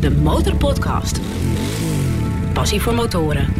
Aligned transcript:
de 0.00 0.10
Motorpodcast. 0.10 1.20
Passie 2.52 2.80
voor 2.80 2.94
motoren. 2.94 3.52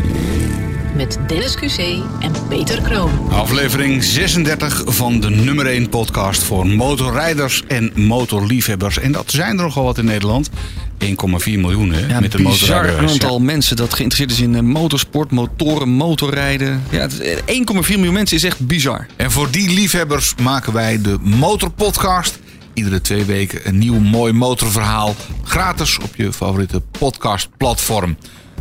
Met 0.96 1.18
Dennis 1.26 1.56
QC 1.56 1.78
en 2.20 2.32
Peter 2.48 2.80
Kroon. 2.82 3.10
Aflevering 3.30 4.04
36 4.04 4.82
van 4.86 5.20
de 5.20 5.30
nummer 5.30 5.66
1 5.66 5.88
podcast 5.88 6.42
voor 6.42 6.66
motorrijders 6.66 7.62
en 7.68 7.92
motorliefhebbers. 7.94 8.98
En 8.98 9.12
dat 9.12 9.30
zijn 9.30 9.56
er 9.58 9.64
nogal 9.64 9.84
wat 9.84 9.98
in 9.98 10.04
Nederland. 10.04 10.50
1,4 10.98 11.58
miljoen 11.58 11.92
hè, 11.92 12.06
Ja, 12.06 12.20
met 12.20 12.32
de 12.32 12.38
bizar 12.42 12.76
motorrijders. 12.82 13.12
aantal 13.12 13.38
mensen 13.40 13.76
dat 13.76 13.94
geïnteresseerd 13.94 14.30
is 14.30 14.40
in 14.46 14.54
eh, 14.54 14.62
motorsport, 14.62 15.30
motoren, 15.30 15.88
motorrijden. 15.88 16.82
Ja, 16.90 16.98
het 17.00 17.12
is- 17.12 17.18
eh, 17.18 17.36
1,4 17.46 17.96
miljoen 17.96 18.12
mensen 18.14 18.36
is 18.36 18.44
echt 18.44 18.66
bizar. 18.66 19.06
En 19.16 19.30
voor 19.30 19.50
die 19.50 19.70
liefhebbers 19.70 20.34
maken 20.42 20.72
wij 20.72 21.00
de 21.02 21.16
Motorpodcast. 21.22 22.38
Iedere 22.78 23.00
twee 23.00 23.24
weken 23.24 23.60
een 23.68 23.78
nieuw 23.78 23.98
mooi 23.98 24.32
motorverhaal. 24.32 25.14
Gratis 25.44 25.98
op 25.98 26.16
je 26.16 26.32
favoriete 26.32 26.80
podcastplatform. 26.80 28.16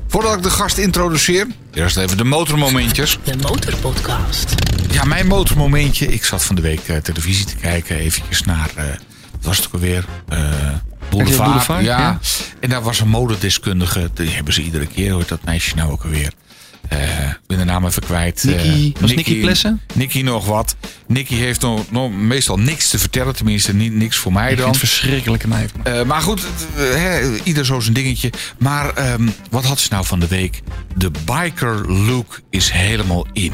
Voordat 0.07 0.35
ik 0.35 0.43
de 0.43 0.49
gast 0.49 0.77
introduceer, 0.77 1.47
eerst 1.73 1.97
even 1.97 2.17
de 2.17 2.23
motormomentjes. 2.23 3.19
De 3.23 3.35
Motorpodcast. 3.37 4.55
Ja, 4.91 5.03
mijn 5.03 5.27
motormomentje. 5.27 6.07
Ik 6.07 6.23
zat 6.23 6.43
van 6.43 6.55
de 6.55 6.61
week 6.61 6.87
eh, 6.87 6.97
televisie 6.97 7.45
te 7.45 7.55
kijken. 7.55 7.97
Eventjes 7.97 8.41
naar, 8.41 8.69
eh, 8.75 8.85
wat 9.31 9.41
was 9.41 9.57
het 9.57 9.65
ook 9.65 9.73
alweer? 9.73 10.05
Eh 10.27 10.39
Boulevard. 11.09 11.49
Boulevard, 11.49 11.83
ja. 11.83 11.99
ja. 11.99 12.19
En 12.59 12.69
daar 12.69 12.81
was 12.81 12.99
een 12.99 13.07
modedeskundige. 13.09 14.09
Die 14.13 14.29
hebben 14.29 14.53
ze 14.53 14.61
iedere 14.61 14.85
keer. 14.85 15.17
Heet 15.17 15.27
dat 15.27 15.43
meisje 15.43 15.75
nou 15.75 15.91
ook 15.91 16.03
alweer? 16.03 16.33
Eh, 16.89 17.29
ik 17.29 17.37
ben 17.47 17.57
de 17.57 17.63
naam 17.63 17.85
even 17.85 18.01
kwijt. 18.03 18.43
Nikki- 18.43 18.93
Eh, 18.95 19.01
was 19.01 19.13
Nikki 19.13 19.39
Plessen? 19.39 19.81
Nikki 19.93 20.23
nog 20.23 20.45
wat. 20.45 20.75
Nikki 21.07 21.35
heeft 21.35 21.61
nog, 21.61 21.91
nog 21.91 22.11
meestal 22.11 22.57
niks 22.59 22.89
te 22.89 22.99
vertellen. 22.99 23.35
Tenminste, 23.35 23.73
niet, 23.75 23.93
niks 23.93 24.17
voor 24.17 24.33
mij 24.33 24.51
Ik 24.51 24.57
dan. 24.57 24.75
verschrikkelijke 24.75 25.47
meid. 25.47 25.71
Eh, 25.83 26.03
maar 26.03 26.21
goed, 26.21 26.45
eh, 26.77 27.17
ieder 27.43 27.65
zo 27.65 27.79
zijn 27.79 27.93
dingetje. 27.93 28.31
Maar 28.59 28.93
ehm, 28.93 29.27
wat 29.49 29.65
had 29.65 29.79
ze 29.79 29.87
nou 29.91 30.05
van 30.05 30.19
de 30.19 30.27
week? 30.27 30.61
De 30.95 31.11
biker 31.25 31.91
look 31.91 32.41
is 32.49 32.71
helemaal 32.71 33.27
in. 33.33 33.51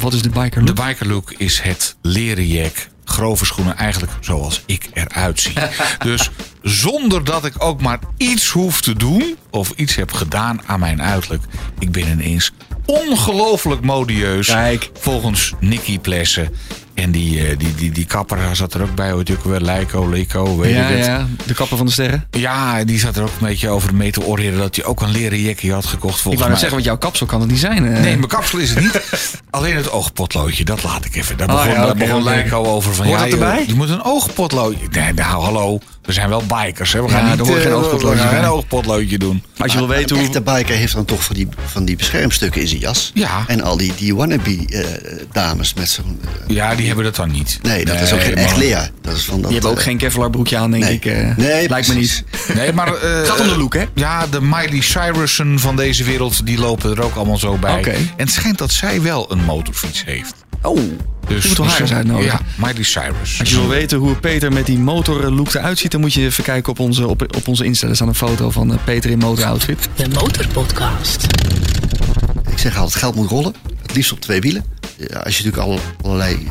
Wat 0.00 0.12
is 0.12 0.22
de 0.22 0.28
biker 0.30 0.64
De 0.64 0.72
look? 0.74 0.86
biker 0.86 1.06
look 1.06 1.32
is 1.36 1.60
het 1.60 1.96
leren 2.02 2.46
jack. 2.46 2.72
Grove 3.04 3.44
schoenen, 3.44 3.76
eigenlijk 3.76 4.12
zoals 4.20 4.62
ik 4.66 4.88
eruit 4.92 5.40
zie. 5.40 5.54
dus 5.98 6.30
zonder 6.62 7.24
dat 7.24 7.44
ik 7.44 7.64
ook 7.64 7.80
maar 7.80 7.98
iets 8.16 8.48
hoef 8.48 8.80
te 8.80 8.94
doen... 8.96 9.36
of 9.50 9.70
iets 9.70 9.94
heb 9.94 10.12
gedaan 10.12 10.60
aan 10.66 10.80
mijn 10.80 11.02
uiterlijk... 11.02 11.42
ik 11.78 11.92
ben 11.92 12.08
ineens 12.08 12.52
ongelooflijk 12.84 13.80
modieus... 13.80 14.46
Kijk. 14.46 14.90
volgens 15.00 15.52
Nicky 15.60 15.98
Plessen. 15.98 16.54
En 16.94 17.10
die, 17.10 17.46
eh, 17.46 17.58
die, 17.58 17.74
die, 17.74 17.90
die 17.92 18.04
kapper 18.04 18.38
zat 18.56 18.74
er 18.74 18.82
ook 18.82 18.94
bij. 18.94 19.22
Die 19.24 19.36
ook 19.36 19.44
weer? 19.44 19.60
Leiko, 19.60 20.08
Leco, 20.08 20.56
weet 20.58 20.74
Ja, 20.74 20.86
ik 20.88 20.96
het. 20.96 21.06
ja, 21.06 21.26
de 21.46 21.54
kapper 21.54 21.76
van 21.76 21.86
de 21.86 21.92
sterren. 21.92 22.26
Ja, 22.30 22.84
die 22.84 22.98
zat 22.98 23.16
er 23.16 23.22
ook 23.22 23.28
een 23.40 23.46
beetje 23.46 23.68
over 23.68 23.94
mee 23.94 24.10
te 24.12 24.22
oreren... 24.22 24.58
dat 24.58 24.76
hij 24.76 24.84
ook 24.84 25.00
een 25.00 25.10
leren 25.10 25.40
jackie 25.40 25.72
had 25.72 25.86
gekocht 25.86 26.14
Ik 26.16 26.20
volgens 26.20 26.42
wou 26.42 26.50
net 26.52 26.60
zeggen, 26.60 26.78
want 26.78 26.88
jouw 26.90 26.98
kapsel 26.98 27.26
kan 27.26 27.40
het 27.40 27.50
niet 27.50 27.58
zijn. 27.58 27.84
eh. 27.86 28.00
Nee, 28.00 28.16
mijn 28.16 28.26
kapsel 28.28 28.58
is 28.58 28.70
het 28.70 28.80
niet. 28.80 29.00
Alleen 29.50 29.76
het 29.76 29.90
oogpotloodje, 29.90 30.64
dat 30.64 30.82
laat 30.82 31.04
ik 31.04 31.14
even. 31.16 31.36
Daar 31.36 31.48
Oh, 31.50 31.92
begon, 31.92 32.16
ja. 32.18 32.22
Leiko 32.24 32.64
over 32.64 32.94
van... 32.94 33.06
Hoort 33.06 33.18
ja, 33.18 33.24
dat 33.24 33.32
erbij? 33.34 33.60
Je, 33.60 33.66
je 33.68 33.74
moet 33.74 33.88
een 33.88 34.02
oogpotloodje... 34.04 34.86
Nee, 34.90 35.12
nou, 35.12 35.42
hallo. 35.44 35.78
We 36.02 36.12
zijn 36.12 36.28
wel 36.28 36.42
bikers, 36.46 36.92
hè. 36.92 37.02
We 37.02 37.08
Ja, 37.08 37.14
gaan 37.18 37.30
niet 37.30 37.38
er 37.40 37.46
hoort 37.46 37.56
eh, 37.58 37.62
geen 37.64 37.72
we 37.72 37.76
oogpotloodje 37.78 38.18
gaan 38.18 38.30
bij. 38.30 38.38
geen 38.40 38.48
oogpotloodje 38.48 39.18
doen. 39.18 39.42
Als 39.58 39.72
je 39.72 39.78
wil 39.78 39.88
weten 39.88 40.10
een 40.10 40.16
hoe... 40.16 40.24
echte 40.24 40.40
biker 40.40 40.74
heeft 40.76 40.92
dan 40.94 41.04
toch 41.04 41.24
van 41.24 41.34
die, 41.34 41.48
van 41.66 41.84
die 41.84 41.96
beschermstukken 41.96 42.60
in 42.60 42.68
zijn 42.68 42.80
jas. 42.80 43.10
Ja. 43.14 43.44
En 43.46 43.62
al 43.62 43.76
die, 43.76 43.92
die 43.96 44.14
wannabe 44.14 44.66
eh, 44.68 44.84
dames 45.32 45.74
met 45.74 45.88
zo'n... 45.88 46.20
Ja, 46.46 46.74
die 46.74 46.83
hebben 46.86 47.04
dat 47.04 47.16
dan 47.16 47.30
niet. 47.30 47.58
nee, 47.62 47.84
dat 47.84 48.00
is 48.00 48.12
ook 48.12 48.22
geen 48.22 48.34
echt 48.34 48.56
Lea. 48.56 48.88
Dat 49.02 49.16
is 49.16 49.24
van 49.24 49.34
dat, 49.34 49.44
Die 49.44 49.52
hebben 49.52 49.70
ook 49.70 49.76
eh, 49.78 49.82
geen 49.84 49.96
Kevlar 49.98 50.30
broekje 50.30 50.56
aan, 50.56 50.70
denk 50.70 50.84
nee. 50.84 50.94
ik. 50.94 51.04
eh. 51.04 51.36
Nee, 51.36 51.68
Lijkt 51.68 51.88
me 51.88 51.94
niet. 51.94 52.24
Nee, 52.54 52.72
maar... 52.72 52.94
eh, 52.94 53.22
Gaat 53.28 53.40
om 53.40 53.48
de 53.48 53.58
look, 53.58 53.74
hè? 53.74 53.84
Ja, 53.94 54.26
de 54.26 54.40
Miley 54.40 54.80
Cyrussen 54.80 55.58
van 55.58 55.76
deze 55.76 56.04
wereld, 56.04 56.46
die 56.46 56.58
lopen 56.58 56.90
er 56.96 57.02
ook 57.02 57.14
allemaal 57.14 57.38
zo 57.38 57.56
bij. 57.56 57.78
Oké. 57.78 57.90
En 57.90 58.08
het 58.16 58.30
schijnt 58.32 58.58
dat 58.58 58.72
zij 58.72 59.02
wel 59.02 59.32
een 59.32 59.44
motorfiets 59.44 60.04
heeft. 60.04 60.34
Oh, 60.62 60.78
Dus 61.28 61.46
moet 61.48 61.56
wel 61.56 61.66
haar 61.66 61.80
eens 61.80 61.92
uitnodigen. 61.92 62.38
Ja, 62.56 62.66
Miley 62.66 62.82
Cyrus. 62.82 63.38
Als 63.40 63.50
je 63.50 63.56
wil 63.56 63.68
weten 63.68 63.98
hoe 63.98 64.14
Peter 64.14 64.52
met 64.52 64.66
die 64.66 64.78
motorlook 64.78 65.54
eruit 65.54 65.78
ziet... 65.78 65.90
dan 65.90 66.00
moet 66.00 66.12
je 66.12 66.22
even 66.24 66.44
kijken 66.44 66.72
op 66.72 66.78
onze, 66.78 67.06
op, 67.08 67.22
op 67.36 67.48
onze 67.48 67.64
Insta. 67.64 67.88
Er 67.88 67.94
staat 67.94 68.08
een 68.08 68.14
foto 68.14 68.50
van 68.50 68.78
Peter 68.84 69.10
in 69.10 69.18
motoroutfit. 69.18 69.88
De 69.96 70.08
Motorpodcast. 70.08 71.26
Ik 72.50 72.58
zeg 72.58 72.76
altijd, 72.76 72.94
geld 72.98 73.14
moet 73.14 73.30
rollen. 73.30 73.54
Het 73.82 73.94
liefst 73.94 74.12
op 74.12 74.20
twee 74.20 74.40
wielen. 74.40 74.64
Ja, 74.96 75.18
als 75.18 75.38
je 75.38 75.44
natuurlijk 75.44 75.72
al 75.72 75.80
allerlei 76.02 76.48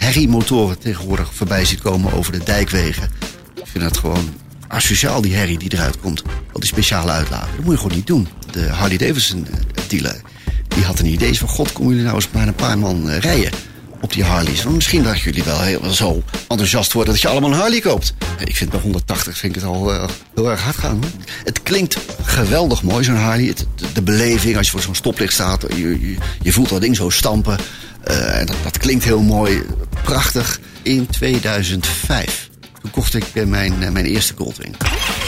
herriemotoren 0.00 0.78
tegenwoordig 0.78 1.34
voorbij 1.34 1.64
ziet 1.64 1.80
komen 1.80 2.12
over 2.12 2.32
de 2.32 2.44
dijkwegen. 2.44 3.10
Ik 3.54 3.66
vind 3.66 3.84
dat 3.84 3.96
gewoon 3.96 4.34
asociaal, 4.68 5.20
die 5.20 5.34
herrie 5.34 5.58
die 5.58 5.72
eruit 5.72 6.00
komt. 6.00 6.22
Al 6.52 6.60
die 6.60 6.68
speciale 6.68 7.10
uitlaten. 7.10 7.48
Dat 7.56 7.64
moet 7.64 7.74
je 7.74 7.80
gewoon 7.80 7.96
niet 7.96 8.06
doen. 8.06 8.28
De 8.50 8.68
Harley 8.68 8.96
Davidson 8.96 9.46
eh, 9.46 9.52
dealer, 9.88 10.20
die 10.68 10.84
had 10.84 10.98
een 10.98 11.06
idee 11.06 11.38
van... 11.38 11.48
God, 11.48 11.72
komen 11.72 11.88
jullie 11.88 12.04
nou 12.04 12.16
eens 12.16 12.28
maar 12.32 12.48
een 12.48 12.54
paar 12.54 12.78
man 12.78 13.10
eh, 13.10 13.18
rijden 13.18 13.52
op 14.00 14.12
die 14.12 14.24
Harleys? 14.24 14.62
Want 14.62 14.74
misschien 14.74 15.02
dat 15.02 15.20
jullie 15.20 15.42
wel 15.42 15.60
heel 15.60 15.90
zo 15.90 16.22
enthousiast 16.48 16.92
worden 16.92 17.12
dat 17.12 17.22
je 17.22 17.28
allemaal 17.28 17.50
een 17.50 17.58
Harley 17.58 17.80
koopt. 17.80 18.14
Ik 18.44 18.56
vind 18.56 18.70
bij 18.70 18.80
180 18.80 19.38
vind 19.38 19.56
ik 19.56 19.62
het 19.62 19.70
al 19.70 19.92
eh, 19.92 20.08
heel 20.34 20.50
erg 20.50 20.62
hard 20.62 20.76
gaan. 20.76 21.00
Het 21.44 21.62
klinkt 21.62 21.96
geweldig 22.22 22.82
mooi, 22.82 23.04
zo'n 23.04 23.16
Harley. 23.16 23.54
De, 23.92 24.02
beleving, 24.02 24.56
als 24.56 24.66
je 24.66 24.72
voor 24.72 24.82
zo'n 24.82 24.94
stoplicht 24.94 25.32
staat, 25.32 25.64
je, 25.76 26.16
je 26.42 26.52
voelt 26.52 26.68
dat 26.68 26.80
ding 26.80 26.96
zo 26.96 27.10
stampen. 27.10 27.58
Eh, 28.04 28.38
en 28.38 28.46
dat, 28.46 28.56
dat 28.62 28.78
klinkt 28.78 29.04
heel 29.04 29.22
mooi, 29.22 29.62
prachtig. 30.02 30.60
In 30.82 31.06
2005, 31.06 32.48
toen 32.82 32.90
kocht 32.90 33.14
ik 33.14 33.24
eh, 33.32 33.44
mijn, 33.44 33.82
eh, 33.82 33.90
mijn 33.90 34.04
eerste 34.04 34.34
Goldwing. 34.36 34.76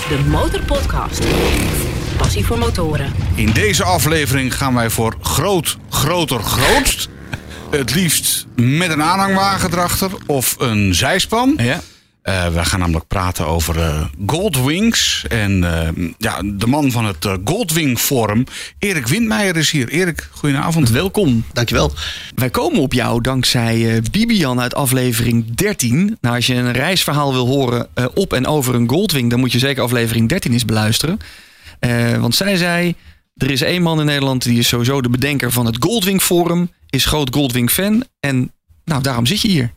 De 0.09 0.19
Motorpodcast. 0.28 1.21
Passie 2.16 2.44
voor 2.44 2.59
motoren. 2.59 3.12
In 3.34 3.53
deze 3.53 3.84
aflevering 3.84 4.56
gaan 4.56 4.75
wij 4.75 4.91
voor 4.91 5.16
groot, 5.21 5.77
groter, 5.91 6.43
grootst. 6.43 7.09
Het 7.71 7.94
liefst 7.94 8.47
met 8.56 8.91
een 8.91 9.03
aanhangwagen 9.03 9.72
erachter 9.72 10.10
of 10.27 10.54
een 10.59 10.94
zijspan. 10.94 11.54
Ja. 11.56 11.81
Eh, 12.22 12.49
we 12.49 12.65
gaan 12.65 12.78
namelijk 12.78 13.06
praten 13.06 13.47
over 13.47 13.81
eh, 13.81 14.05
Goldwings. 14.27 15.25
En 15.28 15.65
eh, 15.65 16.06
ja, 16.19 16.43
de 16.44 16.66
man 16.66 16.91
van 16.91 17.05
het 17.05 17.28
Goldwing 17.44 17.99
Forum, 17.99 18.44
Erik 18.78 19.06
Windmeijer, 19.06 19.56
is 19.56 19.71
hier. 19.71 19.88
Erik, 19.88 20.28
goedenavond. 20.31 20.91
Welkom. 20.91 21.44
Dankjewel. 21.53 21.93
Wij 22.34 22.50
komen 22.50 22.81
op 22.81 22.93
jou 22.93 23.21
dankzij 23.21 24.03
Bibian 24.10 24.60
uit 24.60 24.75
aflevering 24.75 25.55
13. 25.55 26.16
Nou, 26.21 26.37
als 26.37 26.47
je 26.47 26.55
een 26.55 26.72
reisverhaal 26.72 27.33
wil 27.33 27.47
horen 27.47 27.88
op 28.15 28.33
en 28.33 28.47
over 28.47 28.75
een 28.75 28.89
Goldwing... 28.89 29.31
dan 29.31 29.41
moet 29.41 29.53
je 29.53 29.59
zeker 29.59 29.83
aflevering 29.83 30.28
13 30.28 30.53
eens 30.53 30.65
beluisteren. 30.65 31.19
Want 32.21 32.34
zij 32.34 32.56
zei... 32.56 32.94
er 33.37 33.50
is 33.50 33.62
één 33.62 33.83
man 33.83 34.00
in 34.00 34.06
Nederland 34.06 34.43
die 34.43 34.59
is 34.59 34.69
sowieso 34.69 35.00
de 35.00 35.09
bedenker 35.09 35.53
van 35.53 35.66
het 35.66 35.77
Goldwing 35.81 36.22
Forum... 36.22 36.71
is 36.91 37.04
groot 37.04 37.34
Goldwing-fan 37.34 38.04
en 38.21 38.53
nou, 38.84 39.03
daarom 39.03 39.27
zit 39.27 39.41
je 39.41 39.49
hier. 39.49 39.72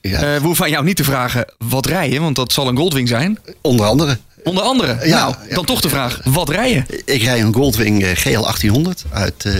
Ja, 0.00 0.20
Eh 0.20 0.40
we 0.40 0.46
hoeven 0.46 0.64
aan 0.64 0.70
jou 0.70 0.84
niet 0.84 0.96
te 0.96 1.04
vragen 1.04 1.44
wat 1.58 1.86
rij 1.86 2.10
je... 2.10 2.20
want 2.20 2.36
dat 2.36 2.52
zal 2.52 2.68
een 2.68 2.76
Goldwing 2.76 3.08
zijn. 3.08 3.38
onder 3.60 3.86
andere. 3.86 4.18
Onder 4.44 4.62
andere. 4.62 5.06
Ja, 5.06 5.18
nou, 5.18 5.34
ja. 5.48 5.54
dan 5.54 5.64
toch 5.64 5.80
de 5.80 5.88
vraag, 5.88 6.20
wat 6.24 6.48
rij 6.48 6.72
je? 6.72 7.02
Ik 7.04 7.22
rij 7.22 7.40
een 7.40 7.54
Goldwing 7.54 8.02
eh, 8.02 8.16
GL 8.16 8.40
1800 8.40 9.04
uit, 9.10 9.44
eh, 9.44 9.54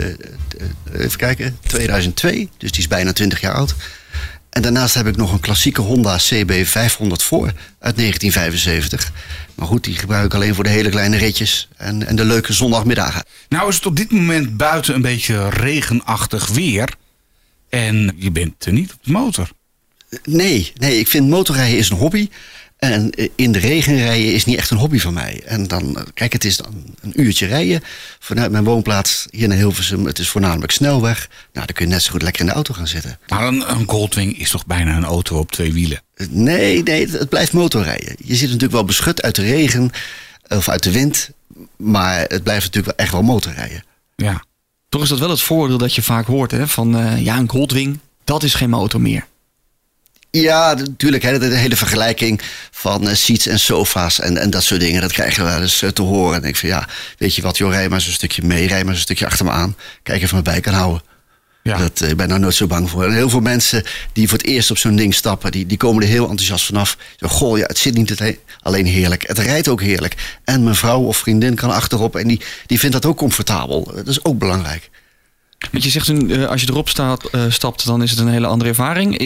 even 0.93 1.19
kijken, 1.19 1.59
2002. 1.67 2.49
Dus 2.59 2.71
die 2.71 2.81
is 2.81 2.89
bijna 2.89 3.13
20 3.13 3.41
jaar 3.41 3.55
oud. 3.55 3.75
En 4.51 4.63
daarnaast 4.63 4.95
heb 4.95 5.07
ik 5.07 5.17
nog 5.17 5.33
een 5.33 5.41
klassieke 5.41 5.81
Honda 5.81 6.17
CB 6.17 6.65
500 6.65 7.23
voor 7.23 7.53
uit 7.79 7.97
1975. 7.97 9.13
Maar 9.55 9.67
goed, 9.67 9.85
die 9.85 9.97
gebruik 9.97 10.25
ik 10.25 10.35
alleen 10.35 10.55
voor 10.55 10.65
de 10.65 10.71
hele 10.71 10.89
kleine 10.89 11.17
ritjes 11.17 11.69
en, 11.77 12.07
en 12.07 12.17
de 12.17 12.25
leuke 12.25 12.53
zondagmiddagen. 12.53 13.25
Nou 13.49 13.69
is 13.69 13.75
het 13.75 13.87
op 13.87 13.97
dit 13.97 14.11
moment 14.11 14.57
buiten 14.57 14.95
een 14.95 15.03
beetje 15.03 15.49
regenachtig 15.49 16.49
weer. 16.49 16.89
En 17.69 18.15
je 18.17 18.31
bent 18.31 18.65
er 18.65 18.73
niet 18.73 18.93
op 18.93 18.99
de 19.03 19.11
motor. 19.11 19.51
Nee, 20.25 20.73
nee, 20.75 20.99
ik 20.99 21.09
vind 21.09 21.29
motorrijden 21.29 21.79
is 21.79 21.91
een 21.91 21.97
hobby. 21.97 22.29
En 22.81 23.11
eh, 23.11 23.29
in 23.37 23.53
de 23.53 23.59
regen 23.59 23.97
rijden 23.97 24.33
is 24.33 24.45
niet 24.45 24.57
echt 24.57 24.71
een 24.71 24.77
hobby 24.77 24.99
van 24.99 25.15
mij. 25.15 25.43
En 25.45 25.67
dan, 25.67 25.97
eh, 25.97 26.03
kijk, 26.15 26.33
het 26.33 26.45
is 26.45 26.57
dan 26.57 26.85
een 27.01 27.21
uurtje 27.21 27.47
rijden 27.47 27.83
vanuit 28.19 28.51
mijn 28.51 28.65
woonplaats 28.65 29.27
hier 29.31 29.49
naar 29.49 29.57
Hilversum. 29.57 30.07
Het 30.07 30.19
is 30.19 30.29
voornamelijk 30.29 30.73
snelweg. 30.73 31.29
Nou, 31.53 31.67
dan 31.67 31.75
kun 31.75 31.87
je 31.87 31.93
net 31.93 32.03
zo 32.03 32.11
goed 32.11 32.23
lekker 32.23 32.41
in 32.41 32.47
de 32.47 32.53
auto 32.53 32.75
gaan 32.75 32.87
zitten. 32.87 33.19
Maar 33.29 33.47
een, 33.47 33.71
een 33.71 33.89
Goldwing 33.89 34.39
is 34.39 34.51
toch 34.51 34.67
bijna 34.67 34.97
een 34.97 35.05
auto 35.05 35.39
op 35.39 35.53
twee 35.53 35.73
wielen? 35.73 36.03
Nee, 36.29 36.83
nee, 36.83 37.09
het, 37.09 37.29
blijft 37.29 37.53
motorrijden. 37.53 38.17
Je 38.25 38.35
zit 38.35 38.47
natuurlijk 38.47 38.73
wel 38.73 38.85
beschut 38.85 39.23
uit 39.23 39.35
de 39.35 39.43
regen 39.43 39.91
eh, 40.43 40.59
of 40.59 40.69
uit 40.69 40.83
de 40.83 40.93
wind. 40.93 41.31
Maar 41.77 42.19
het 42.19 42.43
blijft 42.43 42.65
natuurlijk 42.65 42.97
wel 42.97 43.05
echt 43.07 43.13
wel 43.13 43.23
motorrijden. 43.23 43.85
Ja. 44.17 44.45
Toch 44.89 45.03
is 45.03 45.09
dat 45.09 45.19
wel 45.19 45.31
het 45.31 45.43
voordeel 45.43 45.79
dat 45.79 45.95
je 45.95 46.03
vaak 46.03 46.27
hoort 46.27 46.51
hè, 46.51 46.69
van... 46.69 46.97
eh, 46.97 47.25
ja, 47.25 47.37
een 47.37 47.51
Goldwing, 47.51 47.99
dat 48.25 48.43
is 48.43 48.55
geen 48.55 48.71
motor 48.71 49.01
meer. 49.01 49.27
Ja, 50.31 50.75
natuurlijk. 50.75 51.23
hè, 51.23 51.39
De 51.39 51.47
hele 51.57 51.77
vergelijking 51.77 52.41
van 52.71 53.09
eh, 53.09 53.15
seats 53.15 53.47
en 53.47 53.59
sofa's 53.59 54.21
en, 54.21 54.37
en 54.37 54.51
dat 54.51 54.63
soort 54.63 54.81
dingen. 54.81 55.01
Dat 55.01 55.13
krijgen 55.13 55.45
we 55.45 55.51
wel 55.51 55.61
eens 55.61 55.83
eh, 55.83 55.89
te 55.91 56.03
horen. 56.03 56.43
En 56.43 56.49
ik 56.49 56.57
van 56.57 56.69
ja, 56.69 56.89
weet 57.19 57.35
je 57.35 57.43
wat, 57.43 57.59
joh, 57.59 57.71
rij 57.73 57.89
maar 57.89 57.99
eens 57.99 58.07
een 58.07 58.13
stukje 58.13 58.43
mee. 58.43 58.67
Rij 58.67 58.79
maar 58.79 58.89
eens 58.89 58.97
een 58.97 59.01
stukje 59.03 59.27
achter 59.27 59.45
me 59.45 59.51
aan. 59.51 59.77
Kijk 60.03 60.19
even 60.23 60.31
mijn 60.33 60.45
bij 60.45 60.61
kan 60.61 60.73
houden. 60.75 61.03
Ja. 61.63 61.77
Dat, 61.79 62.01
eh, 62.01 62.09
ik 62.09 62.17
ben 62.17 62.29
daar 62.29 62.41
nooit 62.41 62.55
zo 62.55 62.67
bang 62.67 62.91
voor. 62.91 63.05
En 63.05 63.13
heel 63.13 63.29
veel 63.31 63.41
mensen 63.41 63.83
die 64.13 64.29
voor 64.29 64.39
het 64.39 64.47
eerst 64.47 64.71
op 64.71 64.79
zo'n 64.79 64.97
ding 64.97 65.15
stappen, 65.15 65.51
die, 65.53 65.67
die 65.67 65.77
komen 65.77 66.03
er 66.03 66.09
heel 66.09 66.29
enthousiast 66.29 66.67
vanaf. 66.67 66.97
Zo, 67.17 67.29
Goh, 67.29 67.59
ja, 67.59 67.65
het 67.67 67.79
zit 67.79 67.95
niet 67.95 68.19
het- 68.19 68.39
alleen 68.61 68.87
heerlijk, 68.87 69.25
het 69.27 69.39
rijdt 69.39 69.69
ook 69.69 69.81
heerlijk. 69.83 70.39
En 70.45 70.63
mijn 70.65 70.77
vrouw 70.77 71.01
of 71.01 71.17
vriendin 71.17 71.55
kan 71.55 71.71
achterop 71.71 72.17
en 72.17 72.29
die, 72.29 72.41
die 72.67 72.79
vindt 72.79 72.95
dat 72.95 73.07
ook 73.07 73.17
comfortabel. 73.17 73.93
Dat 73.95 74.07
is 74.09 74.25
ook 74.25 74.39
belangrijk. 74.39 74.91
Want 75.71 75.85
je 75.85 75.91
zegt, 75.91 76.09
een, 76.09 76.31
eh, 76.31 76.47
als 76.47 76.61
je 76.61 76.69
erop 76.71 76.89
staat, 76.89 77.25
eh, 77.25 77.45
stapt, 77.49 77.85
dan 77.85 78.03
is 78.03 78.11
het 78.11 78.19
een 78.19 78.29
hele 78.29 78.47
andere 78.47 78.71
ervaring. 78.71 79.19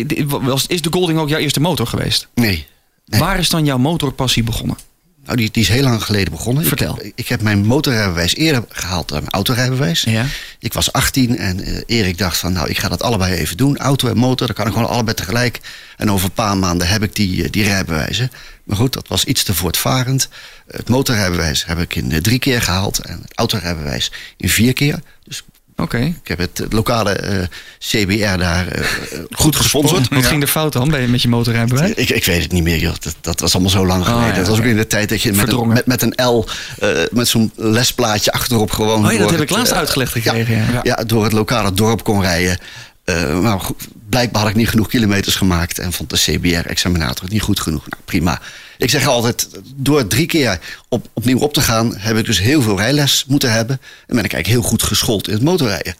Is 0.68 0.82
de 0.82 0.92
Golding 0.92 1.18
ook 1.18 1.28
jouw 1.28 1.38
eerste 1.38 1.60
motor 1.60 1.86
geweest? 1.86 2.28
Nee. 2.34 2.66
Nee. 3.06 3.20
Waar 3.20 3.38
is 3.38 3.48
dan 3.48 3.64
jouw 3.64 3.78
motorpassie 3.78 4.42
begonnen? 4.42 4.76
Nou, 5.24 5.36
die, 5.36 5.50
die 5.50 5.62
is 5.62 5.68
heel 5.68 5.82
lang 5.82 6.02
geleden 6.02 6.32
begonnen. 6.32 6.64
Vertel. 6.64 6.98
Ik, 7.02 7.12
ik 7.14 7.28
heb 7.28 7.42
mijn 7.42 7.66
motorrijbewijs 7.66 8.34
eerder 8.34 8.64
gehaald 8.68 9.08
dan 9.08 9.18
mijn 9.18 9.32
autorijbewijs. 9.32 10.02
Ja. 10.02 10.26
Ik 10.58 10.72
was 10.72 10.92
18 10.92 11.38
en 11.38 11.60
eh, 11.60 11.82
Erik 11.86 12.18
dacht 12.18 12.36
van, 12.36 12.52
nou, 12.52 12.68
ik 12.68 12.78
ga 12.78 12.88
dat 12.88 13.02
allebei 13.02 13.34
even 13.34 13.56
doen. 13.56 13.76
Auto 13.76 14.08
en 14.08 14.16
motor, 14.16 14.46
dat 14.46 14.56
kan 14.56 14.66
ik 14.66 14.72
gewoon 14.72 14.88
allebei 14.88 15.16
tegelijk. 15.16 15.60
En 15.96 16.10
over 16.10 16.26
een 16.26 16.32
paar 16.32 16.56
maanden 16.56 16.88
heb 16.88 17.02
ik 17.02 17.16
die, 17.16 17.44
eh, 17.44 17.50
die 17.50 17.64
rijbewijzen. 17.64 18.30
Maar 18.64 18.76
goed, 18.76 18.92
dat 18.92 19.08
was 19.08 19.24
iets 19.24 19.42
te 19.42 19.54
voortvarend. 19.54 20.28
Het 20.66 20.88
motorrijbewijs 20.88 21.66
heb 21.66 21.78
ik 21.78 21.94
in 21.94 22.22
drie 22.22 22.38
keer 22.38 22.62
gehaald. 22.62 22.98
En 22.98 23.20
het 23.22 23.32
autorijbewijs 23.34 24.12
in 24.36 24.48
vier 24.48 24.72
keer. 24.72 25.00
Dus 25.24 25.42
Oké. 25.76 25.98
ik 25.98 26.28
heb 26.28 26.38
het, 26.38 26.58
het 26.58 26.72
lokale 26.72 27.10
eh, 27.10 27.46
CBR 27.78 28.38
daar 28.38 28.68
eh, 28.68 28.80
eh, 28.80 29.18
goed 29.30 29.56
gesponsord. 29.56 30.08
Wat 30.08 30.26
ging 30.26 30.42
er 30.42 30.48
fout 30.48 30.72
dan 30.72 30.90
bij, 30.90 31.06
met 31.06 31.22
je 31.22 31.28
motorrijbewijs? 31.28 31.92
Ik, 31.94 32.10
ik 32.10 32.24
weet 32.24 32.42
het 32.42 32.52
niet 32.52 32.62
meer, 32.62 32.78
joh. 32.78 32.94
Dat, 33.00 33.16
dat 33.20 33.40
was 33.40 33.52
allemaal 33.52 33.70
zo 33.70 33.86
lang 33.86 34.04
geleden. 34.04 34.28
ja, 34.28 34.34
dat 34.34 34.48
was 34.48 34.58
ook 34.58 34.64
in 34.64 34.76
de 34.76 34.86
tijd 34.86 35.08
dat 35.08 35.22
je 35.22 35.32
met 35.32 35.52
een, 35.52 35.68
met, 35.68 35.86
met 35.86 36.02
een 36.02 36.14
L, 36.24 36.46
met 37.10 37.28
zo'n 37.28 37.52
lesplaatje 37.54 38.32
achterop 38.32 38.70
gewoon... 38.70 39.04
Oh 39.06 39.12
ja, 39.12 39.18
dat 39.18 39.30
heb 39.30 39.38
het, 39.38 39.50
ik 39.50 39.56
laatst 39.56 39.72
uitgelegd 39.72 40.12
gekregen. 40.12 40.56
Ja. 40.56 40.64
ja, 40.72 40.80
ja, 40.82 41.04
door 41.04 41.24
het 41.24 41.32
lokale 41.32 41.72
dorp 41.72 42.04
kon 42.04 42.20
rijden. 42.20 42.58
Maar 43.42 43.60
goed, 43.60 43.88
blijkbaar 44.14 44.42
had 44.42 44.50
ik 44.50 44.56
niet 44.56 44.68
genoeg 44.68 44.88
kilometers 44.88 45.34
gemaakt 45.34 45.78
en 45.78 45.92
vond 45.92 46.10
de 46.10 46.16
CBR-examinator 46.16 47.22
het 47.22 47.32
niet 47.32 47.42
goed 47.42 47.60
genoeg. 47.60 47.88
Nou, 47.88 48.02
prima. 48.04 48.40
Ik 48.78 48.90
zeg 48.90 49.06
altijd, 49.06 49.48
door 49.76 50.06
drie 50.06 50.26
keer 50.26 50.58
op, 50.88 51.08
opnieuw 51.12 51.38
op 51.38 51.52
te 51.52 51.60
gaan, 51.60 51.96
heb 51.96 52.16
ik 52.16 52.24
dus 52.24 52.40
heel 52.40 52.62
veel 52.62 52.76
rijles 52.76 53.24
moeten 53.28 53.52
hebben. 53.52 53.80
En 54.06 54.16
ben 54.16 54.24
ik 54.24 54.32
eigenlijk 54.32 54.46
heel 54.46 54.70
goed 54.70 54.82
geschoold 54.82 55.28
in 55.28 55.34
het 55.34 55.42
motorrijden. 55.42 55.94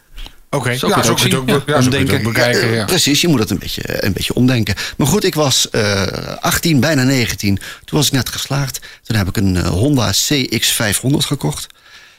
Oké, 0.51 0.71
ja, 0.71 0.77
zo 0.77 0.89
kun 1.15 1.29
je 1.29 1.37
ook 1.37 1.49
het 1.49 2.11
ook, 2.11 2.23
bekijken. 2.23 2.63
Eh, 2.63 2.75
Ja. 2.75 2.85
Precies, 2.85 3.21
je 3.21 3.29
moet 3.29 3.39
het 3.39 3.51
een 3.51 3.59
beetje, 3.59 4.05
een 4.05 4.13
beetje 4.13 4.35
omdenken. 4.35 4.75
Maar 4.97 5.07
goed, 5.07 5.25
ik 5.25 5.35
was 5.35 5.71
eh 5.71 6.03
18, 6.41 6.81
bijna 6.81 7.03
19. 7.03 7.59
Toen 7.85 7.99
was 7.99 8.07
ik 8.07 8.13
net 8.13 8.29
geslaagd. 8.29 8.81
Toen 9.03 9.17
heb 9.17 9.29
ik 9.29 9.37
een 9.37 9.57
eh, 9.57 9.67
Honda 9.67 10.13
CX500 10.13 11.17
gekocht. 11.17 11.67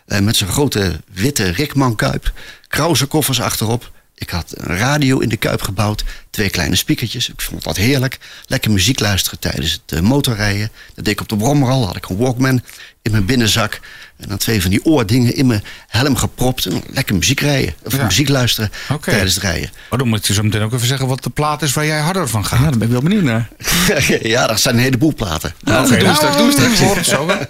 Eh, 0.05 0.19
met 0.19 0.35
zo'n 0.35 0.47
grote 0.47 1.01
witte 1.13 1.49
Rickman 1.49 1.95
kuip. 1.95 2.31
Krause 2.67 3.05
koffers 3.05 3.41
achterop. 3.41 3.91
Ik 4.17 4.29
had 4.29 4.53
een 4.57 4.77
radio 4.77 5.19
in 5.19 5.29
de 5.29 5.37
kuip 5.37 5.61
gebouwd. 5.61 6.03
Twee 6.29 6.49
kleine 6.49 6.75
speakertjes. 6.75 7.29
Ik 7.29 7.41
vond 7.41 7.63
dat 7.63 7.75
heerlijk. 7.77 8.17
Lekker 8.47 8.71
muziek 8.71 8.99
luisteren 8.99 9.39
tijdens 9.39 9.71
het 9.71 9.97
eh, 9.99 9.99
motorrijden. 9.99 10.71
Dat 10.95 11.05
deed 11.05 11.13
ik 11.13 11.21
op 11.21 11.29
de 11.29 11.37
brommer 11.37 11.69
al. 11.69 11.85
Had 11.85 11.95
ik 11.95 12.09
een 12.09 12.17
Walkman 12.17 12.61
in 13.01 13.11
mijn 13.11 13.25
binnenzak. 13.25 13.79
En 14.17 14.29
dan 14.29 14.37
twee 14.37 14.61
van 14.61 14.69
die 14.69 14.85
oordingen 14.85 15.35
in 15.35 15.47
mijn 15.47 15.63
helm 15.87 16.15
gepropt. 16.15 16.65
En 16.65 16.83
lekker 16.89 17.15
muziek 17.15 17.39
rijden. 17.39 17.73
Of 17.83 17.95
Ja. 17.95 18.03
muziek 18.03 18.29
luisteren 18.29 18.71
tijdens 19.01 19.33
het 19.33 19.43
rijden. 19.43 19.69
Maar 19.89 19.99
dan 19.99 20.07
moet 20.07 20.27
je 20.27 20.33
zo 20.33 20.43
meteen 20.43 20.61
ook 20.61 20.73
even 20.73 20.87
zeggen 20.87 21.07
wat 21.07 21.23
de 21.23 21.29
plaat 21.29 21.61
is 21.61 21.73
waar 21.73 21.85
jij 21.85 21.99
harder 21.99 22.29
van 22.29 22.45
gaat. 22.45 22.59
Ja, 22.59 22.63
daar 22.65 22.77
ben 22.77 22.87
ik 22.87 22.93
wel 22.93 23.01
benieuwd 23.01 23.23
naar. 23.23 23.49
ja, 24.33 24.47
dat 24.47 24.59
zijn 24.61 24.75
een 24.75 24.81
heleboel 24.81 25.13
platen. 25.13 25.53
Ja, 25.63 25.83
Oké, 25.83 25.89
dat 25.89 25.89
doen 25.89 25.97
we 25.97 26.03
nou, 26.03 26.15
straks, 26.15 26.37
doen 26.37 26.93
we 26.93 27.03
straks. 27.03 27.47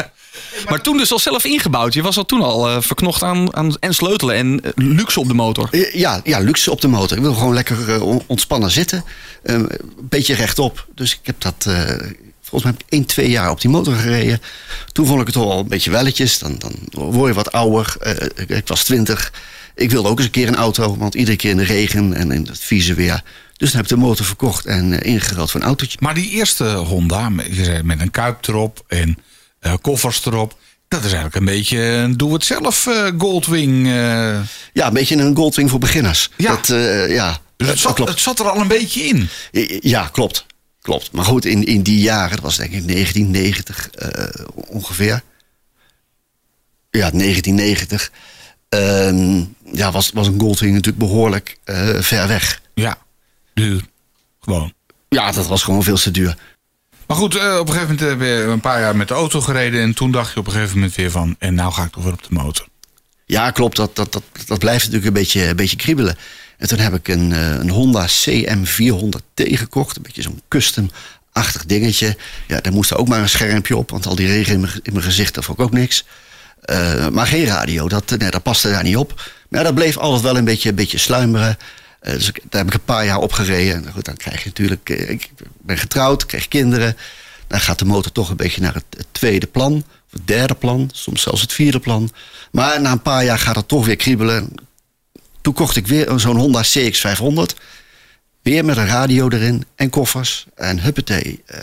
Maar 0.69 0.81
toen 0.81 0.97
dus 0.97 1.11
al 1.11 1.19
zelf 1.19 1.43
ingebouwd. 1.45 1.93
Je 1.93 2.01
was 2.01 2.17
al 2.17 2.25
toen 2.25 2.41
al 2.41 2.69
eh, 2.69 2.81
verknocht 2.81 3.23
aan, 3.23 3.55
aan 3.55 3.75
en 3.79 3.93
sleutelen 3.93 4.35
en 4.35 4.59
eh, 4.63 4.71
luxe 4.75 5.19
op 5.19 5.27
de 5.27 5.33
motor. 5.33 5.69
Ja, 5.97 6.21
ja, 6.23 6.39
luxe 6.39 6.71
op 6.71 6.81
de 6.81 6.87
motor. 6.87 7.17
Ik 7.17 7.23
wil 7.23 7.33
gewoon 7.33 7.53
lekker 7.53 7.93
eh, 7.93 8.01
on- 8.01 8.23
ontspannen 8.25 8.71
zitten. 8.71 9.03
Eh, 9.43 9.53
een 9.55 9.69
beetje 10.09 10.33
rechtop. 10.35 10.87
Dus 10.95 11.11
ik 11.11 11.19
heb 11.23 11.41
dat... 11.41 11.65
eh, 11.67 11.73
volgens 12.41 12.63
mij 12.63 12.71
heb 12.71 12.81
ik 12.81 12.85
1, 12.89 13.05
2 13.05 13.29
jaar 13.29 13.49
op 13.51 13.61
die 13.61 13.69
motor 13.69 13.95
gereden. 13.95 14.41
Toen 14.91 15.05
vond 15.05 15.19
ik 15.19 15.25
het 15.25 15.35
toch 15.35 15.51
al 15.51 15.59
een 15.59 15.67
beetje 15.67 15.91
welletjes. 15.91 16.39
Dan, 16.39 16.55
dan 16.59 16.73
word 16.91 17.27
je 17.29 17.33
wat 17.35 17.51
ouder. 17.51 17.95
Eh, 17.99 18.11
ik, 18.35 18.49
ik 18.49 18.67
was 18.67 18.83
20. 18.83 19.33
Ik 19.75 19.91
wilde 19.91 20.09
ook 20.09 20.17
eens 20.17 20.25
een 20.25 20.31
keer 20.31 20.47
een 20.47 20.55
auto. 20.55 20.97
Want 20.97 21.15
iedere 21.15 21.37
keer 21.37 21.51
in 21.51 21.57
de 21.57 21.63
regen 21.63 22.13
en 22.13 22.31
in 22.31 22.45
het 22.47 22.59
vieze 22.59 22.93
weer. 22.93 23.23
Dus 23.57 23.67
dan 23.71 23.81
heb 23.81 23.91
ik 23.91 23.95
de 23.97 24.03
motor 24.05 24.25
verkocht 24.25 24.65
en 24.65 24.99
eh, 25.01 25.13
ingeruild 25.13 25.51
voor 25.51 25.59
een 25.61 25.65
autootje. 25.67 25.97
Maar 26.01 26.13
die 26.13 26.29
eerste 26.29 26.65
Honda, 26.73 27.29
met 27.29 28.01
een 28.01 28.11
kuip 28.11 28.47
erop 28.47 28.83
en 28.87 29.17
eh, 29.65 29.73
koffers 29.81 30.25
erop. 30.25 30.57
Dat 30.87 30.99
is 30.99 31.05
eigenlijk 31.13 31.35
een 31.35 31.45
beetje 31.45 31.77
een 31.79 32.17
doe-het-zelf 32.17 32.87
eh, 32.87 33.07
Goldwing. 33.17 33.87
eh. 33.87 34.39
Ja, 34.73 34.87
een 34.87 34.93
beetje 34.93 35.15
een 35.15 35.35
Goldwing 35.35 35.69
voor 35.69 35.79
beginners. 35.79 36.29
Ja. 36.37 36.55
Dat, 36.55 36.67
ja, 37.09 37.37
Dus 37.57 37.67
het, 37.67 37.79
zat, 37.79 37.93
klopt. 37.93 38.09
het 38.11 38.19
zat 38.19 38.39
er 38.39 38.49
al 38.49 38.61
een 38.61 38.67
beetje 38.67 39.01
in. 39.01 39.29
Ja, 39.81 40.07
klopt. 40.11 40.45
Klopt. 40.81 41.11
Maar 41.11 41.25
goed, 41.25 41.45
in, 41.45 41.63
in 41.65 41.81
die 41.81 41.99
jaren, 41.99 42.29
dat 42.31 42.39
was 42.39 42.57
denk 42.57 42.71
ik 42.71 42.87
1990 42.87 43.89
eh, 43.89 44.45
ongeveer. 44.67 45.21
Ja, 46.89 47.09
1990. 47.11 48.11
ehm, 48.69 49.43
ja, 49.77 49.91
was, 49.91 50.11
was 50.13 50.27
een 50.27 50.39
Goldwing 50.39 50.73
natuurlijk 50.73 51.05
behoorlijk 51.05 51.57
eh, 51.63 51.99
ver 52.01 52.27
weg. 52.27 52.61
Ja, 52.73 52.97
duur. 53.53 53.81
Gewoon. 54.39 54.73
Ja, 55.09 55.31
dat 55.31 55.47
was 55.47 55.63
gewoon 55.63 55.83
veel 55.83 55.97
te 55.97 56.11
duur. 56.11 56.37
Maar 57.07 57.17
goed, 57.17 57.35
eh, 57.35 57.57
op 57.59 57.67
een 57.67 57.73
gegeven 57.73 57.95
moment 57.95 58.09
heb 58.09 58.19
je 58.19 58.43
een 58.51 58.59
paar 58.59 58.79
jaar 58.79 58.95
met 58.95 59.07
de 59.07 59.13
auto 59.13 59.41
gereden. 59.41 59.81
En 59.81 59.93
toen 59.93 60.11
dacht 60.11 60.33
je 60.33 60.39
op 60.39 60.45
een 60.45 60.51
gegeven 60.51 60.75
moment 60.75 60.95
weer 60.95 61.11
van... 61.11 61.35
En 61.39 61.53
nou 61.53 61.73
ga 61.73 61.83
ik 61.83 61.91
toch 61.91 62.03
weer 62.03 62.13
op 62.13 62.23
de 62.23 62.33
motor. 62.33 62.67
Ja, 63.25 63.51
klopt. 63.51 63.75
Dat, 63.75 63.95
dat, 63.95 64.11
dat, 64.11 64.23
dat 64.45 64.59
blijft 64.59 64.79
natuurlijk 64.79 65.07
een 65.07 65.21
beetje, 65.21 65.47
een 65.47 65.55
beetje 65.55 65.77
kriebelen. 65.77 66.17
En 66.57 66.67
toen 66.67 66.79
heb 66.79 66.93
ik 66.93 67.07
een, 67.07 67.31
eh, 67.31 67.49
een 67.49 67.69
Honda 67.69 68.07
CM400T 68.07 69.43
gekocht. 69.43 69.95
Een 69.95 70.01
beetje 70.01 70.21
zo'n 70.21 70.41
custom-achtig 70.47 71.65
dingetje. 71.65 72.17
Ja, 72.47 72.61
daar 72.61 72.73
moest 72.73 72.91
er 72.91 72.97
ook 72.97 73.07
maar 73.07 73.21
een 73.21 73.29
schermpje 73.29 73.77
op. 73.77 73.89
Want 73.89 74.05
al 74.05 74.15
die 74.15 74.27
regen 74.27 74.53
in 74.53 74.59
mijn, 74.59 74.79
in 74.83 74.93
mijn 74.93 75.05
gezicht, 75.05 75.33
dat 75.33 75.45
vond 75.45 75.59
ik 75.59 75.65
ook 75.65 75.71
niks. 75.71 76.05
Eh, 76.61 77.07
maar 77.07 77.27
geen 77.27 77.45
radio, 77.45 77.87
dat, 77.87 78.17
nee, 78.17 78.31
dat 78.31 78.43
paste 78.43 78.69
daar 78.69 78.83
niet 78.83 78.97
op. 78.97 79.13
Maar 79.49 79.59
ja, 79.59 79.65
dat 79.65 79.75
bleef 79.75 79.97
altijd 79.97 80.21
wel 80.21 80.37
een 80.37 80.45
beetje, 80.45 80.69
een 80.69 80.75
beetje 80.75 80.97
sluimeren. 80.97 81.57
Eh, 82.05 82.13
dus 82.13 82.31
daar 82.31 82.61
heb 82.61 82.67
ik 82.67 82.73
een 82.73 82.83
paar 82.85 83.05
jaar 83.05 83.19
op 83.19 83.31
gereden. 83.31 83.85
En 83.85 83.91
goed, 83.91 84.05
dan 84.05 84.17
krijg 84.17 84.43
je 84.43 84.47
natuurlijk... 84.47 84.89
eh, 84.89 85.09
ik 85.09 85.29
ben 85.61 85.77
getrouwd, 85.77 86.25
krijg 86.25 86.47
kinderen. 86.47 86.97
Dan 87.47 87.59
gaat 87.59 87.79
de 87.79 87.85
motor 87.85 88.11
toch 88.11 88.29
een 88.29 88.35
beetje 88.35 88.61
naar 88.61 88.73
het, 88.73 89.05
tweede 89.11 89.47
plan. 89.47 89.73
Of 90.05 90.11
het 90.11 90.27
derde 90.27 90.53
plan, 90.53 90.89
soms 90.93 91.21
zelfs 91.21 91.41
het 91.41 91.53
vierde 91.53 91.79
plan. 91.79 92.11
Maar 92.51 92.81
na 92.81 92.91
een 92.91 93.01
paar 93.01 93.23
jaar 93.23 93.39
gaat 93.39 93.55
het 93.55 93.67
toch 93.67 93.85
weer 93.85 93.95
kriebelen. 93.95 94.53
Toen 95.41 95.53
kocht 95.53 95.75
ik 95.75 95.87
weer 95.87 96.19
zo'n 96.19 96.37
Honda 96.37 96.63
CX500. 96.63 97.59
Weer 98.41 98.65
met 98.65 98.77
een 98.77 98.87
radio 98.87 99.29
erin 99.29 99.65
en 99.75 99.89
koffers. 99.89 100.45
En 100.55 100.79
huppatee, 100.79 101.41
eh 101.45 101.59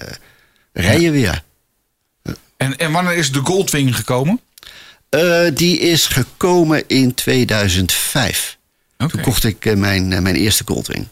rijden 0.73 1.13
weer. 1.13 1.43
En, 2.57 2.77
en 2.77 2.93
wanneer 2.93 3.15
is 3.15 3.33
de 3.33 3.41
Goldwing 3.41 3.97
gekomen? 3.97 4.41
Die 5.55 5.79
is 5.79 6.07
gekomen 6.07 6.85
in 6.87 7.15
2005. 7.15 8.61
Toen 9.09 9.21
kocht 9.21 9.45
ik 9.45 9.67
eh, 9.67 9.77
mijn, 9.77 10.13
eh, 10.13 10.21
mijn 10.21 10.35
eerste 10.37 10.63
Goldwing. 10.67 11.07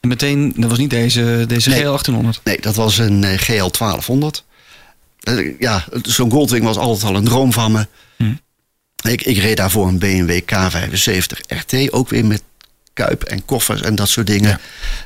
En 0.00 0.08
meteen, 0.08 0.52
dat 0.56 0.70
was 0.70 0.78
niet 0.78 0.90
deze, 0.90 1.44
deze 1.48 1.68
Nee. 1.68 1.78
GL 1.78 1.84
1800. 1.88 2.40
Nee, 2.44 2.60
dat 2.60 2.74
was 2.74 2.98
een 2.98 3.24
eh, 3.24 3.38
GL 3.38 3.70
1200. 3.70 4.44
Eh, 5.20 5.58
ja, 5.58 5.84
zo'n 6.02 6.30
Goldwing 6.30 6.64
was 6.64 6.76
altijd 6.76 7.04
al 7.12 7.16
een 7.16 7.24
droom 7.24 7.52
van 7.52 7.72
me. 7.72 7.86
Hm. 8.16 8.32
Ik, 9.08 9.22
ik 9.22 9.36
reed 9.38 9.56
daarvoor 9.56 9.88
een 9.88 9.98
BMW 9.98 10.40
K75 10.40 11.40
RT. 11.46 11.92
Ook 11.92 12.08
weer 12.08 12.24
met 12.24 12.42
kuip 12.94 13.22
en 13.22 13.44
koffers 13.44 13.80
en 13.82 13.94
dat 13.94 14.08
soort 14.08 14.26
dingen. 14.26 14.60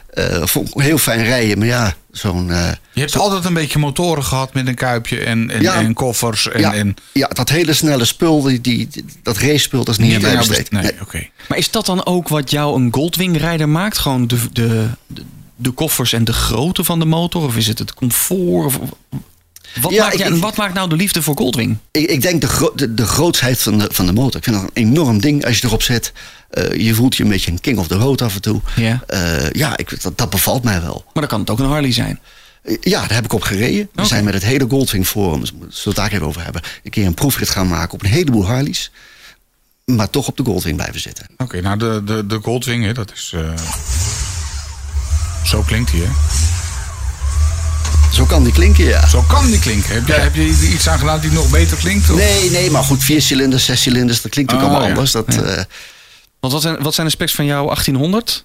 Eh, 0.08 0.42
vond 0.46 0.68
ik 0.68 0.80
heel 0.82 0.98
fijn 0.98 1.24
rijden. 1.24 1.58
Maar 1.58 1.66
ja, 1.66 1.94
zo'n... 2.10 2.50
eh, 2.50 2.70
Je 2.92 3.00
hebt 3.00 3.16
altijd 3.16 3.44
een 3.44 3.54
beetje 3.54 3.78
motoren 3.78 4.24
gehad 4.24 4.54
met 4.54 4.66
een 4.66 4.74
kuipje 4.74 5.20
en, 5.20 5.50
en, 5.50 5.62
Ja. 5.62 5.74
en 5.74 5.94
koffers. 5.94 6.48
En, 6.48 6.60
ja, 6.60 6.74
en 6.74 6.94
ja, 7.12 7.26
dat 7.28 7.48
hele 7.48 7.72
snelle 7.74 8.04
spul, 8.04 8.42
die, 8.42 8.60
die, 8.60 8.88
dat 9.22 9.36
race 9.38 9.58
spul, 9.58 9.84
dat 9.84 9.98
is 9.98 10.06
niet, 10.06 10.14
aan 10.14 10.20
jou 10.20 10.36
besteed. 10.36 10.56
best- 10.56 10.70
Nee, 10.72 10.82
Nee. 10.82 11.00
oké. 11.02 11.26
Maar 11.48 11.58
is 11.58 11.70
dat 11.70 11.86
dan 11.86 12.06
ook 12.06 12.28
wat 12.28 12.50
jou 12.50 12.80
een 12.80 12.88
Goldwing-rijder 12.92 13.68
maakt? 13.68 13.98
Gewoon 13.98 14.26
de, 14.26 14.38
de, 14.52 14.88
de, 15.06 15.22
de 15.56 15.70
koffers 15.70 16.12
en 16.12 16.24
de 16.24 16.32
grootte 16.32 16.84
van 16.84 16.98
de 16.98 17.04
motor? 17.04 17.42
Of 17.42 17.56
is 17.56 17.66
het 17.66 17.78
het 17.78 17.94
comfort? 17.94 18.64
Of, 18.66 18.78
wat, 19.80 19.92
Ja, 19.92 20.02
maakt, 20.02 20.14
ik- 20.14 20.20
ja, 20.28 20.36
wat 20.36 20.56
maakt 20.56 20.74
nou 20.74 20.88
de 20.88 20.96
liefde 20.96 21.22
voor 21.22 21.36
Goldwing? 21.36 21.76
Ik, 21.90 22.10
ik 22.10 22.22
denk 22.22 22.40
de, 22.40 22.48
gro 22.48 22.72
de, 22.74 22.94
de 22.94 23.06
grootsheid 23.06 23.60
van 23.62 23.78
de, 23.78 23.88
van 23.92 24.06
de 24.06 24.12
motor. 24.12 24.36
Ik 24.36 24.44
vind 24.44 24.56
dat 24.56 24.64
een 24.64 24.82
enorm 24.82 25.20
ding 25.20 25.44
als 25.46 25.58
je 25.58 25.66
erop 25.66 25.82
zit. 25.82 26.12
Eh, 26.50 26.72
je 26.86 26.94
voelt 26.94 27.16
je 27.16 27.22
een 27.22 27.28
beetje 27.28 27.50
een 27.50 27.60
king 27.60 27.78
of 27.78 27.86
the 27.88 27.94
road 27.94 28.22
af 28.22 28.34
en 28.34 28.40
toe. 28.40 28.60
Ja. 28.76 29.02
Eh, 29.06 29.50
ja, 29.50 29.76
ik, 29.76 30.02
dat, 30.02 30.18
dat 30.18 30.30
bevalt 30.30 30.64
mij 30.64 30.80
wel. 30.80 31.02
Maar 31.04 31.22
dan 31.22 31.26
kan 31.26 31.40
het 31.40 31.50
ook 31.50 31.58
een 31.58 31.66
Harley 31.66 31.92
zijn. 31.92 32.20
Eh, 32.62 32.76
Ja, 32.80 33.00
daar 33.00 33.14
heb 33.14 33.24
ik 33.24 33.32
op 33.32 33.42
gereden. 33.42 33.88
We 33.92 34.04
zijn 34.04 34.24
met 34.24 34.34
het 34.34 34.44
hele 34.44 34.66
Goldwing 34.68 35.06
Forum, 35.06 35.40
dus 35.40 35.50
we 35.50 35.56
zullen 35.58 35.70
het 35.84 35.96
daar 35.96 36.12
even 36.12 36.26
over 36.26 36.42
hebben, 36.44 36.62
een 36.84 36.90
keer 36.90 37.06
een 37.06 37.14
proefrit 37.14 37.48
gaan 37.50 37.68
maken 37.68 37.92
op 37.94 38.02
een 38.02 38.10
heleboel 38.10 38.46
Harleys. 38.46 38.90
Maar 39.84 40.10
toch 40.10 40.26
op 40.28 40.36
de 40.36 40.44
Goldwing 40.44 40.76
blijven 40.76 41.00
zitten. 41.00 41.26
Oké, 41.36 41.60
nou 41.60 41.78
de, 41.78 42.02
de, 42.04 42.26
de 42.26 42.38
Goldwing, 42.42 42.84
hè, 42.84 42.92
dat 42.92 43.12
is... 43.12 43.32
eh, 43.34 43.50
Zo 45.44 45.62
klinkt 45.62 45.90
hij, 45.90 46.00
hè? 46.00 46.08
Zo 48.12 48.24
kan 48.24 48.42
die 48.44 48.52
klinken, 48.52 48.84
ja. 48.84 49.08
Zo 49.08 49.22
kan 49.28 49.46
die 49.46 49.58
klinken. 49.58 49.94
Heb, 49.94 50.06
jij, 50.06 50.18
heb 50.18 50.34
je 50.34 50.70
iets 50.72 50.88
aan 50.88 50.98
gedaan 50.98 51.20
die 51.20 51.30
nog 51.30 51.50
beter 51.50 51.76
klinkt? 51.76 52.10
Of? 52.10 52.16
Nee, 52.16 52.50
nee, 52.50 52.70
maar 52.70 52.82
goed, 52.82 53.04
vier 53.04 53.22
cilinders, 53.22 53.64
zes 53.64 53.82
cilinders, 53.82 54.22
dat 54.22 54.30
klinkt 54.30 54.52
ook 54.52 54.58
Oh, 54.58 54.64
allemaal 54.64 54.82
ja. 54.82 54.88
anders. 54.88 55.12
Dat, 55.12 55.26
eh, 55.28 55.62
Want 56.40 56.52
wat 56.52 56.62
zijn, 56.62 56.82
wat 56.82 56.94
zijn 56.94 57.06
de 57.06 57.12
specs 57.12 57.34
van 57.34 57.44
jouw 57.44 57.64
1800? 57.66 58.44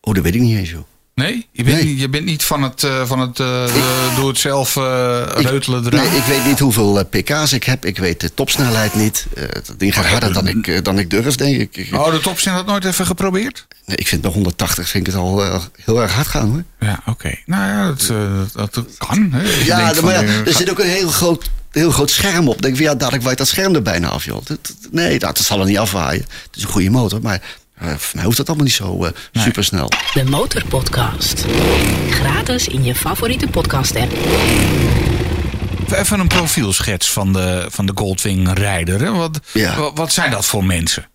Oh, 0.00 0.14
dat 0.14 0.22
weet 0.22 0.34
ik 0.34 0.40
niet 0.40 0.58
eens, 0.58 0.70
joh. 0.70 0.84
Nee? 1.18 1.46
Je 1.52 1.64
bent, 1.64 1.76
Nee. 1.76 1.84
Niet, 1.86 2.00
je 2.00 2.08
bent 2.08 2.24
niet 2.24 2.42
van 2.44 2.62
het, 2.62 2.82
eh, 2.84 3.06
van 3.06 3.18
het 3.20 3.40
eh, 3.40 3.64
eh, 3.64 4.16
doe 4.16 4.28
het 4.28 4.38
zelf 4.38 4.74
reutelen 4.74 5.82
Nee, 5.82 5.92
eraan? 5.92 6.16
ik 6.16 6.22
weet 6.22 6.44
niet 6.44 6.58
hoeveel 6.58 7.04
pk's 7.10 7.52
ik 7.52 7.64
heb. 7.64 7.84
Ik 7.84 7.98
weet 7.98 8.20
de 8.20 8.34
topsnelheid 8.34 8.94
niet. 8.94 9.26
Eh, 9.34 9.44
dat 9.52 9.74
ding 9.78 9.94
gaat 9.94 10.04
harder 10.06 10.32
dan 10.32 10.46
ik, 10.48 10.84
dan 10.84 10.98
ik 10.98 11.10
durf, 11.10 11.34
denk 11.36 11.60
ik. 11.60 11.76
Ik, 11.76 11.94
Oh, 11.94 12.10
de 12.10 12.50
had 12.50 12.66
nooit 12.66 12.84
even 12.84 13.06
geprobeerd? 13.06 13.66
nee, 13.86 13.96
ik 13.96 14.08
vind 14.08 14.22
bij 14.22 14.30
180 14.30 14.88
vind 14.88 15.06
ik 15.06 15.12
het 15.12 15.22
al 15.22 15.60
heel 15.84 16.02
erg 16.02 16.12
hard 16.12 16.26
gaan, 16.26 16.48
hoor. 16.50 16.64
Ja, 16.88 17.00
oké. 17.06 17.34
Nou 17.46 17.62
ja, 17.68 17.86
dat, 17.86 18.08
eh, 18.10 18.40
dat 18.72 18.84
kan. 18.98 19.28
Hè. 19.32 19.42
Je 19.42 19.64
Ja, 19.64 19.92
maar 20.02 20.14
ja, 20.14 20.22
er 20.44 20.52
zit 20.52 20.70
ook 20.70 20.78
een 20.78 20.88
heel 20.88 21.08
groot, 21.08 21.50
heel 21.70 21.90
groot 21.90 22.10
scherm 22.10 22.48
op. 22.48 22.56
Ik 22.56 22.62
denk 22.62 22.76
van, 22.76 22.84
ja, 22.84 22.94
dadelijk 22.94 23.24
waait 23.24 23.38
dat 23.38 23.48
scherm 23.48 23.74
er 23.74 23.82
bijna 23.82 24.08
af, 24.08 24.24
joh. 24.24 24.44
Dat- 24.44 24.66
dat- 24.66 24.76
nee, 24.90 25.18
dat, 25.18 25.36
dat 25.36 25.46
zal 25.46 25.60
er 25.60 25.66
niet 25.66 25.78
afwaaien. 25.78 26.22
Het 26.22 26.56
is 26.56 26.62
een 26.62 26.68
goede 26.68 26.90
motor, 26.90 27.20
maar 27.22 27.42
eh, 27.80 27.88
voor 27.96 28.10
mij 28.14 28.24
hoeft 28.24 28.36
dat 28.36 28.46
allemaal 28.46 28.64
niet 28.66 28.74
zo 28.74 29.04
eh 29.04 29.10
supersnel. 29.32 29.88
De 30.14 30.24
Motorpodcast. 30.24 31.44
Gratis 32.10 32.68
in 32.68 32.84
je 32.84 32.94
favoriete 32.94 33.46
podcast-app. 33.46 34.12
Even 35.94 36.20
een 36.20 36.26
profielschets 36.28 37.10
van 37.10 37.32
de, 37.32 37.66
van 37.70 37.86
de 37.86 37.92
Goldwing-rijder. 37.94 39.00
hè. 39.00 39.10
Wat, 39.10 39.40
Ja. 39.52 39.76
wat, 39.76 39.92
wat 39.94 40.12
zijn 40.12 40.30
dat 40.30 40.46
voor 40.46 40.64
mensen? 40.64 41.08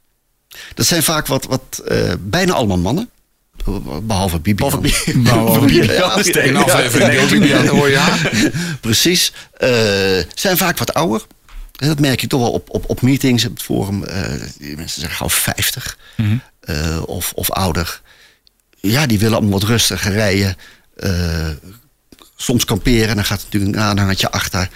Dat 0.74 0.86
zijn 0.86 1.04
vaak 1.04 1.28
wat, 1.28 1.46
wat 1.46 1.82
eh, 1.88 2.14
bijna 2.20 2.54
allemaal 2.54 2.78
mannen. 2.78 3.10
Behalve 4.02 4.40
Bibi. 4.40 4.64
Nou, 5.14 5.72
in 5.74 6.56
aflevering 6.56 7.10
19, 7.10 7.90
ja. 7.90 8.06
Precies. 8.82 9.34
Eh, 9.58 9.70
zijn 10.36 10.58
vaak 10.58 10.78
wat 10.78 10.94
ouder. 10.94 11.22
En 11.80 11.88
Dat 11.88 12.00
merk 12.00 12.22
je 12.22 12.28
toch 12.28 12.40
wel 12.42 12.52
op, 12.52 12.70
op, 12.70 12.90
op 12.90 13.02
meetings, 13.02 13.46
op 13.46 13.54
het 13.54 13.62
forum. 13.64 14.04
eh, 14.04 14.32
die 14.58 14.76
mensen 14.76 15.00
zijn 15.02 15.14
gauw 15.14 15.30
50 15.30 15.98
Mhm. 16.18 16.38
eh, 16.60 17.02
of, 17.06 17.32
of 17.36 17.52
ouder. 17.52 18.02
Ja, 18.80 19.06
die 19.06 19.20
willen 19.20 19.38
allemaal 19.38 19.60
wat 19.60 19.70
rustiger 19.70 20.12
rijden. 20.12 20.56
Eh, 20.96 21.50
soms 22.36 22.66
kamperen, 22.66 23.16
dan 23.16 23.26
gaat 23.26 23.40
er 23.40 23.46
natuurlijk 23.46 23.76
een 23.76 23.82
aanhangertje 23.82 24.32
achter. 24.32 24.70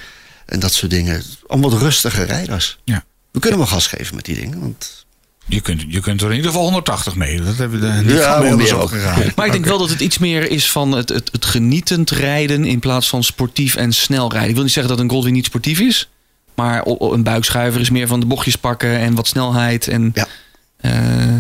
En 0.46 0.60
dat 0.60 0.74
soort 0.74 0.92
dingen. 0.92 1.24
Allemaal 1.48 1.70
wat 1.70 1.82
rustige 1.82 2.24
rijders. 2.24 2.78
Ja. 2.84 3.04
We 3.32 3.40
kunnen 3.40 3.60
wel 3.60 3.68
gas 3.68 3.88
geven 3.88 4.16
met 4.16 4.26
die 4.26 4.36
dingen. 4.36 4.60
Want 4.60 5.06
Je 5.46 5.62
kunt, 5.62 5.84
je 5.88 6.00
kunt 6.00 6.22
er 6.22 6.30
in 6.30 6.36
ieder 6.36 6.52
geval 6.52 6.64
180 6.66 7.16
mee. 7.16 7.42
Dat 7.42 7.58
hebben 7.58 7.80
we 7.80 7.88
niet 7.88 8.12
Ja, 8.12 8.18
van 8.22 8.32
maar 8.32 8.56
meer 8.56 8.58
meer 8.58 8.78
ook. 8.82 8.90
gegaan. 8.90 9.24
Maar 9.36 9.46
ik 9.46 9.52
denk 9.52 9.66
wel 9.66 9.78
dat 9.78 9.90
het 9.90 10.00
iets 10.00 10.18
meer 10.18 10.50
is 10.52 10.72
van 10.72 10.92
het, 10.92 11.10
het, 11.10 11.30
het 11.32 11.46
genietend 11.46 12.10
rijden 12.10 12.66
in 12.66 12.80
plaats 12.80 13.08
van 13.10 13.24
sportief 13.24 13.76
en 13.76 13.94
snel 13.94 14.30
rijden. 14.32 14.50
Ik 14.50 14.56
wil 14.56 14.64
niet 14.64 14.74
zeggen 14.74 14.96
dat 14.96 15.04
een 15.04 15.10
Goldwing 15.10 15.36
niet 15.36 15.46
sportief 15.46 15.80
is. 15.80 16.10
Maar 16.58 16.86
een 16.86 17.24
buikschuiver 17.24 17.82
is 17.82 17.90
meer 17.90 18.08
van 18.08 18.20
de 18.20 18.26
bochtjes 18.26 18.56
pakken 18.56 18.98
en 19.00 19.16
wat 19.16 19.28
snelheid. 19.28 19.88
En 19.88 20.12
Ja. 20.14 20.28
eh, 20.78 21.36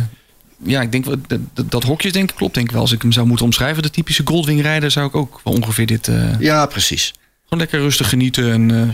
ja, 0.64 0.82
ik 0.82 0.92
denk 0.92 1.06
dat, 1.28 1.40
dat, 1.72 1.84
hokjes 1.84 2.12
denk 2.12 2.30
ik 2.30 2.36
klopt 2.36 2.54
denk 2.54 2.66
ik 2.68 2.72
wel. 2.72 2.82
Als 2.82 2.92
ik 2.92 3.02
hem 3.02 3.12
zou 3.12 3.28
moeten 3.28 3.46
omschrijven, 3.46 3.84
de 3.84 3.90
typische 3.90 4.22
Goldwing 4.26 4.62
rijder, 4.62 4.92
zou 4.92 5.08
ik 5.08 5.16
ook 5.16 5.40
wel 5.44 5.54
ongeveer 5.54 5.86
dit... 5.86 6.08
eh, 6.08 6.40
ja, 6.40 6.66
precies. 6.66 7.14
gewoon 7.44 7.60
lekker 7.60 7.80
rustig 7.80 8.10
genieten. 8.10 8.52
En, 8.52 8.72
eh, 8.72 8.78
het 8.80 8.90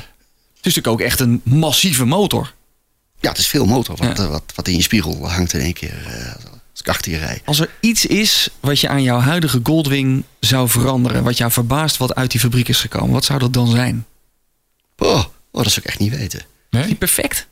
is 0.72 0.75
natuurlijk 0.75 0.88
ook 0.88 1.01
echt 1.01 1.20
een 1.20 1.42
massieve 1.44 2.06
motor. 2.06 2.53
Ja, 3.20 3.30
het 3.30 3.38
is 3.38 3.48
veel 3.48 3.65
motor 3.65 3.96
wat, 3.98 4.18
Ja. 4.18 4.27
wat, 4.27 4.44
wat 4.56 4.68
in 4.68 4.75
je 4.75 4.82
spiegel 4.82 5.30
hangt 5.30 5.53
in 5.53 5.60
één 5.60 5.74
keer. 5.74 5.94
als 6.72 6.82
ik 6.82 6.88
achter 6.88 7.12
je 7.12 7.18
rij. 7.18 7.42
Als 7.46 7.60
er 7.60 7.70
iets 7.80 8.06
is 8.06 8.50
wat 8.60 8.80
je 8.80 8.88
aan 8.89 9.03
jouw 9.03 9.20
huidige 9.20 9.60
Goldwing 9.63 10.24
zou 10.39 10.70
veranderen, 10.70 11.24
wat 11.24 11.38
jou 11.38 11.51
verbaast 11.51 11.98
wat 11.98 12.15
uit 12.15 12.32
die 12.32 12.39
fabriek 12.39 12.68
is 12.68 12.80
gekomen, 12.80 13.12
wat 13.12 13.25
zou 13.25 13.39
dat 13.39 13.53
dan 13.53 13.68
zijn? 13.68 14.06
Oh, 14.98 15.24
oh, 15.53 15.63
dat 15.63 15.72
zou 15.72 15.86
ik 15.86 15.91
echt 15.91 16.00
niet 16.00 16.15
weten. 16.17 16.41
Niet 16.69 16.86
Nee? 16.86 16.95
perfect? 16.95 17.48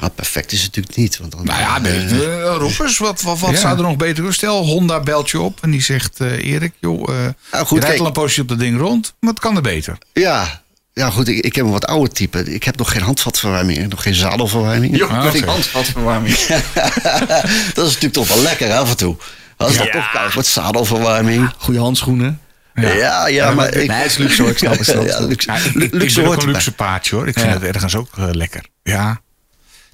Ja, 0.00 0.08
perfect 0.08 0.52
is 0.52 0.58
het 0.62 0.66
natuurlijk 0.76 0.96
niet. 0.96 1.18
Want 1.18 1.32
dan, 1.32 1.44
Nou 1.44 1.60
ja, 1.60 1.78
nee, 1.78 1.92
eh, 2.06 2.46
eh, 2.46 2.54
roep 2.56 2.78
eens. 2.80 2.98
Wat, 2.98 3.22
wat, 3.22 3.38
wat 3.38 3.50
Ja. 3.50 3.56
zou 3.56 3.76
er 3.76 3.82
nog 3.82 3.96
beter 3.96 4.22
doen? 4.22 4.32
Stel, 4.32 4.64
Honda 4.64 5.00
belt 5.00 5.30
je 5.30 5.40
op 5.40 5.58
en 5.62 5.70
die 5.70 5.82
zegt... 5.82 6.20
eh, 6.20 6.44
Erik, 6.44 6.72
joh, 6.80 7.08
eh 7.08 7.16
Nou, 7.52 7.66
goed, 7.66 7.68
je 7.68 7.74
rijdt 7.74 7.86
kijk. 7.86 7.98
al 7.98 8.06
een 8.06 8.12
poosje 8.12 8.40
op 8.40 8.48
dat 8.48 8.58
ding 8.58 8.78
rond. 8.78 9.14
Wat 9.20 9.38
kan 9.40 9.56
er 9.56 9.62
beter? 9.62 9.98
ja, 10.12 10.62
ja, 10.92 11.10
goed, 11.10 11.28
ik, 11.28 11.44
ik 11.44 11.54
heb 11.54 11.64
een 11.64 11.70
wat 11.70 11.86
ouder 11.86 12.12
type. 12.12 12.44
Ik 12.54 12.64
heb 12.64 12.76
nog 12.76 12.92
geen 12.92 13.02
handvatverwarming, 13.02 13.88
nog 13.88 14.02
geen 14.02 14.14
zadelverwarming. 14.14 15.02
Ah, 15.02 15.24
oké. 15.26 15.44
handvatverwarming. 15.46 16.36
dat 17.74 17.86
is 17.86 17.94
natuurlijk 17.94 18.12
toch 18.12 18.28
wel 18.28 18.42
lekker 18.42 18.72
af 18.72 18.90
en 18.90 18.96
toe. 18.96 19.16
Als 19.56 19.76
dat 19.76 19.86
Ja. 19.86 19.92
toch 19.92 20.10
koud 20.10 20.32
wordt, 20.34 20.48
zadelverwarming. 20.48 21.50
Goede 21.58 21.80
handschoenen. 21.80 22.40
Ja, 22.74 23.26
ja, 23.28 23.54
maar... 23.54 23.74
ik, 23.74 23.88
Nee, 23.88 23.96
het 23.96 24.10
is 24.10 24.16
luxe 24.16 24.42
hoor, 24.42 24.50
ik 24.50 24.58
snap 24.58 24.76
het. 24.78 24.86
snap. 24.86 25.06
Ja, 25.06 25.20
luxe, 25.20 25.50
Ja, 25.52 25.56
ik, 25.58 25.64
ik, 25.74 25.82
ik 25.82 25.92
luxe 25.94 26.20
ook 26.20 26.26
hoort 26.26 26.42
een 26.42 26.50
luxe 26.50 26.72
paardje 26.72 27.16
hoor. 27.16 27.28
Ik 27.28 27.34
vind 27.38 27.46
Ja. 27.46 27.52
het 27.52 27.62
ergens 27.62 27.94
ook 27.96 28.08
eh, 28.18 28.24
lekker. 28.30 28.64
Ja, 28.82 29.20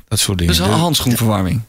dat 0.09 0.19
soort 0.19 0.39
dingen. 0.39 0.53
Dus 0.57 0.63
een 0.67 0.71
handschoenverwarming. 0.73 1.61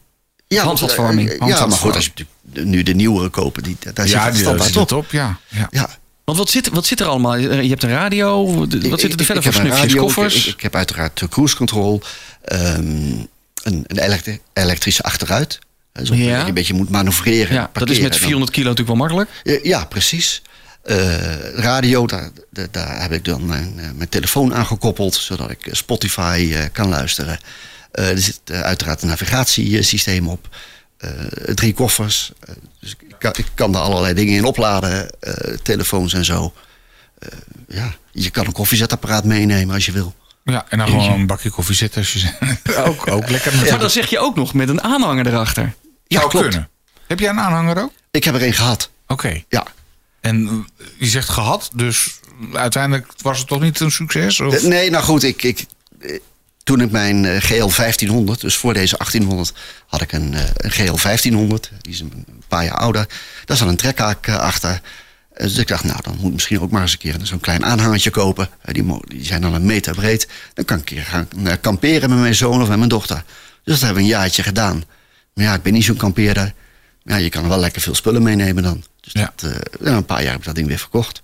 Ja, 0.47 0.63
handvatverwarming. 0.63 1.45
Ja, 1.47 1.65
maar 1.65 1.77
goed, 1.77 1.95
als 1.95 2.03
je 2.05 2.11
natuurlijk 2.15 2.67
nu 2.69 2.83
de 2.83 2.93
nieuwere 2.93 3.29
kopen, 3.29 3.63
die, 3.63 3.77
daar 3.93 4.07
zit 4.07 4.23
het 4.23 4.37
standaard 4.37 4.75
op. 4.77 4.91
op. 4.91 5.11
Ja, 5.11 5.37
ja. 5.47 5.67
Ja, 5.71 5.89
Want 6.23 6.37
wat 6.37 6.49
zit, 6.49 6.69
wat 6.69 6.85
zit 6.85 6.99
er 6.99 7.05
allemaal? 7.07 7.35
Je 7.37 7.69
hebt 7.69 7.83
een 7.83 7.89
radio. 7.89 8.55
Wat 8.89 8.99
zit 8.99 9.19
er 9.19 9.25
verder 9.25 9.43
voor 9.43 9.53
snufjes? 9.53 9.79
radio, 9.81 10.01
Koffers? 10.01 10.47
Ik, 10.47 10.61
heb 10.61 10.75
uiteraard 10.75 11.19
de 11.19 11.27
cruise 11.27 11.55
control. 11.55 12.01
ehm, 12.43 12.77
een, 13.63 13.83
een 13.87 13.97
elektri- 13.99 14.39
elektrische 14.53 15.03
achteruit. 15.03 15.59
Zo 16.03 16.13
Ja. 16.13 16.31
dat 16.31 16.41
je 16.41 16.47
een 16.47 16.53
beetje 16.53 16.73
moet 16.73 16.89
manoeuvreren. 16.89 17.53
ja, 17.53 17.69
dat 17.73 17.89
is 17.89 17.99
met 17.99 18.11
Dan- 18.11 18.19
400 18.21 18.51
kilo 18.51 18.69
natuurlijk 18.69 18.97
wel 18.97 19.07
makkelijk. 19.07 19.29
Ja, 19.43 19.59
Ja, 19.79 19.85
precies. 19.85 20.41
Eh, 20.87 21.49
radio, 21.55 22.05
daar, 22.07 22.29
daar, 22.49 22.67
daar 22.71 23.01
heb 23.01 23.11
ik 23.11 23.25
dan 23.25 23.45
mijn, 23.45 23.73
eh, 23.79 23.85
mijn 23.95 24.09
telefoon 24.09 24.55
aan 24.55 24.65
gekoppeld, 24.65 25.15
zodat 25.15 25.51
ik 25.51 25.67
eh, 25.67 25.73
Spotify 25.73 26.49
eh, 26.53 26.63
kan 26.71 26.89
luisteren. 26.89 27.39
Eh, 27.91 28.09
er 28.09 28.17
zit 28.19 28.39
uiteraard 28.51 29.01
een 29.01 29.07
navigatiesysteem 29.07 30.27
op. 30.29 30.47
Eh, 30.97 31.09
drie 31.55 31.73
koffers. 31.73 32.31
Dus 32.79 32.95
ik 32.99 33.15
kan, 33.19 33.31
ik 33.37 33.45
kan 33.53 33.71
daar 33.71 33.81
allerlei 33.81 34.13
dingen 34.13 34.35
in 34.35 34.45
opladen. 34.45 35.09
eh, 35.19 35.33
telefoons 35.63 36.13
en 36.13 36.25
zo. 36.25 36.53
Eh, 37.19 37.29
ja, 37.67 37.93
je 38.11 38.29
kan 38.29 38.45
een 38.45 38.51
koffiezetapparaat 38.51 39.23
meenemen 39.23 39.75
als 39.75 39.85
je 39.85 39.91
wil. 39.91 40.15
ja, 40.43 40.65
en 40.69 40.77
dan 40.77 40.87
gewoon 40.87 41.11
een 41.11 41.27
bakje 41.27 41.49
koffie 41.49 41.75
zitten. 41.75 42.01
Als 42.01 42.13
je, 42.13 42.29
ook, 42.87 43.07
ook 43.11 43.29
lekker. 43.29 43.55
Maar 43.69 43.79
dan 43.79 43.89
zeg 43.89 44.09
je 44.09 44.19
ook 44.19 44.35
nog 44.35 44.53
met 44.53 44.69
een 44.69 44.81
aanhanger 44.83 45.27
erachter. 45.27 45.73
Ja, 46.07 46.19
Zou 46.19 46.29
klopt. 46.31 46.47
kunnen. 46.49 46.69
Heb 47.07 47.19
jij 47.19 47.29
een 47.29 47.39
aanhanger 47.39 47.81
ook? 47.81 47.91
Ik 48.11 48.23
heb 48.23 48.35
er 48.35 48.43
een 48.43 48.53
gehad. 48.53 48.89
Oké. 49.07 49.43
Ja. 49.49 49.65
En 50.27 50.67
je 50.97 51.05
zegt 51.05 51.29
gehad, 51.29 51.69
dus 51.73 52.19
uiteindelijk 52.53 53.07
was 53.21 53.39
het 53.39 53.47
toch 53.47 53.61
niet 53.61 53.79
een 53.79 53.91
succes? 53.91 54.39
Of? 54.39 54.53
Eh, 54.53 54.63
Nee, 54.63 54.89
nou 54.89 55.03
goed, 55.03 55.23
ik, 55.23 55.43
ik, 55.43 55.65
eh, 55.99 56.19
toen 56.63 56.81
ik 56.81 56.91
mijn 56.91 57.25
eh, 57.25 57.41
GL 57.41 57.67
1500, 57.75 58.41
dus 58.41 58.55
voor 58.55 58.73
deze 58.73 58.95
1800, 58.97 59.53
had 59.87 60.01
ik 60.01 60.11
een, 60.11 60.33
een 60.55 60.71
GL 60.71 60.95
1500. 61.01 61.71
Die 61.81 61.93
is 61.93 61.99
een 61.99 62.25
paar 62.47 62.63
jaar 62.63 62.77
ouder. 62.77 63.07
Daar 63.45 63.57
zat 63.57 63.67
een 63.67 63.75
trekhaak 63.75 64.29
achter. 64.29 64.81
Dus 65.37 65.57
ik 65.57 65.67
dacht, 65.67 65.83
nou, 65.83 65.99
dan 66.01 66.15
moet 66.17 66.27
ik 66.27 66.33
misschien 66.33 66.59
ook 66.59 66.71
maar 66.71 66.81
eens 66.81 66.91
een 66.91 66.97
keer 66.97 67.15
zo'n 67.21 67.39
klein 67.39 67.65
aanhangertje 67.65 68.09
kopen. 68.09 68.49
Die, 68.63 68.85
die 69.07 69.25
zijn 69.25 69.41
dan 69.41 69.53
een 69.53 69.65
meter 69.65 69.95
breed. 69.95 70.27
Dan 70.53 70.65
kan 70.65 70.77
ik 70.77 70.91
een 70.91 71.03
gaan 71.03 71.27
kamperen 71.61 72.09
met 72.09 72.19
mijn 72.19 72.35
zoon 72.35 72.61
of 72.61 72.67
met 72.67 72.77
mijn 72.77 72.89
dochter. 72.89 73.23
Dus 73.63 73.73
dat 73.73 73.79
hebben 73.79 73.95
we 73.95 74.09
een 74.09 74.15
jaartje 74.15 74.43
gedaan. 74.43 74.83
Maar 75.33 75.45
ja, 75.45 75.53
ik 75.53 75.61
ben 75.61 75.73
niet 75.73 75.83
zo'n 75.83 75.97
kampeerder. 75.97 76.53
Ja, 77.03 77.15
je 77.15 77.29
kan 77.29 77.43
er 77.43 77.49
wel 77.49 77.59
lekker 77.59 77.81
veel 77.81 77.95
spullen 77.95 78.23
meenemen 78.23 78.63
dan. 78.63 78.83
Dus 79.13 79.21
Ja. 79.21 79.33
dat, 79.35 79.51
eh, 79.81 79.93
een 79.95 80.05
paar 80.05 80.21
jaar 80.21 80.31
heb 80.31 80.39
ik 80.39 80.45
dat 80.45 80.55
ding 80.55 80.67
weer 80.67 80.77
verkocht. 80.79 81.21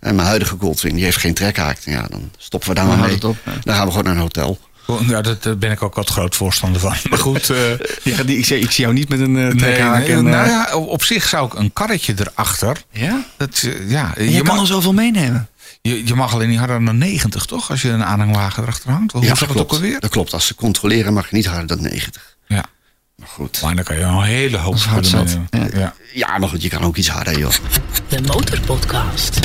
En 0.00 0.14
mijn 0.14 0.28
huidige 0.28 0.56
Goldwing, 0.60 0.94
die 0.94 1.04
heeft 1.04 1.16
geen 1.16 1.34
trekhaak. 1.34 1.78
Ja, 1.84 2.06
dan 2.10 2.30
stoppen 2.36 2.68
we 2.68 2.74
daar 2.74 2.86
maar 2.86 2.98
mee. 2.98 3.22
op, 3.26 3.36
ja. 3.44 3.52
Dan 3.62 3.74
gaan 3.74 3.84
we 3.84 3.90
gewoon 3.90 4.04
naar 4.06 4.14
een 4.14 4.20
hotel. 4.20 4.60
Ja, 5.06 5.20
dat, 5.22 5.42
daar 5.42 5.58
ben 5.58 5.70
ik 5.70 5.82
ook 5.82 5.94
wat 5.94 6.08
groot 6.08 6.36
voorstander 6.36 6.80
van. 6.80 6.94
Maar 7.10 7.18
goed. 7.18 7.50
eh, 7.50 7.56
Ja, 8.16 8.22
die, 8.22 8.38
ik, 8.38 8.44
zie, 8.44 8.58
ik 8.58 8.70
zie 8.70 8.84
jou 8.84 8.94
niet 8.96 9.08
met 9.08 9.20
een 9.20 9.36
eh, 9.38 9.48
trekhaak. 9.56 9.98
nee, 9.98 10.12
en, 10.12 10.24
nou 10.24 10.48
ja, 10.48 10.76
op 10.76 11.02
zich 11.04 11.28
zou 11.28 11.46
ik 11.46 11.54
een 11.54 11.72
karretje 11.72 12.14
erachter. 12.18 12.82
ja? 12.90 13.24
Dat, 13.36 13.66
ja, 13.88 14.12
En 14.16 14.24
je, 14.24 14.30
je, 14.30 14.42
kan 14.42 14.58
al 14.58 14.66
zoveel 14.66 14.92
meenemen. 14.92 15.48
je, 15.82 16.06
je 16.06 16.14
mag 16.14 16.34
alleen 16.34 16.48
niet 16.48 16.58
harder 16.58 16.84
dan 16.84 16.98
90, 16.98 17.44
toch? 17.44 17.70
Als 17.70 17.82
je 17.82 17.88
een 17.90 18.04
aanhangwagen 18.04 18.62
erachter 18.62 18.90
hangt. 18.90 19.12
Hoe 19.12 19.22
ja, 19.22 19.28
zat 19.28 19.38
het 19.38 19.48
ook 19.48 19.54
klopt. 19.54 19.72
alweer? 19.72 20.00
Dat 20.00 20.10
klopt. 20.10 20.32
Als 20.32 20.46
ze 20.46 20.54
controleren 20.54 21.12
mag 21.12 21.30
je 21.30 21.36
niet 21.36 21.46
harder 21.46 21.66
dan 21.66 21.82
90. 21.82 22.36
Ja. 22.46 22.64
Maar 23.22 23.30
goed. 23.30 23.62
Maar 23.62 23.74
dan 23.74 23.84
kan 23.84 23.96
je 23.96 24.02
een 24.02 24.22
hele 24.22 24.56
hoop 24.56 24.78
hard 24.78 25.06
zat. 25.06 25.24
meenemen. 25.24 25.78
Ja. 25.78 25.80
Ja. 25.80 25.94
Ja, 26.12 26.38
maar 26.38 26.48
goed, 26.48 26.62
je 26.62 26.68
kan 26.68 26.82
ook 26.82 26.96
iets 26.96 27.08
harder, 27.08 27.38
joh. 27.38 27.52
De 28.08 28.20
Motorpodcast. 28.22 29.38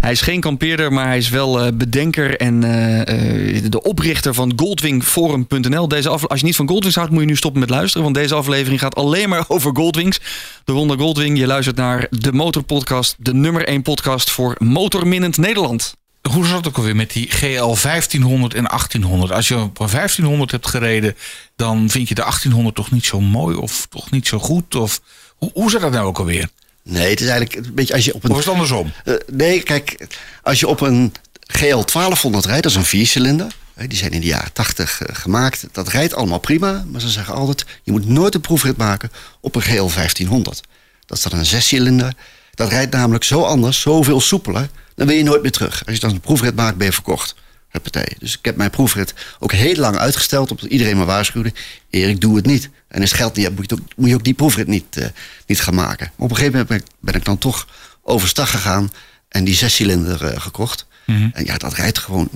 Hij 0.00 0.12
is 0.14 0.20
geen 0.20 0.40
kampeerder, 0.40 0.92
maar 0.92 1.06
hij 1.06 1.16
is 1.16 1.28
wel 1.28 1.60
eh, 1.62 1.72
bedenker 1.74 2.36
en 2.40 2.64
eh, 2.64 3.56
eh, 3.56 3.64
de 3.70 3.82
oprichter 3.82 4.34
van 4.34 4.52
Goldwingforum.nl. 4.56 5.88
Deze 5.88 6.08
afle- 6.08 6.28
Als 6.28 6.40
je 6.40 6.46
niet 6.46 6.56
van 6.56 6.68
Goldwings 6.68 6.96
houdt, 6.96 7.10
moet 7.10 7.20
je 7.20 7.26
nu 7.26 7.36
stoppen 7.36 7.60
met 7.60 7.70
luisteren. 7.70 8.02
Want 8.02 8.14
deze 8.14 8.34
aflevering 8.34 8.80
gaat 8.80 8.94
alleen 8.94 9.28
maar 9.28 9.44
over 9.54 9.70
Goldwings. 9.76 10.20
De 10.64 10.72
Ronde 10.72 10.96
Goldwing, 10.98 11.38
je 11.38 11.46
luistert 11.46 11.76
naar 11.76 12.06
de 12.10 12.32
Motorpodcast. 12.32 13.14
De 13.18 13.34
nummer 13.34 13.66
1 13.68 13.82
podcast 13.82 14.30
voor 14.30 14.54
motorminnend 14.58 15.36
Nederland. 15.36 15.94
Hoe 16.30 16.46
zat 16.46 16.56
het 16.56 16.66
ook 16.66 16.76
alweer 16.76 16.96
met 16.96 17.12
die 17.12 17.30
GL 17.30 17.74
1500 17.82 18.54
en 18.54 18.64
1800? 18.64 19.32
Als 19.32 19.48
je 19.48 19.54
op 19.58 19.80
een 19.80 19.90
1500 19.90 20.50
hebt 20.50 20.66
gereden, 20.66 21.16
dan 21.56 21.90
vind 21.90 22.08
je 22.08 22.14
de 22.14 22.20
1800 22.20 22.74
toch 22.74 22.90
niet 22.90 23.06
zo 23.06 23.20
mooi 23.20 23.56
of 23.56 23.86
toch 23.90 24.10
niet 24.10 24.26
zo 24.26 24.38
goed? 24.38 24.74
Of 24.74 25.00
hoe, 25.36 25.50
hoe 25.54 25.70
zat 25.70 25.80
dat 25.80 25.92
nou 25.92 26.06
ook 26.06 26.18
alweer? 26.18 26.48
Nee, 26.82 27.10
het 27.10 27.20
is 27.20 27.28
eigenlijk 27.28 27.66
een 27.66 27.74
beetje 27.74 27.94
als 27.94 28.04
je 28.04 28.14
op 28.14 28.24
Of 28.24 28.30
is 28.30 28.30
een... 28.30 28.36
het 28.36 28.48
andersom? 28.48 28.92
Eh, 29.04 29.14
nee, 29.26 29.62
kijk, 29.62 30.06
als 30.42 30.60
je 30.60 30.68
op 30.68 30.80
een 30.80 31.14
GL 31.46 31.84
1200 31.84 32.44
rijdt, 32.44 32.62
dat 32.62 32.72
is 32.72 32.78
een 32.78 32.84
viercilinder. 32.84 33.54
Die 33.74 33.98
zijn 33.98 34.10
in 34.10 34.20
de 34.20 34.26
jaren 34.26 34.52
80 34.52 35.02
eh, 35.02 35.16
gemaakt. 35.16 35.66
Dat 35.72 35.88
rijdt 35.88 36.14
allemaal 36.14 36.38
prima. 36.38 36.84
Maar 36.90 37.00
ze 37.00 37.08
zeggen 37.08 37.34
altijd, 37.34 37.66
je 37.82 37.92
moet 37.92 38.08
nooit 38.08 38.34
een 38.34 38.40
proefrit 38.40 38.76
maken 38.76 39.10
op 39.40 39.54
een 39.54 39.62
geel 39.62 39.90
1500. 39.94 40.60
Dat 41.06 41.16
is 41.16 41.24
dan 41.24 41.38
een 41.38 41.46
zescilinder. 41.46 42.14
Dat 42.54 42.68
rijdt 42.68 42.92
namelijk 42.92 43.24
zo 43.24 43.42
anders, 43.42 43.80
zoveel 43.80 44.20
soepeler. 44.20 44.68
Dan 44.96 45.06
wil 45.06 45.16
je 45.16 45.22
nooit 45.22 45.42
meer 45.42 45.50
terug. 45.50 45.82
Als 45.86 45.94
je 45.94 46.00
dan 46.00 46.10
een 46.10 46.20
proefrit 46.20 46.56
maakt, 46.56 46.76
ben 46.76 46.86
je 46.86 46.92
verkocht. 46.92 47.34
Huppatee. 47.68 48.16
Dus 48.18 48.38
ik 48.38 48.44
heb 48.44 48.56
mijn 48.56 48.70
proefrit 48.70 49.14
ook 49.38 49.52
heel 49.52 49.76
lang 49.76 49.96
uitgesteld. 49.96 50.50
Omdat 50.50 50.64
iedereen 50.64 50.98
me 50.98 51.04
waarschuwde. 51.04 51.52
Erik, 51.90 52.20
doe 52.20 52.36
het 52.36 52.46
niet. 52.46 52.70
En 52.88 53.00
als 53.00 53.12
geld 53.12 53.36
niet 53.36 53.44
hebt, 53.44 53.56
moet 53.56 53.70
je, 53.70 53.76
ook, 53.76 53.88
moet 53.96 54.08
je 54.08 54.14
ook 54.14 54.24
die 54.24 54.34
proefrit 54.34 54.66
niet, 54.66 54.96
eh, 54.96 55.06
niet 55.46 55.60
gaan 55.60 55.74
maken. 55.74 56.12
Maar 56.16 56.24
op 56.24 56.30
een 56.30 56.36
gegeven 56.36 56.58
moment 56.58 56.68
ben 56.68 56.78
ik, 56.78 56.84
ben 57.00 57.14
ik 57.14 57.24
dan 57.24 57.38
toch 57.38 57.68
overstag 58.02 58.50
gegaan. 58.50 58.92
En 59.28 59.44
die 59.44 59.54
zescilinder 59.54 60.24
eh, 60.24 60.40
gekocht. 60.40 60.86
En 61.06 61.44
ja, 61.44 61.56
dat 61.56 61.74
rijdt 61.74 61.98
gewoon 61.98 62.28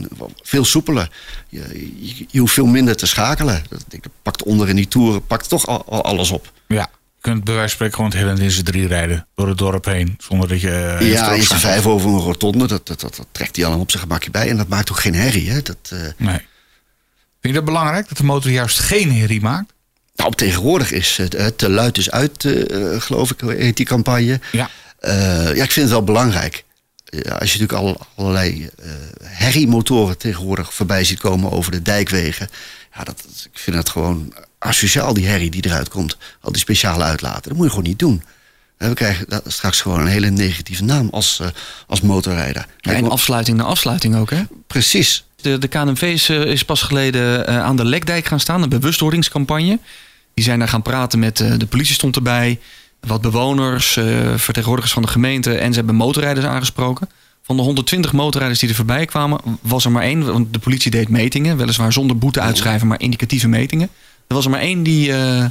veel 0.43 0.65
soepeler. 0.65 1.11
Je, 1.49 1.91
je, 2.01 2.27
je 2.29 2.41
hoeft 2.41 2.55
veel 2.55 2.67
minder 2.67 2.97
te 2.97 3.07
schakelen. 3.07 3.63
Dat, 3.69 3.85
ik 3.89 4.05
pakt 4.23 4.43
onder 4.43 4.69
in 4.69 4.77
die 4.77 4.89
toeren, 4.89 5.27
pakt 5.27 5.49
toch 5.49 5.67
al, 5.67 5.85
al 5.85 6.05
alles 6.05 6.31
op. 6.31 6.53
Ja. 6.67 6.91
Je 7.23 7.29
kunt 7.31 7.45
bij 7.45 7.55
wijze 7.55 7.69
van 7.69 7.75
spreken 7.77 7.95
gewoon 7.95 8.11
het 8.11 8.19
hele 8.37 8.45
in 8.45 8.51
z'n 8.51 8.63
drie 8.63 8.87
rijden. 8.87 9.27
Door 9.35 9.49
het 9.49 9.59
dorp 9.59 9.85
heen. 9.85 10.15
Zonder 10.19 10.49
dat 10.49 10.61
je... 10.61 10.71
eh, 11.01 11.13
ja, 11.13 11.33
in 11.33 11.43
z'n 11.43 11.55
vijf 11.55 11.87
over 11.87 12.11
een 12.11 12.19
rotonde, 12.19 12.67
dat, 12.67 12.87
dat, 12.87 13.01
dat, 13.01 13.17
dat 13.17 13.27
trekt 13.33 13.57
hij 13.57 13.65
allemaal 13.65 13.83
op 13.83 13.91
zijn 13.91 14.03
gemakje 14.03 14.31
bij. 14.31 14.49
En 14.49 14.57
dat 14.57 14.69
maakt 14.69 14.91
ook 14.91 15.01
geen 15.01 15.15
herrie. 15.15 15.51
Hè? 15.51 15.63
Dat, 15.63 15.77
eh, 15.91 15.99
Nee. 16.17 16.39
Vind 17.41 17.55
je 17.55 17.61
dat 17.61 17.65
belangrijk? 17.65 18.09
Dat 18.09 18.17
de 18.19 18.25
motor 18.25 18.51
juist 18.51 18.79
geen 18.79 19.13
herrie 19.13 19.41
maakt? 19.41 19.73
nou, 20.15 20.35
tegenwoordig 20.35 20.91
is 20.93 21.17
het 21.17 21.35
eh, 21.35 21.47
te 21.47 21.71
luid 21.71 21.99
is 21.99 22.11
uit, 22.11 22.49
geloof 22.99 23.31
ik, 23.31 23.41
heet 23.41 23.77
die 23.77 23.87
campagne. 23.87 24.41
Ja. 24.53 24.71
Ja, 25.01 25.47
ik 25.49 25.57
vind 25.71 25.75
het 25.75 25.89
wel 25.91 26.05
belangrijk. 26.05 26.65
Ja, 27.05 27.33
als 27.35 27.53
je 27.53 27.61
natuurlijk 27.61 27.73
al, 27.99 28.07
allerlei 28.17 28.69
eh 28.83 28.89
herriemotoren 29.25 30.19
tegenwoordig 30.19 30.75
voorbij 30.75 31.05
ziet 31.05 31.19
komen 31.19 31.51
over 31.51 31.73
de 31.73 31.83
dijkwegen. 31.83 32.49
Ja, 32.97 33.05
dat, 33.05 33.23
dat- 33.27 33.49
ik 33.53 33.59
vind 33.59 33.77
het 33.77 33.89
gewoon 33.89 34.35
asociaal, 34.61 35.15
die 35.15 35.27
herrie 35.27 35.51
die 35.51 35.67
eruit 35.67 35.89
komt. 35.89 36.17
Al 36.41 36.53
die 36.53 36.61
speciale 36.61 37.05
uitlaten. 37.05 37.43
Dat 37.43 37.53
moet 37.53 37.65
je 37.65 37.71
gewoon 37.71 37.89
niet 37.89 37.99
doen. 37.99 38.23
We 38.89 38.95
krijgen 38.95 39.27
straks 39.47 39.81
gewoon 39.81 40.01
een 40.01 40.07
hele 40.07 40.31
negatieve 40.31 40.85
naam 40.85 41.09
als, 41.11 41.41
eh, 41.41 41.47
als 41.87 42.01
motorrijder. 42.01 42.67
Ja, 42.79 42.93
en 42.93 43.11
afsluiting 43.11 43.57
na 43.57 43.65
afsluiting 43.65 44.17
ook, 44.17 44.31
hè? 44.31 44.43
Precies. 44.67 45.25
De, 45.37 45.59
de 45.59 45.69
KNMV 45.69 46.03
is, 46.03 46.29
eh, 46.29 46.45
is 46.45 46.65
pas 46.65 46.83
geleden 46.83 47.47
eh, 47.47 47.63
aan 47.63 47.77
de 47.77 47.85
Lekdijk 47.85 48.27
gaan 48.27 48.41
staan, 48.41 48.63
een 48.63 48.69
bewustwordingscampagne. 48.69 49.79
Die 50.35 50.45
zijn 50.45 50.59
daar 50.59 50.69
gaan 50.69 50.83
praten 50.83 51.19
met 51.19 51.37
de 51.37 51.67
politie 51.69 51.95
stond 51.95 52.17
erbij, 52.17 52.59
wat 53.01 53.21
bewoners, 53.21 53.93
vertegenwoordigers 54.37 54.93
van 54.93 55.03
de 55.03 55.09
gemeente 55.09 55.59
en 55.59 55.71
ze 55.71 55.79
hebben 55.79 55.95
motorrijders 55.95 56.47
aangesproken. 56.47 57.09
Van 57.43 57.57
de 57.57 57.63
120 57.63 58.13
motorrijders 58.13 58.61
die 58.61 58.69
er 58.69 58.75
voorbij 58.75 59.05
kwamen, 59.05 59.41
was 59.61 59.85
er 59.85 59.91
maar 59.91 60.03
één, 60.03 60.25
want 60.25 60.53
de 60.53 60.59
politie 60.59 60.91
deed 60.91 61.09
metingen, 61.09 61.57
weliswaar 61.57 61.93
zonder 61.93 62.19
boete 62.19 62.41
uitschrijven, 62.41 62.87
maar 62.87 63.01
indicatieve 63.01 63.49
metingen. 63.49 63.89
Er 64.31 64.37
was 64.37 64.45
er 64.45 64.51
maar 64.51 64.61
één 64.61 64.83
die, 64.83 65.13
eh, 65.13 65.45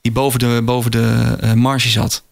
die 0.00 0.12
boven 0.12 0.38
de, 0.38 0.60
boven 0.64 0.90
de 0.90 1.36
eh, 1.40 1.52
marge 1.52 1.88
zat. 1.88 2.22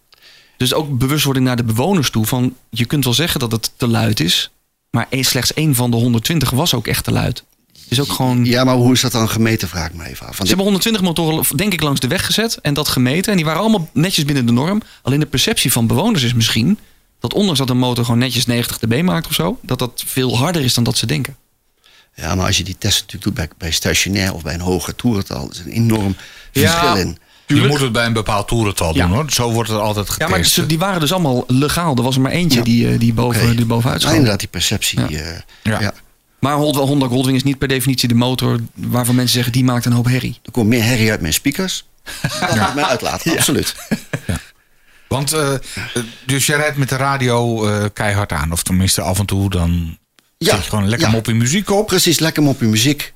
Dus 0.56 0.74
ook 0.74 0.98
bewustwording 0.98 1.46
naar 1.46 1.56
de 1.56 1.64
bewoners 1.64 2.10
toe. 2.10 2.26
Van, 2.26 2.56
je 2.70 2.84
kunt 2.84 3.04
wel 3.04 3.14
zeggen 3.14 3.40
dat 3.40 3.52
het 3.52 3.72
te 3.76 3.86
luid 3.86 4.20
is. 4.20 4.50
Maar 4.90 5.06
slechts 5.10 5.54
één 5.54 5.74
van 5.74 5.90
de 5.90 5.96
120 5.96 6.50
was 6.50 6.74
ook 6.74 6.86
echt 6.86 7.04
te 7.04 7.10
luid. 7.10 7.44
Dus 7.88 8.00
ook 8.00 8.12
gewoon... 8.12 8.44
Ja, 8.44 8.64
maar 8.64 8.74
hoe 8.74 8.92
is 8.92 9.00
dat 9.00 9.12
dan 9.12 9.28
gemeten, 9.28 9.68
vraag 9.68 9.88
ik 9.88 9.94
me 9.94 10.06
even 10.06 10.26
af. 10.26 10.36
Ze 10.36 10.42
hebben 10.46 10.64
120 10.64 11.02
motoren, 11.02 11.56
denk 11.56 11.72
ik, 11.72 11.82
langs 11.82 12.00
de 12.00 12.08
weg 12.08 12.26
gezet 12.26 12.58
en 12.62 12.74
dat 12.74 12.88
gemeten. 12.88 13.30
En 13.30 13.36
die 13.36 13.46
waren 13.46 13.60
allemaal 13.60 13.88
netjes 13.92 14.24
binnen 14.24 14.46
de 14.46 14.52
norm. 14.52 14.82
Alleen 15.02 15.20
de 15.20 15.26
perceptie 15.26 15.72
van 15.72 15.86
bewoners 15.86 16.22
is 16.22 16.34
misschien... 16.34 16.78
dat 17.20 17.34
ondanks 17.34 17.58
dat 17.58 17.70
een 17.70 17.78
motor 17.78 18.04
gewoon 18.04 18.20
netjes 18.20 18.46
90 18.46 18.78
dB 18.78 19.02
maakt 19.02 19.26
of 19.26 19.34
zo... 19.34 19.58
dat 19.62 19.78
dat 19.78 20.02
veel 20.06 20.36
harder 20.36 20.62
is 20.62 20.74
dan 20.74 20.84
dat 20.84 20.96
ze 20.96 21.06
denken. 21.06 21.36
Ja, 22.14 22.34
maar 22.34 22.46
als 22.46 22.56
je 22.56 22.64
die 22.64 22.76
test 22.78 22.94
natuurlijk 23.00 23.24
doet 23.24 23.34
bij, 23.34 23.48
bij 23.58 23.70
stationair 23.70 24.34
of 24.34 24.42
bij 24.42 24.54
een 24.54 24.60
hoger 24.60 24.94
toerental, 24.94 25.50
is 25.50 25.58
een 25.58 25.70
enorm 25.70 26.16
Ja. 26.52 26.68
verschil 26.70 26.96
in. 26.96 27.18
Je 27.46 27.66
moet 27.66 27.80
het 27.80 27.92
bij 27.92 28.06
een 28.06 28.12
bepaald 28.12 28.48
toerental 28.48 28.94
Ja. 28.94 29.06
doen 29.06 29.14
hoor. 29.16 29.30
Zo 29.30 29.52
wordt 29.52 29.70
het 29.70 29.78
altijd 29.78 30.10
getest. 30.10 30.30
Ja, 30.30 30.36
maar 30.36 30.44
ze- 30.46 30.66
die 30.66 30.78
waren 30.78 31.00
dus 31.00 31.12
allemaal 31.12 31.44
legaal. 31.46 31.96
Er 31.96 32.02
was 32.02 32.14
er 32.14 32.20
maar 32.20 32.32
eentje 32.32 32.58
Ja. 32.58 32.64
die, 32.64 32.88
eh, 32.92 32.98
die, 32.98 33.12
boven, 33.14 33.56
die 33.56 33.66
bovenuit 33.66 34.00
schoot. 34.00 34.14
inderdaad, 34.14 34.38
die 34.38 34.48
perceptie. 34.48 35.00
Ja. 35.00 35.08
eh, 35.08 35.38
Ja. 35.62 35.80
ja. 35.80 35.92
Maar 36.40 36.54
Honda 36.56 37.06
Goldwing 37.06 37.36
is 37.36 37.42
niet 37.42 37.58
per 37.58 37.68
definitie 37.68 38.08
de 38.08 38.14
motor... 38.14 38.58
waarvan 38.74 39.14
mensen 39.14 39.34
zeggen, 39.34 39.52
die 39.52 39.64
maakt 39.64 39.84
een 39.84 39.92
hoop 39.92 40.04
herrie. 40.06 40.38
Er 40.44 40.50
komt 40.52 40.68
meer 40.68 40.82
herrie 40.84 41.10
uit 41.10 41.20
mijn 41.20 41.32
speakers. 41.32 41.84
dan 42.40 42.60
uit 42.60 42.74
mijn 42.74 42.86
uitlaat, 42.86 43.26
absoluut. 43.36 43.74
Want, 45.08 45.32
eh, 45.32 45.52
dus 46.26 46.46
jij 46.46 46.56
rijdt 46.56 46.76
met 46.76 46.88
de 46.88 46.96
radio 46.96 47.66
eh, 47.68 47.84
keihard 47.92 48.32
aan. 48.32 48.52
Of 48.52 48.62
tenminste 48.62 49.00
af 49.02 49.18
en 49.18 49.26
toe 49.26 49.50
dan 49.50 49.98
Ja, 50.44 50.54
zet 50.54 50.64
je 50.64 50.70
gewoon 50.70 50.88
lekker 50.88 51.06
ja. 51.08 51.12
mop 51.14 51.28
in 51.28 51.36
muziek 51.36 51.70
op. 51.70 51.86
Precies, 51.86 52.18
lekker 52.18 52.42
op 52.42 52.60
je 52.60 52.66
muziek. 52.66 53.12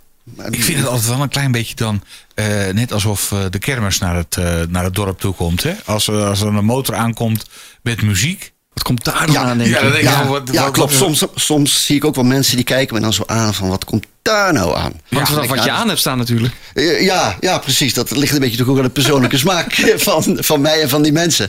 Ik 0.51 0.63
vind 0.65 0.79
het 0.79 0.87
altijd 0.89 1.09
wel 1.09 1.21
een 1.23 1.29
klein 1.29 1.53
beetje 1.53 1.75
dan... 1.75 2.03
eh, 2.35 2.47
net 2.73 2.93
alsof 2.93 3.33
eh, 3.33 3.39
de 3.51 3.59
kermis 3.59 3.99
naar 3.99 4.17
het, 4.17 4.37
eh, 4.37 4.61
naar 4.69 4.85
het 4.85 4.95
dorp 4.95 5.19
toe 5.21 5.35
komt. 5.35 5.63
Hè? 5.63 5.73
Als, 5.85 6.09
er- 6.09 6.25
als 6.25 6.41
er 6.41 6.47
een 6.47 6.65
motor 6.65 6.95
aankomt 6.95 7.47
met 7.83 8.03
muziek. 8.03 8.53
Wat 8.73 8.85
komt 8.85 9.05
daar 9.05 9.27
dan 9.27 9.33
Ja, 9.35 9.43
aan, 9.43 9.59
denk 9.59 9.71
ja, 9.71 9.81
ik 9.81 10.03
Ja, 10.03 10.19
wel, 10.23 10.33
wat- 10.33 10.49
ja 10.53 10.63
wat- 10.63 10.73
klopt. 10.73 10.99
wat- 10.99 11.17
Soms, 11.17 11.25
soms 11.35 11.85
zie 11.87 11.97
ik 11.97 12.05
ook 12.05 12.15
wel 12.15 12.25
mensen 12.25 12.57
die 12.57 12.65
kijken 12.65 12.95
me 12.95 13.01
dan 13.01 13.13
zo 13.13 13.23
aan 13.27 13.55
van 13.55 13.69
wat 13.69 13.85
komt 13.85 14.07
daar 14.23 14.53
nou 14.53 14.77
aan? 14.77 14.93
Hangt 15.11 15.29
vanaf 15.29 15.43
Ik- 15.45 15.49
wat 15.51 15.59
je 15.59 15.67
nou, 15.71 15.81
aan 15.81 15.89
hebt 15.89 16.01
staan 16.01 16.19
natuurlijk. 16.19 16.55
Ja, 17.01 17.37
ja, 17.41 17.59
precies. 17.59 17.95
Dat 17.95 18.11
ligt 18.11 18.33
een 18.35 18.41
beetje 18.41 18.67
ook 18.67 18.77
aan 18.77 18.83
de 18.83 18.89
persoonlijke 18.91 19.39
smaak 19.47 19.75
van, 19.97 20.37
van 20.41 20.61
mij 20.61 20.83
en 20.83 20.89
van 20.89 21.03
die 21.03 21.13
mensen. 21.13 21.49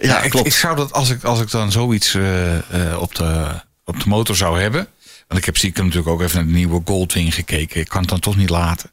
Ja, 0.00 0.08
Ja, 0.08 0.22
ik, 0.22 0.30
klopt. 0.30 0.46
ik 0.46 0.52
zou 0.54 0.76
dat 0.76 0.92
als 0.92 1.10
ik, 1.10 1.24
als 1.24 1.40
ik 1.40 1.50
dan 1.50 1.72
zoiets 1.72 2.14
eh, 2.14 2.54
eh, 2.56 2.62
op, 3.00 3.14
de, 3.14 3.46
op 3.84 4.00
de 4.00 4.08
motor 4.08 4.36
zou 4.36 4.60
hebben. 4.60 4.86
Want 5.28 5.40
ik 5.40 5.44
heb 5.46 5.56
stiekem 5.56 5.84
natuurlijk 5.84 6.10
ook 6.12 6.22
even 6.22 6.36
naar 6.36 6.46
de 6.46 6.52
nieuwe 6.52 6.80
Goldwing 6.84 7.34
gekeken. 7.34 7.80
Ik 7.80 7.88
kan 7.88 8.00
het 8.00 8.10
dan 8.10 8.20
toch 8.20 8.36
niet 8.36 8.50
laten. 8.50 8.90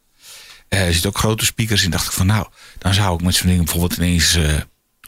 Eh, 0.67 0.86
er 0.86 0.91
zitten 0.94 1.10
ook 1.10 1.17
grote 1.17 1.46
speakers 1.46 1.84
in. 1.84 1.89
Dacht 1.89 2.06
ik 2.06 2.12
van 2.12 2.26
nou, 2.26 2.46
dan 2.78 2.94
zou 2.94 3.13
ik 3.15 3.22
met 3.22 3.36
zo'n 3.36 3.48
ding 3.48 3.58
bijvoorbeeld 3.63 3.98
ineens 4.00 4.36
eh, 4.36 4.44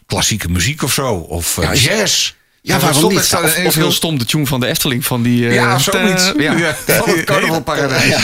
klassieke 0.06 0.50
muziek 0.50 0.82
of 0.84 0.94
zo. 0.94 1.14
Of 1.14 1.58
eh, 1.58 1.64
Ja, 1.64 1.72
is- 1.72 1.84
jazz. 1.84 2.34
Ja, 2.62 2.80
waarom 2.80 2.98
stond 2.98 3.14
niet? 3.14 3.66
Of, 3.66 3.74
heel 3.76 3.92
stom, 3.92 4.18
de 4.18 4.26
tune 4.26 4.46
van 4.46 4.60
de 4.60 4.68
Efteling 4.68 5.06
van 5.06 5.22
die... 5.22 5.48
eh, 5.48 5.54
Ja, 5.54 5.78
zoiets. 5.80 6.32
Ja, 6.38 6.58
Ja. 6.58 6.76
van 7.04 7.10
het 7.10 7.24
carnavalparadijs. 7.24 8.16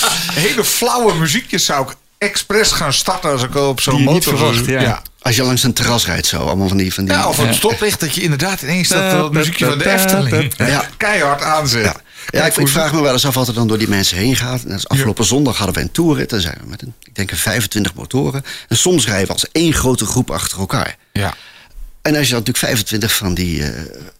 Hele 0.44 0.64
flauwe 0.64 1.14
muziekjes 1.14 1.64
zou 1.64 1.90
ik 1.90 1.96
expres 2.18 2.70
gaan 2.70 2.92
starten 2.92 3.30
als 3.30 3.42
ik 3.42 3.54
op 3.54 3.80
zo'n 3.80 4.02
motor 4.02 4.36
verwacht, 4.38 4.66
ja. 4.66 4.80
ja. 4.80 5.02
Als 5.20 5.36
je 5.36 5.42
langs 5.42 5.62
een 5.62 5.72
terras 5.72 6.06
rijdt 6.06 6.26
zo, 6.26 6.36
allemaal 6.46 6.68
van 6.68 6.76
die... 6.76 6.94
Van 6.94 7.04
die 7.04 7.14
Ja, 7.14 7.28
of 7.28 7.38
een 7.38 7.54
stoplicht 7.54 8.00
dat 8.00 8.14
je 8.14 8.20
inderdaad 8.22 8.62
ineens 8.62 8.88
dat, 8.88 9.10
dat 9.10 9.32
muziekje 9.32 9.64
van 9.66 9.78
de 9.78 9.90
Efteling 9.90 10.52
Ja. 10.56 10.84
keihard 10.96 11.42
aanzet. 11.42 11.92
Ja, 12.30 12.46
ik, 12.46 12.56
ik 12.56 12.68
vraag 12.68 12.92
me 12.92 13.00
wel 13.02 13.12
eens 13.12 13.26
af 13.26 13.34
wat 13.34 13.48
er 13.48 13.54
dan 13.54 13.68
door 13.68 13.78
die 13.78 13.88
mensen 13.88 14.16
heen 14.16 14.36
gaat. 14.36 14.62
En 14.62 14.68
dat 14.68 14.78
is 14.78 14.88
afgelopen 14.88 15.24
zondag 15.24 15.56
hadden 15.56 15.74
we 15.74 15.80
een 15.80 15.90
toerrit. 15.90 16.30
Dan 16.30 16.40
zijn 16.40 16.58
we 16.62 16.68
met 16.68 16.82
een, 16.82 16.94
ik 17.02 17.14
denk 17.14 17.30
een 17.30 17.36
25 17.36 17.94
motoren. 17.94 18.44
En 18.68 18.76
soms 18.76 19.06
rijden 19.06 19.26
we 19.26 19.32
als 19.32 19.46
één 19.52 19.72
grote 19.72 20.04
groep 20.04 20.30
achter 20.30 20.58
elkaar. 20.58 20.96
Ja. 21.12 21.34
En 22.02 22.16
als 22.16 22.26
je 22.26 22.32
dan 22.32 22.38
natuurlijk 22.38 22.58
25 22.64 23.14
van 23.14 23.34
die, 23.34 23.62
eh 23.64 23.70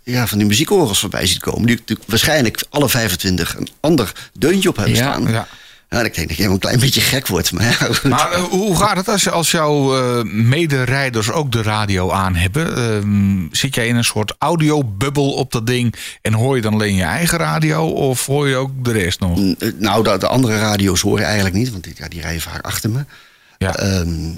ja, 0.03 0.27
van 0.27 0.39
die 0.39 0.47
muziekorgels 0.47 0.99
voorbij 1.01 1.27
ziet 1.27 1.39
komen... 1.39 1.67
die 1.67 1.77
natuurlijk 1.77 2.09
waarschijnlijk 2.09 2.65
alle 2.69 2.89
25 2.89 3.57
een 3.57 3.69
ander 3.81 4.13
deuntje 4.33 4.69
op 4.69 4.77
hebben 4.77 4.95
Ja, 4.95 5.13
staan... 5.13 5.31
ja. 5.33 5.49
Ja, 5.91 6.03
ik 6.03 6.15
denk 6.15 6.29
dat 6.29 6.37
je 6.37 6.43
helemaal 6.43 6.53
een 6.55 6.59
klein 6.59 6.81
beetje 6.81 7.01
gek 7.01 7.27
wordt. 7.27 7.53
Maar, 7.53 7.99
ja. 8.03 8.09
Maar 8.09 8.33
eh, 8.33 8.43
hoe 8.43 8.77
gaat 8.77 8.97
het 8.97 9.09
als, 9.09 9.23
je, 9.23 9.31
als 9.31 9.51
jouw 9.51 9.97
eh, 9.97 10.25
mederijders 10.33 11.31
ook 11.31 11.53
de 11.53 11.63
radio 11.63 12.11
aan 12.11 12.35
hebben? 12.35 12.77
Ehm, 12.77 13.47
zit 13.51 13.75
jij 13.75 13.87
in 13.89 13.97
een 13.97 14.05
soort 14.05 14.35
audiobubbel 14.39 15.33
op 15.33 15.53
dat 15.53 15.67
ding 15.67 15.95
en 16.23 16.33
hoor 16.33 16.57
je 16.57 16.63
dan 16.63 16.73
alleen 16.73 16.95
je 16.95 17.03
eigen 17.03 17.39
radio 17.39 17.87
of 17.87 18.27
hoor 18.27 18.49
je 18.49 18.57
ook 18.57 18.85
de 18.85 18.93
rest 18.93 19.21
nog? 19.21 19.39
Eh, 19.39 19.69
Nou, 19.79 20.05
de, 20.05 20.19
de 20.19 20.27
andere 20.27 20.59
radio's 20.59 21.01
hoor 21.01 21.19
je 21.19 21.25
eigenlijk 21.25 21.55
niet, 21.55 21.71
want 21.71 21.85
die, 21.85 21.93
ja, 21.97 22.09
die 22.09 22.21
rijden 22.21 22.43
vaak 22.43 22.65
achter 22.65 22.91
me. 22.91 23.05
Ja. 23.59 23.77
Ehm, 23.77 24.31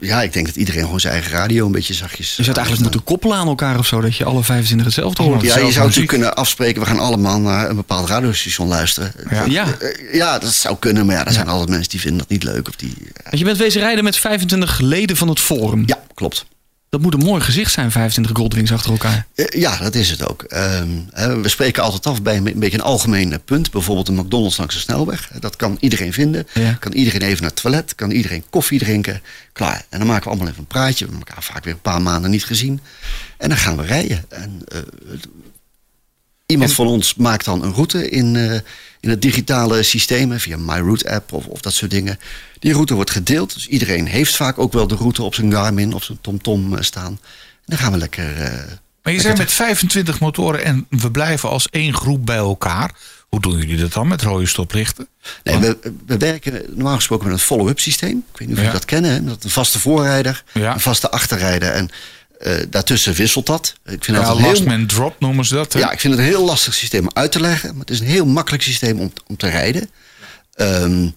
ja, 0.00 0.22
ik 0.22 0.32
denk 0.32 0.46
dat 0.46 0.56
iedereen 0.56 0.84
gewoon 0.84 1.00
zijn 1.00 1.12
eigen 1.12 1.32
radio 1.32 1.66
een 1.66 1.72
beetje 1.72 1.94
zachtjes... 1.94 2.28
Je 2.28 2.34
zou 2.34 2.48
het 2.48 2.56
eigenlijk 2.56 2.82
moeten 2.82 3.12
koppelen 3.12 3.36
aan 3.36 3.46
elkaar 3.46 3.78
of 3.78 3.86
zo, 3.86 4.00
dat 4.00 4.16
je 4.16 4.24
alle 4.24 4.42
25 4.42 4.86
hetzelfde 4.86 5.22
hoort. 5.22 5.40
Ja, 5.40 5.46
je 5.46 5.52
zou 5.52 5.64
muziek. 5.64 5.78
natuurlijk 5.82 6.08
kunnen 6.08 6.34
afspreken, 6.34 6.80
we 6.80 6.86
gaan 6.86 6.98
allemaal 6.98 7.40
naar 7.40 7.70
een 7.70 7.76
bepaald 7.76 8.08
radiostation 8.08 8.68
luisteren. 8.68 9.12
Ja. 9.30 9.44
Ja, 9.44 9.66
Eh, 9.80 10.14
ja, 10.14 10.38
dat 10.38 10.52
zou 10.52 10.76
kunnen, 10.78 11.06
maar 11.06 11.14
ja, 11.14 11.26
er 11.26 11.32
zijn 11.32 11.48
altijd 11.48 11.68
mensen 11.68 11.90
die 11.90 12.00
vinden 12.00 12.18
dat 12.18 12.28
niet 12.28 12.42
leuk. 12.42 12.68
Of 12.68 12.76
die, 12.76 12.94
want 13.24 13.38
je 13.38 13.44
bent 13.44 13.56
wezen 13.58 13.80
rijden 13.80 14.04
met 14.04 14.16
25 14.16 14.78
leden 14.80 15.16
van 15.16 15.28
het 15.28 15.40
forum. 15.40 15.82
ja, 15.86 15.98
klopt. 16.14 16.46
Dat 16.90 17.00
moet 17.00 17.14
een 17.14 17.24
mooi 17.24 17.40
gezicht 17.40 17.72
zijn, 17.72 17.90
25 17.90 18.36
Goldwings 18.36 18.72
achter 18.72 18.90
elkaar. 18.90 19.26
Eh, 19.34 19.60
ja, 19.60 19.76
dat 19.76 19.94
is 19.94 20.10
het 20.10 20.28
ook. 20.28 20.42
Ehm, 20.42 20.88
we 21.42 21.48
spreken 21.48 21.82
altijd 21.82 22.06
af 22.06 22.22
bij 22.22 22.36
een, 22.36 22.42
beetje 22.42 22.78
een 22.78 22.84
algemeen 22.84 23.32
eh, 23.32 23.38
punt. 23.44 23.70
Bijvoorbeeld 23.70 24.08
een 24.08 24.14
McDonald's 24.14 24.56
langs 24.56 24.74
de 24.74 24.80
snelweg. 24.80 25.30
Dat 25.40 25.56
kan 25.56 25.76
iedereen 25.80 26.12
vinden. 26.12 26.46
Ja. 26.54 26.72
Kan 26.72 26.92
iedereen 26.92 27.22
even 27.22 27.40
naar 27.42 27.50
het 27.50 27.60
toilet. 27.60 27.94
Kan 27.94 28.10
iedereen 28.10 28.44
koffie 28.50 28.78
drinken. 28.78 29.22
Klaar. 29.52 29.84
En 29.88 29.98
dan 29.98 30.06
maken 30.08 30.22
we 30.22 30.28
allemaal 30.28 30.48
even 30.48 30.60
een 30.60 30.66
praatje. 30.66 31.04
We 31.04 31.10
hebben 31.10 31.28
elkaar 31.28 31.42
vaak 31.42 31.64
weer 31.64 31.72
een 31.72 31.80
paar 31.80 32.02
maanden 32.02 32.30
niet 32.30 32.44
gezien. 32.44 32.80
En 33.36 33.48
dan 33.48 33.58
gaan 33.58 33.76
we 33.76 33.82
rijden. 33.82 34.24
En, 34.28 34.62
eh, 34.68 34.78
iemand 36.50 36.72
van 36.72 36.86
ons 36.86 37.14
maakt 37.14 37.44
dan 37.44 37.62
een 37.64 37.72
route 37.72 38.08
in, 38.10 38.36
eh, 38.36 38.52
in 39.00 39.10
het 39.10 39.22
digitale 39.22 39.82
systeem. 39.82 40.38
Via 40.38 40.56
MyRoute 40.56 41.10
app 41.10 41.32
of, 41.32 41.46
of 41.46 41.60
dat 41.60 41.72
soort 41.72 41.90
dingen. 41.90 42.18
Die 42.58 42.72
route 42.72 42.94
wordt 42.94 43.10
gedeeld. 43.10 43.54
Dus 43.54 43.66
iedereen 43.66 44.06
heeft 44.06 44.36
vaak 44.36 44.58
ook 44.58 44.72
wel 44.72 44.86
de 44.86 44.94
route 44.94 45.22
op 45.22 45.34
zijn 45.34 45.52
Garmin 45.52 45.92
of 45.94 46.04
zijn 46.04 46.18
TomTom 46.20 46.74
eh, 46.76 46.82
staan. 46.82 47.10
En 47.12 47.76
dan 47.76 47.78
gaan 47.78 47.92
we 47.92 47.98
lekker... 47.98 48.36
eh, 48.42 48.52
Maar 49.02 49.12
je 49.12 49.20
zijn 49.20 49.38
met 49.38 49.52
25 49.52 50.20
motoren 50.20 50.64
en 50.64 50.86
we 50.90 51.10
blijven 51.10 51.48
als 51.48 51.68
één 51.70 51.94
groep 51.94 52.26
bij 52.26 52.36
elkaar. 52.36 52.90
Hoe 53.28 53.40
doen 53.40 53.56
jullie 53.58 53.76
dat 53.76 53.92
dan 53.92 54.08
met 54.08 54.22
rode 54.22 54.46
stoplichten? 54.46 55.08
Nee, 55.42 55.58
we, 55.58 55.78
we 56.06 56.16
werken 56.16 56.62
normaal 56.68 56.94
gesproken 56.96 57.24
met 57.26 57.34
een 57.34 57.42
follow-up 57.44 57.80
systeem. 57.80 58.24
Ik 58.32 58.38
weet 58.38 58.48
niet 58.48 58.56
of 58.56 58.56
Ja. 58.56 58.62
jullie 58.62 58.72
dat 58.72 58.84
kennen. 58.84 59.10
Hè? 59.10 59.20
Met 59.20 59.44
een 59.44 59.50
vaste 59.50 59.78
voorrijder, 59.80 60.44
Ja. 60.52 60.72
een 60.74 60.80
vaste 60.80 61.10
achterrijder. 61.10 61.70
En 61.70 61.88
eh, 62.40 62.52
daartussen 62.70 63.14
wisselt 63.14 63.46
dat. 63.46 63.74
Ik 63.84 64.04
vind 64.04 64.16
Ja, 64.18 64.24
dat 64.24 64.40
last 64.40 64.58
heel, 64.58 64.66
man 64.66 64.86
drop 64.86 65.20
noemen 65.20 65.44
ze 65.44 65.54
dat. 65.54 65.72
hè? 65.72 65.78
ja, 65.78 65.90
ik 65.90 66.00
vind 66.00 66.12
het 66.14 66.22
een 66.22 66.28
heel 66.28 66.44
lastig 66.44 66.74
systeem 66.74 67.02
om 67.02 67.10
uit 67.12 67.32
te 67.32 67.40
leggen. 67.40 67.70
Maar 67.70 67.80
het 67.80 67.90
is 67.90 68.00
een 68.00 68.06
heel 68.06 68.26
makkelijk 68.26 68.62
systeem 68.62 68.98
om, 69.00 69.12
om 69.26 69.36
te 69.36 69.48
rijden. 69.48 69.90
Ehm, 70.54 71.08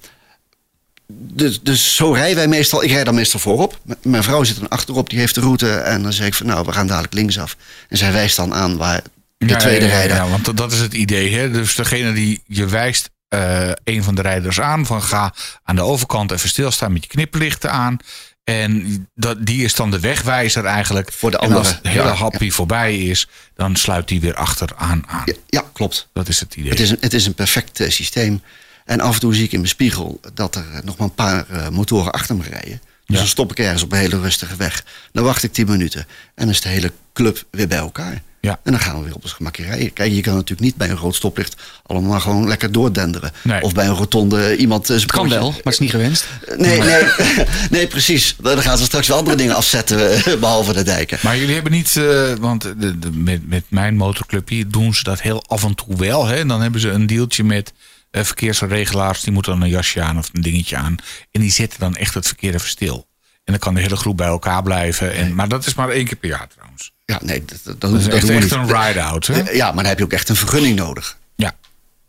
dus, 1.07 1.61
dus 1.61 1.95
zo 1.95 2.11
rijden 2.11 2.35
wij 2.35 2.47
meestal. 2.47 2.83
Ik 2.83 2.91
rijd 2.91 3.05
dan 3.05 3.15
meestal 3.15 3.39
voorop. 3.39 3.79
M- 3.85 4.09
Mijn 4.09 4.23
vrouw 4.23 4.43
zit 4.43 4.55
dan 4.59 4.67
achterop, 4.69 5.09
die 5.09 5.19
heeft 5.19 5.35
de 5.35 5.41
route. 5.41 5.71
En 5.75 6.03
dan 6.03 6.13
zeg 6.13 6.27
ik 6.27 6.33
van 6.33 6.45
nou, 6.45 6.65
we 6.65 6.71
gaan 6.71 6.87
dadelijk 6.87 7.13
linksaf. 7.13 7.55
En 7.89 7.97
zij 7.97 8.11
wijst 8.11 8.35
dan 8.35 8.53
aan 8.53 8.77
waar 8.77 9.01
de 9.37 9.45
Ja, 9.47 9.57
tweede 9.57 9.85
ja, 9.85 9.91
rijder... 9.91 10.15
Ja, 10.17 10.29
want 10.29 10.45
dat- 10.45 10.57
dat 10.57 10.71
is 10.71 10.79
het 10.79 10.93
idee. 10.93 11.35
Hè? 11.35 11.51
Dus 11.51 11.75
degene 11.75 12.13
die 12.13 12.41
je 12.47 12.65
wijst 12.65 13.09
eh, 13.27 13.69
een 13.83 14.03
van 14.03 14.15
de 14.15 14.21
rijders 14.21 14.59
aan. 14.61 14.85
Van 14.85 15.03
ga 15.03 15.33
aan 15.63 15.75
de 15.75 15.81
overkant 15.81 16.31
even 16.31 16.49
stilstaan 16.49 16.93
met 16.93 17.03
je 17.03 17.09
knipperlichten 17.09 17.71
aan. 17.71 17.97
En 18.43 19.07
dat, 19.15 19.45
die 19.45 19.63
is 19.63 19.75
dan 19.75 19.91
de 19.91 19.99
wegwijzer 19.99 20.65
eigenlijk. 20.65 21.11
Voor 21.11 21.31
de 21.31 21.37
En 21.37 21.43
als 21.43 21.55
andere. 21.55 21.75
het 21.75 21.87
hele 21.87 22.03
Ja, 22.03 22.13
happy 22.13 22.49
voorbij 22.51 22.97
is, 22.97 23.27
dan 23.55 23.75
sluit 23.75 24.07
die 24.07 24.21
weer 24.21 24.35
achteraan 24.35 25.03
aan. 25.07 25.21
Ja, 25.25 25.33
ja, 25.47 25.63
klopt. 25.73 26.07
Dat 26.13 26.27
is 26.27 26.39
het 26.39 26.55
idee. 26.55 26.69
Het 26.69 26.79
is 26.79 26.89
een, 26.89 26.97
het 26.99 27.13
is 27.13 27.25
een 27.25 27.33
perfect 27.33 27.79
eh, 27.79 27.89
systeem. 27.89 28.41
En 28.85 28.99
af 28.99 29.13
en 29.13 29.19
toe 29.19 29.33
zie 29.33 29.43
ik 29.43 29.51
in 29.51 29.57
mijn 29.57 29.69
spiegel 29.69 30.19
dat 30.33 30.55
er 30.55 30.65
eh, 30.73 30.81
nog 30.83 30.97
maar 30.97 31.07
een 31.07 31.13
paar 31.13 31.49
eh, 31.49 31.69
motoren 31.69 32.11
achter 32.11 32.35
me 32.35 32.43
rijden. 32.43 32.81
Dus 33.05 33.17
dan 33.17 33.27
stop 33.27 33.51
ik 33.51 33.59
ergens 33.59 33.83
op 33.83 33.91
een 33.91 33.97
hele 33.97 34.19
rustige 34.19 34.55
weg. 34.55 34.83
Dan 35.11 35.23
wacht 35.23 35.43
ik 35.43 35.53
10 35.53 35.67
minuten. 35.67 35.99
En 35.99 36.07
dan 36.35 36.49
is 36.49 36.61
de 36.61 36.69
hele 36.69 36.91
club 37.13 37.43
weer 37.51 37.67
bij 37.67 37.77
elkaar. 37.77 38.21
Ja. 38.45 38.59
En 38.63 38.71
dan 38.71 38.79
gaan 38.81 38.97
we 38.97 39.03
weer 39.03 39.15
op 39.15 39.23
ons 39.23 39.31
gemakje 39.33 39.63
rijden. 39.63 39.93
Kijk, 39.93 40.11
je 40.13 40.21
kan 40.21 40.33
natuurlijk 40.33 40.61
niet 40.61 40.75
bij 40.75 40.89
een 40.89 40.95
rood 40.97 41.15
stoplicht 41.15 41.55
allemaal 41.85 42.19
gewoon 42.19 42.47
lekker 42.47 42.71
doordenderen. 42.71 43.31
Nee. 43.43 43.61
Of 43.61 43.73
bij 43.73 43.85
een 43.85 43.93
rotonde 43.95 44.55
iemand... 44.57 44.89
eh, 44.89 44.95
Het 44.95 45.05
kan 45.05 45.21
pootje- 45.21 45.37
wel, 45.39 45.49
maar 45.49 45.57
het 45.63 45.73
is 45.73 45.79
niet 45.79 45.89
gewenst. 45.91 46.25
Nee, 46.57 46.79
nee, 46.79 47.03
nee, 47.71 47.87
precies. 47.87 48.35
Dan 48.41 48.61
gaan 48.61 48.77
ze 48.77 48.83
straks 48.83 49.07
wel 49.07 49.17
andere 49.17 49.35
dingen 49.37 49.55
afzetten, 49.55 50.11
eh, 50.15 50.35
behalve 50.39 50.73
de 50.73 50.83
dijken. 50.83 51.17
Maar 51.21 51.37
jullie 51.37 51.53
hebben 51.53 51.71
niet, 51.71 51.95
eh, 51.95 52.33
want 52.39 52.61
de, 52.61 52.99
de, 52.99 53.11
met, 53.11 53.47
met 53.49 53.63
mijn 53.67 53.95
motorclubje 53.95 54.67
doen 54.67 54.93
ze 54.93 55.03
dat 55.03 55.21
heel 55.21 55.43
af 55.47 55.63
en 55.63 55.75
toe 55.75 55.95
wel. 55.95 56.25
Hè? 56.25 56.35
En 56.35 56.47
dan 56.47 56.61
hebben 56.61 56.81
ze 56.81 56.89
een 56.89 57.07
deeltje 57.07 57.43
met 57.43 57.73
eh, 58.11 58.23
verkeersregelaars. 58.23 59.21
Die 59.21 59.33
moeten 59.33 59.51
dan 59.51 59.61
een 59.61 59.69
jasje 59.69 60.01
aan 60.01 60.17
of 60.17 60.29
een 60.33 60.41
dingetje 60.41 60.75
aan. 60.75 60.95
En 61.31 61.41
die 61.41 61.51
zetten 61.51 61.79
dan 61.79 61.95
echt 61.95 62.13
het 62.13 62.27
verkeer 62.27 62.53
even 62.53 62.69
stil. 62.69 63.07
En 63.43 63.51
dan 63.53 63.59
kan 63.59 63.73
de 63.73 63.81
hele 63.81 63.95
groep 63.95 64.17
bij 64.17 64.27
elkaar 64.27 64.63
blijven. 64.63 65.13
En, 65.13 65.35
maar 65.35 65.47
dat 65.47 65.65
is 65.65 65.73
maar 65.73 65.89
één 65.89 66.05
keer 66.05 66.15
per 66.15 66.29
jaar 66.29 66.47
trouwens. 66.47 66.91
Ja, 67.05 67.19
nee, 67.21 67.45
dat, 67.45 67.59
dat, 67.63 67.81
Dat 67.81 67.93
is 67.93 68.03
dat 68.03 68.13
echt, 68.29 68.51
een 68.51 68.67
ride-out. 68.67 69.29
Ja, 69.51 69.65
maar 69.65 69.75
dan 69.75 69.85
heb 69.85 69.97
je 69.97 70.03
ook 70.03 70.13
echt 70.13 70.29
een 70.29 70.35
vergunning 70.35 70.75
nodig. 70.75 71.17
Ja. 71.35 71.51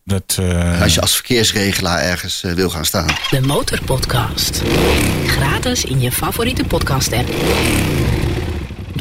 Dat, 0.05 0.37
eh, 0.41 0.83
Als 0.83 0.95
je 0.95 1.01
als 1.01 1.15
verkeersregelaar 1.15 2.01
ergens 2.01 2.43
eh, 2.43 2.53
wil 2.53 2.71
gaan 2.71 2.85
staan. 2.85 3.07
De 3.31 3.41
Motorpodcast. 3.41 4.63
Gratis 5.27 5.85
in 5.85 6.01
je 6.01 6.13
favoriete 6.13 6.65
podcast-app. 6.65 7.29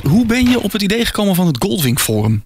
Hoe 0.03 0.25
ben 0.25 0.49
je 0.49 0.59
op 0.59 0.71
het 0.71 0.81
idee 0.81 1.05
gekomen 1.05 1.35
van 1.35 1.47
het 1.47 1.57
Goldwing 1.59 1.99
Forum? 1.99 2.45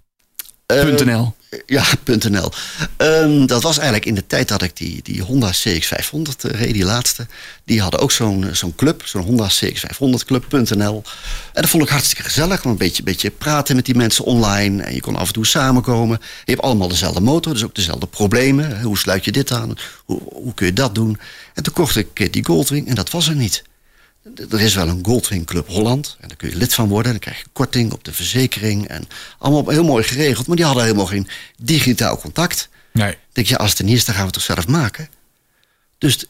.nl. 0.65 1.35
Ja, 1.65 1.83
.nl. 2.05 2.51
Ehm, 2.97 3.45
dat 3.45 3.63
was 3.63 3.75
eigenlijk 3.77 4.05
in 4.05 4.15
de 4.15 4.27
tijd 4.27 4.47
dat 4.47 4.61
ik 4.61 4.77
die, 4.77 4.99
die 5.03 5.21
Honda 5.21 5.51
CX500 5.51 6.45
eh, 6.45 6.51
reed, 6.51 6.73
die 6.73 6.85
laatste. 6.85 7.27
Die 7.63 7.81
hadden 7.81 7.99
ook 7.99 8.11
zo'n 8.11 8.47
eh, 8.47 8.53
zo'n 8.53 8.75
club, 8.75 9.01
zo'n 9.05 9.21
Honda 9.21 9.49
CX500 9.49 10.25
club.nl. 10.25 11.03
En 11.53 11.61
dat 11.61 11.69
vond 11.69 11.83
ik 11.83 11.89
hartstikke 11.89 12.23
gezellig. 12.23 12.63
Een 12.63 12.77
beetje, 12.77 13.03
beetje 13.03 13.31
praten 13.31 13.75
met 13.75 13.85
die 13.85 13.95
mensen 13.95 14.25
online. 14.25 14.83
En 14.83 14.93
je 14.93 15.01
kon 15.01 15.15
af 15.15 15.27
en 15.27 15.33
toe 15.33 15.45
samenkomen. 15.45 16.17
Je 16.45 16.51
hebt 16.51 16.63
allemaal 16.63 16.87
dezelfde 16.87 17.21
motor, 17.21 17.53
dus 17.53 17.63
ook 17.63 17.75
dezelfde 17.75 18.07
problemen. 18.07 18.81
Hoe 18.81 18.97
sluit 18.97 19.25
je 19.25 19.31
dit 19.31 19.51
aan? 19.51 19.73
Hoe, 20.05 20.21
hoe 20.23 20.53
kun 20.53 20.65
je 20.65 20.73
dat 20.73 20.95
doen? 20.95 21.19
En 21.53 21.63
toen 21.63 21.73
kocht 21.73 21.95
ik 21.95 22.19
eh, 22.19 22.31
die 22.31 22.45
Goldwing 22.45 22.87
en 22.87 22.95
dat 22.95 23.09
was 23.09 23.27
er 23.27 23.35
niet. 23.35 23.63
Er 24.49 24.61
is 24.61 24.75
wel 24.75 24.87
een 24.87 25.05
Goldwing 25.05 25.45
Club 25.45 25.67
Holland. 25.67 26.17
En 26.19 26.27
daar 26.27 26.37
kun 26.37 26.49
je 26.49 26.55
lid 26.55 26.73
van 26.73 26.87
worden. 26.87 27.11
Dan 27.11 27.19
krijg 27.21 27.37
je 27.37 27.45
korting 27.53 27.91
op 27.93 28.03
de 28.03 28.13
verzekering. 28.13 28.87
En 28.87 29.07
allemaal 29.37 29.69
heel 29.73 29.83
mooi 29.83 30.03
geregeld. 30.03 30.47
Maar 30.47 30.55
die 30.55 30.65
hadden 30.65 30.83
helemaal 30.83 31.05
geen 31.05 31.27
digitaal 31.61 32.17
contact. 32.19 32.69
nee. 32.93 33.17
Denk, 33.31 33.47
ja, 33.47 33.55
als 33.55 33.69
het 33.69 33.79
er 33.79 33.85
niet 33.85 33.95
is, 33.97 34.05
dan 34.05 34.15
gaan 34.15 34.23
we 34.27 34.29
het 34.29 34.45
toch 34.45 34.55
zelf 34.55 34.67
maken. 34.67 35.09
Dus 35.97 36.15
t- 36.17 36.27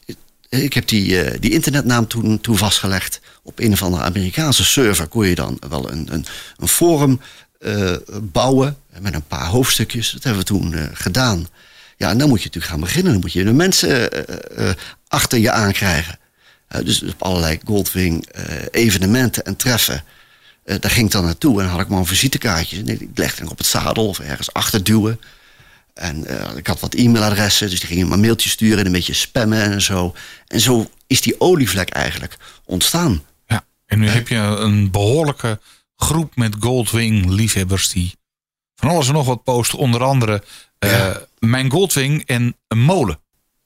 ik 0.48 0.72
heb 0.72 0.88
die, 0.88 1.22
eh, 1.22 1.40
die 1.40 1.50
internetnaam 1.50 2.06
toen, 2.08 2.40
toen 2.40 2.56
vastgelegd. 2.58 3.20
Op 3.42 3.58
een 3.58 3.72
of 3.72 3.82
andere 3.82 4.02
Amerikaanse 4.02 4.64
server 4.64 5.06
kon 5.06 5.26
je 5.26 5.34
dan 5.34 5.56
wel 5.68 5.90
een, 5.92 6.08
een, 6.12 6.26
een 6.56 6.68
forum 6.68 7.20
eh, 7.60 7.94
bouwen. 8.22 8.76
Met 9.00 9.14
een 9.14 9.26
paar 9.26 9.46
hoofdstukjes. 9.46 10.10
Dat 10.10 10.22
hebben 10.22 10.40
we 10.42 10.46
toen 10.48 10.74
eh, 10.74 10.84
gedaan. 10.92 11.48
Ja, 11.96 12.10
en 12.10 12.18
dan 12.18 12.28
moet 12.28 12.38
je 12.38 12.44
natuurlijk 12.46 12.72
gaan 12.72 12.80
beginnen. 12.82 13.12
Dan 13.12 13.20
moet 13.20 13.32
je 13.32 13.44
de 13.44 13.52
mensen 13.52 14.10
eh, 14.12 14.68
eh, 14.68 14.74
achter 15.08 15.38
je 15.38 15.50
aankrijgen. 15.50 16.17
Eh, 16.68 16.84
dus 16.84 17.02
op 17.02 17.22
allerlei 17.22 17.58
Goldwing 17.64 18.26
eh, 18.26 18.44
evenementen 18.70 19.44
en 19.44 19.56
treffen. 19.56 20.04
Eh, 20.64 20.76
daar 20.80 20.90
ging 20.90 21.06
ik 21.06 21.12
dan 21.12 21.24
naartoe 21.24 21.62
en 21.62 21.68
had 21.68 21.80
ik 21.80 21.88
maar 21.88 21.98
een 21.98 22.06
visitekaartje. 22.06 22.78
En 22.78 22.88
ik 22.88 23.08
legde 23.14 23.42
hem 23.42 23.50
op 23.50 23.58
het 23.58 23.66
zadel 23.66 24.08
of 24.08 24.18
ergens 24.18 24.52
achter 24.52 24.84
duwen. 24.84 25.20
En 25.94 26.26
ik 26.56 26.66
had 26.66 26.80
wat 26.80 26.94
e-mailadressen, 26.94 27.70
dus 27.70 27.80
die 27.80 27.88
gingen 27.88 28.08
maar 28.08 28.18
mailtjes 28.18 28.52
sturen 28.52 28.78
en 28.78 28.86
een 28.86 28.92
beetje 28.92 29.14
spammen 29.14 29.62
en 29.62 29.82
zo. 29.82 30.14
En 30.46 30.60
zo 30.60 30.90
is 31.06 31.20
die 31.20 31.40
olievlek 31.40 31.88
eigenlijk 31.88 32.36
ontstaan. 32.64 33.24
Ja. 33.46 33.64
En 33.86 33.98
nu 33.98 34.08
heb 34.08 34.28
je 34.28 34.36
een 34.36 34.90
behoorlijke 34.90 35.60
groep 35.96 36.36
met 36.36 36.56
Goldwing-liefhebbers 36.60 37.88
die 37.88 38.14
van 38.74 38.88
alles 38.88 39.08
en 39.08 39.14
nog 39.14 39.26
wat 39.26 39.42
posten. 39.42 39.78
Onder 39.78 40.02
andere 40.02 40.42
mijn 41.38 41.70
Goldwing 41.70 42.22
en 42.26 42.56
een 42.68 42.80
molen. 42.80 43.20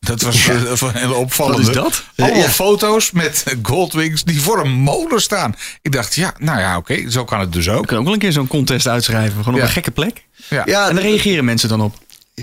Dat 0.07 0.23
was 0.23 0.49
eh, 0.49 0.71
een 0.81 0.93
hele 0.95 1.15
opvallende. 1.15 1.59
Wat 1.67 1.69
is 1.77 1.83
dat? 1.83 2.05
Allemaal 2.17 2.43
Ja. 2.43 2.49
foto's 2.49 3.11
met 3.11 3.45
Goldwings 3.63 4.25
die 4.25 4.41
voor 4.41 4.61
een 4.65 4.71
molen 4.73 5.21
staan. 5.23 5.55
Ik 5.83 5.93
dacht, 5.93 6.15
ja, 6.15 6.35
nou 6.39 6.59
ja, 6.59 6.77
oké, 6.77 7.11
zo 7.11 7.25
kan 7.25 7.41
het 7.41 7.53
dus 7.53 7.69
ook. 7.69 7.77
kunnen 7.87 7.97
ook 7.99 8.05
wel 8.05 8.13
een 8.13 8.19
keer 8.19 8.33
zo'n 8.33 8.47
contest 8.47 8.87
uitschrijven. 8.89 9.37
Gewoon 9.39 9.55
op 9.55 9.61
Ja. 9.61 9.67
een 9.67 9.73
gekke 9.73 9.91
plek. 9.91 10.25
Ja. 10.49 10.63
Ja, 10.67 10.89
En 10.89 10.95
daar 10.95 11.05
reageren 11.05 11.45
mensen 11.45 11.69
dan 11.69 11.81
op. 11.81 11.95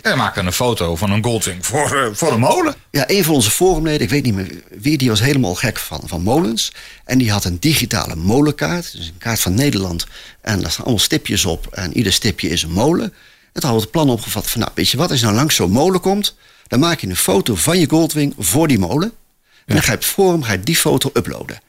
En 0.01 0.17
maken 0.17 0.45
een 0.45 0.53
foto 0.53 0.95
van 0.95 1.11
een 1.11 1.23
Goldwing 1.23 1.65
voor, 1.65 1.95
eh, 1.97 2.09
voor 2.13 2.31
een 2.31 2.39
molen. 2.39 2.75
Ja, 2.91 3.03
een 3.09 3.23
van 3.23 3.33
onze 3.33 3.51
forumleden, 3.51 4.01
ik 4.01 4.09
weet 4.09 4.23
niet 4.23 4.33
meer 4.35 4.51
wie, 4.77 4.97
die 4.97 5.09
was 5.09 5.19
helemaal 5.21 5.55
gek 5.55 5.77
van, 5.79 6.01
van 6.05 6.21
molens. 6.21 6.71
En 7.05 7.17
die 7.17 7.31
had 7.31 7.45
een 7.45 7.57
digitale 7.59 8.15
molenkaart, 8.15 8.91
dus 8.97 9.07
een 9.07 9.17
kaart 9.17 9.39
van 9.39 9.53
Nederland. 9.53 10.05
En 10.41 10.61
daar 10.61 10.71
staan 10.71 10.83
allemaal 10.85 11.03
stipjes 11.03 11.45
op 11.45 11.67
en 11.71 11.97
ieder 11.97 12.13
stipje 12.13 12.49
is 12.49 12.63
een 12.63 12.71
molen. 12.71 13.03
En 13.53 13.61
toen 13.61 13.69
hadden 13.69 13.71
we 13.79 13.81
het 13.81 13.91
plan 13.91 14.09
opgevat 14.09 14.49
van, 14.49 14.59
nou 14.61 14.71
weet 14.75 14.89
je 14.89 14.97
wat, 14.97 15.09
als 15.09 15.19
je 15.19 15.25
nou 15.25 15.37
langs 15.37 15.55
zo'n 15.55 15.71
molen 15.71 15.99
komt... 15.99 16.35
dan 16.69 16.79
maak 16.79 16.99
je 16.99 17.07
een 17.07 17.15
foto 17.15 17.55
van 17.55 17.79
je 17.79 17.89
Goldwing 17.89 18.33
voor 18.37 18.67
die 18.67 18.79
molen. 18.79 19.11
En 19.65 19.75
dan 19.75 19.83
ga 19.83 19.91
je 19.91 19.97
op 19.97 20.03
het 20.03 20.11
forum 20.13 20.43
ga 20.43 20.51
je 20.51 20.59
die 20.59 20.75
foto 20.75 21.09
uploaden. 21.13 21.59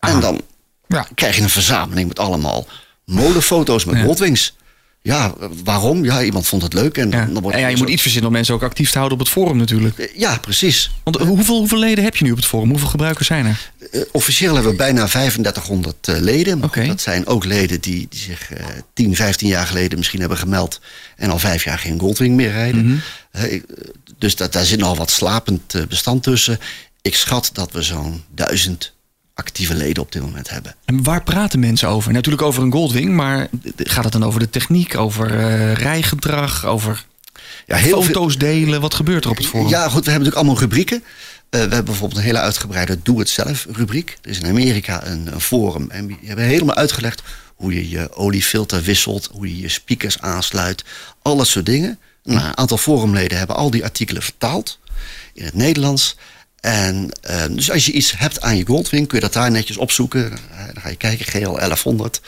En 0.00 0.20
dan 0.20 0.40
Ja. 0.88 1.06
krijg 1.14 1.36
je 1.36 1.42
een 1.42 1.48
verzameling 1.48 2.08
met 2.08 2.18
allemaal 2.18 2.66
molenfoto's 3.04 3.84
met 3.84 3.96
Ja. 3.96 4.02
Goldwings. 4.02 4.56
Ja, 5.02 5.34
waarom? 5.64 6.04
Ja, 6.04 6.22
iemand 6.22 6.46
vond 6.46 6.62
het 6.62 6.72
leuk. 6.72 6.98
En, 6.98 7.10
Ja. 7.10 7.24
dan 7.24 7.40
wordt 7.42 7.56
En 7.56 7.62
ja, 7.62 7.68
je 7.68 7.76
zo- 7.76 7.82
moet 7.82 7.92
iets 7.92 8.02
verzinnen 8.02 8.28
om 8.30 8.34
mensen 8.36 8.54
ook 8.54 8.62
actief 8.62 8.90
te 8.90 8.96
houden 8.98 9.18
op 9.18 9.24
het 9.24 9.32
forum 9.34 9.56
natuurlijk. 9.56 10.12
Ja, 10.16 10.38
precies. 10.38 10.90
Want 11.04 11.16
eh, 11.16 11.26
hoeveel, 11.26 11.56
hoeveel 11.58 11.78
leden 11.78 12.04
heb 12.04 12.16
je 12.16 12.24
nu 12.24 12.30
op 12.30 12.36
het 12.36 12.46
forum? 12.46 12.68
Hoeveel 12.70 12.88
gebruikers 12.88 13.26
zijn 13.26 13.46
er? 13.46 13.70
Eh, 13.92 14.00
officieel 14.12 14.54
hebben 14.54 14.70
we 14.72 14.78
bijna 14.78 15.06
3500 15.06 16.08
eh, 16.08 16.16
leden. 16.20 16.58
Maar. 16.58 16.86
Dat 16.86 17.00
zijn 17.00 17.26
ook 17.26 17.44
leden 17.44 17.80
die, 17.80 18.06
die 18.10 18.20
zich 18.20 18.52
eh 18.52 18.66
10, 18.94 19.16
15 19.16 19.48
jaar 19.48 19.66
geleden 19.66 19.98
misschien 19.98 20.20
hebben 20.20 20.38
gemeld. 20.38 20.80
En 21.16 21.30
al 21.30 21.38
vijf 21.38 21.64
jaar 21.64 21.78
geen 21.78 21.98
Goldwing 21.98 22.36
meer 22.36 22.50
rijden. 22.52 22.84
Mhm. 22.86 22.94
Eh, 22.94 23.00
dus 24.18 24.36
dat, 24.36 24.52
daar 24.52 24.64
zit 24.64 24.78
nog 24.78 24.98
wat 24.98 25.10
slapend 25.10 25.74
eh, 25.74 25.82
bestand 25.86 26.22
tussen. 26.22 26.58
Ik 27.02 27.14
schat 27.14 27.50
dat 27.52 27.72
we 27.72 27.82
zo'n 27.82 28.22
duizend 28.34 28.92
actieve 29.34 29.74
leden 29.74 30.02
op 30.02 30.12
dit 30.12 30.22
moment 30.22 30.50
hebben. 30.50 30.74
En 30.84 31.02
waar 31.02 31.22
praten 31.22 31.60
mensen 31.60 31.88
over? 31.88 32.12
Natuurlijk 32.12 32.42
over 32.42 32.62
een 32.62 32.72
Goldwing, 32.72 33.10
maar 33.10 33.48
gaat 33.76 34.04
het 34.04 34.12
dan 34.12 34.24
over 34.24 34.40
de 34.40 34.50
techniek, 34.50 34.96
over 34.96 35.38
eh, 35.38 35.72
rijgedrag, 35.74 36.66
over 36.66 37.04
Ja, 37.66 37.76
heel 37.76 38.02
veel- 38.02 38.14
foto's 38.14 38.38
delen? 38.38 38.80
Wat 38.80 38.94
gebeurt 38.94 39.24
er 39.24 39.30
op 39.30 39.36
het 39.36 39.46
forum? 39.46 39.68
Ja, 39.68 39.82
goed, 39.88 40.04
we 40.04 40.10
hebben 40.10 40.12
natuurlijk 40.12 40.36
allemaal 40.36 40.58
rubrieken. 40.58 40.96
Eh, 41.02 41.04
we 41.50 41.58
hebben 41.58 41.84
bijvoorbeeld 41.84 42.20
een 42.20 42.26
hele 42.26 42.38
uitgebreide 42.38 42.98
doe-het-zelf 43.02 43.66
rubriek. 43.72 44.18
Er 44.22 44.30
is 44.30 44.38
in 44.38 44.46
Amerika 44.46 45.06
een, 45.06 45.32
een 45.32 45.40
forum 45.40 45.90
en 45.90 46.06
die 46.06 46.18
hebben 46.24 46.44
helemaal 46.44 46.74
uitgelegd 46.74 47.22
hoe 47.54 47.74
je 47.74 47.88
je 47.88 48.12
oliefilter 48.14 48.82
wisselt, 48.82 49.28
hoe 49.32 49.48
je 49.48 49.60
je 49.60 49.68
speakers 49.68 50.20
aansluit, 50.20 50.84
al 51.22 51.36
dat 51.36 51.46
soort 51.46 51.66
dingen. 51.66 51.98
Nou, 52.24 52.46
een 52.46 52.56
aantal 52.58 52.76
forumleden 52.76 53.38
hebben 53.38 53.56
al 53.56 53.70
die 53.70 53.84
artikelen 53.84 54.22
vertaald 54.22 54.78
in 55.34 55.44
het 55.44 55.54
Nederlands. 55.54 56.16
En 56.60 57.10
eh, 57.20 57.42
dus 57.50 57.70
als 57.70 57.86
je 57.86 57.92
iets 57.92 58.18
hebt 58.18 58.40
aan 58.40 58.56
je 58.56 58.66
Goldwing, 58.66 59.06
kun 59.08 59.18
je 59.18 59.24
dat 59.24 59.32
daar 59.32 59.50
netjes 59.50 59.76
opzoeken. 59.76 60.32
Eh, 60.32 60.64
dan 60.72 60.82
ga 60.82 60.88
je 60.88 60.96
kijken, 60.96 61.26
GL 61.26 61.58
1100. 61.58 62.20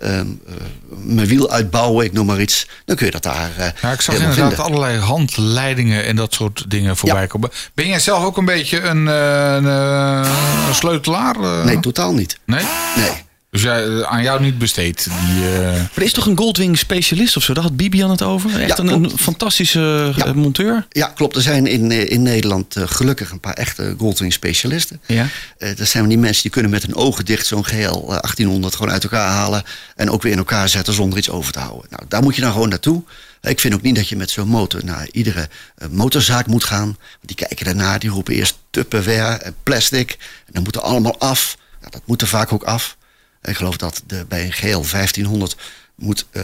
ehm, 0.00 0.26
eh, 0.46 0.54
mijn 0.88 1.26
wiel 1.26 1.50
uitbouwen, 1.50 2.04
ik 2.04 2.12
noem 2.12 2.26
maar 2.26 2.40
iets. 2.40 2.66
Dan 2.84 2.96
kun 2.96 3.06
je 3.06 3.12
dat 3.12 3.22
daar 3.22 3.50
eh 3.56 3.66
Ja, 3.82 3.92
ik 3.92 4.00
zag 4.00 4.14
inderdaad 4.14 4.38
vinden. 4.48 4.64
allerlei 4.64 4.98
handleidingen 4.98 6.04
en 6.04 6.16
dat 6.16 6.34
soort 6.34 6.70
dingen 6.70 6.96
voorbij 6.96 7.20
Ja. 7.20 7.26
komen. 7.26 7.50
Ben 7.74 7.86
jij 7.86 7.98
zelf 8.00 8.24
ook 8.24 8.36
een 8.36 8.44
beetje 8.44 8.80
een, 8.80 9.08
eh, 9.08 9.54
een, 9.54 9.66
eh, 9.66 10.30
een 10.68 10.74
sleutelaar? 10.74 11.36
eh? 11.40 11.64
Nee, 11.64 11.80
totaal 11.80 12.12
niet. 12.14 12.38
Nee? 12.44 12.64
Nee. 12.96 13.10
Dus 13.50 13.62
jij, 13.62 13.86
eh, 13.86 14.00
aan 14.00 14.22
jou 14.22 14.40
niet 14.42 14.58
besteed. 14.58 15.04
Die, 15.04 15.48
eh, 15.48 15.60
Maar 15.62 15.90
er 15.94 16.02
is 16.02 16.12
toch 16.12 16.26
een 16.26 16.36
Goldwing 16.36 16.78
specialist 16.78 17.36
of 17.36 17.42
zo? 17.42 17.54
Daar 17.54 17.62
had 17.62 17.76
Bibian 17.76 18.10
het 18.10 18.22
over. 18.22 18.60
Echt 18.60 18.76
Ja, 18.76 18.84
een, 18.84 19.10
fantastische 19.18 20.12
Ja. 20.16 20.24
eh, 20.26 20.32
monteur. 20.32 20.86
Ja, 20.90 21.06
klopt. 21.06 21.36
Er 21.36 21.42
zijn 21.42 21.66
in, 21.66 21.90
in 21.90 22.22
Nederland 22.22 22.76
gelukkig 22.78 23.30
een 23.30 23.40
paar 23.40 23.52
echte 23.54 23.94
Goldwing 23.98 24.32
specialisten. 24.32 25.00
Ja. 25.06 25.26
Eh, 25.58 25.76
dat 25.76 25.88
zijn 25.88 26.08
die 26.08 26.18
mensen 26.18 26.42
die 26.42 26.50
kunnen 26.50 26.70
met 26.70 26.82
hun 26.82 26.94
ogen 26.94 27.24
dicht 27.24 27.46
zo'n 27.46 27.64
GL 27.64 27.74
eh, 28.12 28.18
1800 28.20 28.74
gewoon 28.74 28.92
uit 28.92 29.02
elkaar 29.02 29.28
halen. 29.28 29.62
En 29.96 30.10
ook 30.10 30.22
weer 30.22 30.32
in 30.32 30.38
elkaar 30.38 30.68
zetten 30.68 30.94
zonder 30.94 31.18
iets 31.18 31.30
over 31.30 31.52
te 31.52 31.58
houden. 31.58 31.86
Nou, 31.90 32.02
daar 32.08 32.22
moet 32.22 32.34
je 32.34 32.40
dan 32.40 32.52
gewoon 32.52 32.68
naartoe. 32.68 33.02
Ik 33.42 33.60
vind 33.60 33.74
ook 33.74 33.82
niet 33.82 33.96
dat 33.96 34.08
je 34.08 34.16
met 34.16 34.30
zo'n 34.30 34.48
motor 34.48 34.84
naar 34.84 35.08
iedere 35.12 35.48
motorzaak 35.90 36.46
moet 36.46 36.64
gaan. 36.64 36.84
Want 36.84 36.96
die 37.26 37.36
kijken 37.46 37.64
daarna, 37.64 37.98
die 37.98 38.10
roepen 38.10 38.34
eerst 38.34 38.58
Tupperware 38.70 39.34
en 39.36 39.54
plastic. 39.62 40.10
En 40.46 40.52
dan 40.52 40.62
moet 40.62 40.74
er 40.76 40.82
allemaal 40.82 41.18
af. 41.18 41.56
Nou, 41.80 41.92
dat 41.92 42.02
moet 42.04 42.20
er 42.22 42.26
vaak 42.28 42.52
ook 42.52 42.62
af. 42.62 42.96
Ik 43.42 43.56
geloof 43.56 43.76
dat 43.76 44.02
de, 44.06 44.24
bij 44.28 44.44
een 44.44 44.52
GL 44.52 44.80
1500 44.90 45.56
moet 45.94 46.26
eh, 46.30 46.42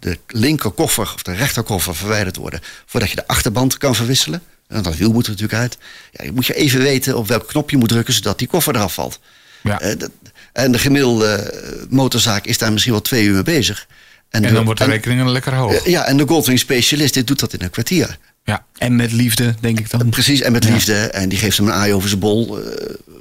de 0.00 0.18
linkerkoffer 0.28 1.12
of 1.14 1.22
de 1.22 1.32
rechterkoffer 1.34 1.96
verwijderd 1.96 2.36
worden... 2.36 2.60
voordat 2.86 3.10
je 3.10 3.16
de 3.16 3.26
achterband 3.26 3.78
kan 3.78 3.94
verwisselen. 3.94 4.42
En 4.68 4.82
dat 4.82 4.96
wiel 4.96 5.12
moet 5.12 5.24
er 5.24 5.30
natuurlijk 5.30 5.58
uit. 5.60 5.78
Ja, 6.12 6.24
je 6.24 6.32
moet 6.32 6.46
je 6.46 6.54
even 6.54 6.80
weten 6.80 7.16
op 7.16 7.28
welk 7.28 7.48
knop 7.48 7.70
je 7.70 7.76
moet 7.76 7.88
drukken... 7.88 8.14
zodat 8.14 8.38
die 8.38 8.48
koffer 8.48 8.74
eraf 8.74 8.94
valt. 8.94 9.20
ja. 9.62 9.80
Eh, 9.80 9.98
dat- 9.98 10.10
en 10.52 10.72
de 10.72 10.78
gemiddelde 10.78 11.26
eh, 11.34 11.72
motorzaak 11.88 12.44
is 12.44 12.58
daar 12.58 12.72
misschien 12.72 12.92
wel 12.92 13.02
twee 13.02 13.24
uur 13.24 13.32
mee 13.34 13.42
bezig. 13.42 13.86
en 14.30 14.42
dan 14.54 14.64
wordt 14.64 14.78
de 14.78 14.84
en- 14.86 14.90
rekening 14.90 15.28
lekker 15.28 15.54
hoog. 15.54 15.86
ja, 15.86 16.04
en 16.04 16.16
de 16.16 16.26
Goldwing 16.26 16.58
specialist 16.58 17.14
dit 17.14 17.26
doet 17.26 17.40
dat 17.40 17.52
in 17.52 17.62
een 17.62 17.70
kwartier. 17.70 18.18
ja. 18.44 18.64
En 18.78 18.96
met 18.96 19.12
liefde, 19.12 19.54
denk 19.60 19.78
ik 19.78 19.90
dan. 19.90 20.08
Precies, 20.10 20.40
en 20.40 20.52
met 20.52 20.64
liefde. 20.64 20.94
En 20.94 21.28
die 21.28 21.38
geeft 21.38 21.56
hem 21.56 21.66
een 21.66 21.72
aai 21.72 21.92
over 21.92 22.08
zijn 22.08 22.20
bol. 22.20 22.58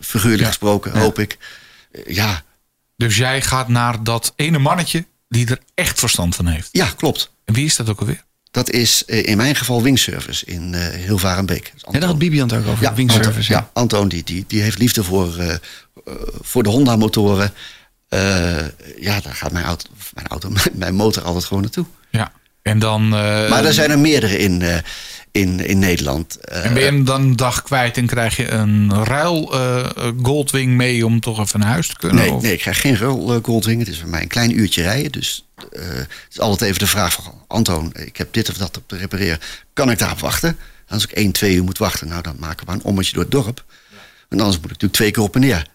figuurlijk 0.02 0.48
gesproken, 0.48 0.98
hoop 1.00 1.20
ik. 1.20 1.38
Ja, 2.08 2.44
Dus 3.04 3.18
jij 3.18 3.42
gaat 3.42 3.68
naar 3.68 4.04
dat 4.04 4.34
ene 4.36 4.60
mannetje 4.60 5.06
die 5.30 5.48
er 5.50 5.60
echt 5.74 6.00
verstand 6.00 6.36
van 6.36 6.48
heeft. 6.48 6.70
ja, 6.72 6.90
klopt. 6.98 7.32
En 7.46 7.54
wie 7.54 7.66
is 7.66 7.76
dat 7.76 7.90
ook 7.90 8.00
alweer? 8.00 8.24
Dat 8.52 8.70
is 8.70 9.06
eh, 9.06 9.26
in 9.26 9.38
mijn 9.38 9.56
geval 9.56 9.82
Wingservice 9.82 10.46
in 10.46 10.74
eh 10.74 11.06
Hilvarenbeek. 11.06 11.74
Ja, 11.92 12.00
daar 12.00 12.10
had. 12.10 12.18
Bibian 12.18 12.50
het 12.50 12.58
ook 12.60 12.68
over. 12.68 12.84
Ja, 12.84 12.94
Wingservice. 12.94 13.30
Antoon, 13.30 13.44
ja. 13.58 13.58
ja, 13.58 13.70
Antoon 13.74 14.08
die, 14.08 14.24
die, 14.24 14.46
die 14.48 14.62
heeft 14.62 14.78
liefde 14.78 15.04
voor, 15.04 15.38
eh, 15.38 15.54
eh, 15.54 15.60
voor 16.42 16.64
de 16.64 16.70
Honda-motoren. 16.70 17.54
Eh, 18.10 18.68
ja, 19.00 19.20
daar 19.22 19.36
gaat 19.36 19.52
mijn 19.52 19.66
auto, 19.66 19.90
mijn, 20.14 20.28
auto, 20.28 20.50
mijn 20.74 20.96
motor 20.96 21.24
altijd 21.24 21.46
gewoon 21.46 21.62
naartoe. 21.62 21.86
Ja. 22.10 22.32
En 22.62 22.80
dan, 22.80 23.04
eh, 23.04 23.50
Maar 23.50 23.66
er 23.66 23.74
zijn 23.74 23.92
er 23.92 24.00
meerdere 24.00 24.38
in, 24.38 24.62
eh, 24.62 24.78
in, 25.34 25.60
in 25.60 25.80
Nederland. 25.80 26.38
Eh, 26.38 26.66
en 26.66 26.74
ben 26.74 26.84
je 26.84 26.90
hem 26.90 27.06
dan 27.06 27.22
een 27.22 27.36
dag 27.36 27.64
kwijt 27.64 27.98
en 27.98 28.06
krijg 28.06 28.36
je 28.38 28.50
een 28.50 29.04
ruil 29.04 29.54
eh, 29.54 29.88
Goldwing 30.22 30.76
mee 30.76 31.06
om 31.06 31.20
toch 31.20 31.40
even 31.40 31.60
naar 31.60 31.70
huis 31.70 31.88
te 31.88 31.98
kunnen? 31.98 32.18
nee, 32.18 32.32
Of- 32.32 32.42
nee, 32.42 32.54
ik 32.54 32.60
krijg 32.60 32.82
geen 32.82 32.98
Roll 32.98 33.40
Goldwing. 33.42 33.80
Het 33.80 33.88
is 33.88 34.00
voor 34.00 34.10
mij 34.10 34.22
een 34.22 34.28
klein 34.28 34.60
uurtje 34.60 34.82
rijden. 34.82 35.12
Dus 35.12 35.46
eh, 35.72 35.82
het 35.96 36.28
is 36.30 36.40
altijd 36.40 36.62
even 36.70 36.80
de 36.80 36.88
vraag 36.88 37.14
van... 37.14 37.42
Antoon, 37.48 37.94
ik 37.94 38.18
heb 38.18 38.34
dit 38.34 38.50
of 38.50 38.58
dat 38.58 38.78
op 38.78 38.88
te 38.88 38.98
repareren. 38.98 39.40
Kan 39.74 39.92
ik 39.92 40.00
daarop 40.00 40.20
wachten? 40.20 40.58
Als 40.88 41.04
ik 41.04 41.12
één, 41.12 41.32
twee 41.32 41.56
uur 41.56 41.64
moet 41.64 41.78
wachten... 41.78 42.08
nou, 42.08 42.22
dan 42.22 42.36
maken 42.40 42.66
we 42.66 42.72
een 42.72 42.84
ommetje 42.84 43.14
door 43.14 43.24
het 43.24 43.32
dorp. 43.32 43.64
En 44.30 44.40
anders 44.40 44.56
moet 44.56 44.66
ik 44.66 44.72
natuurlijk 44.72 44.94
twee 44.94 45.12
keer 45.12 45.24
op 45.24 45.36
en 45.36 45.42
neer. 45.42 45.68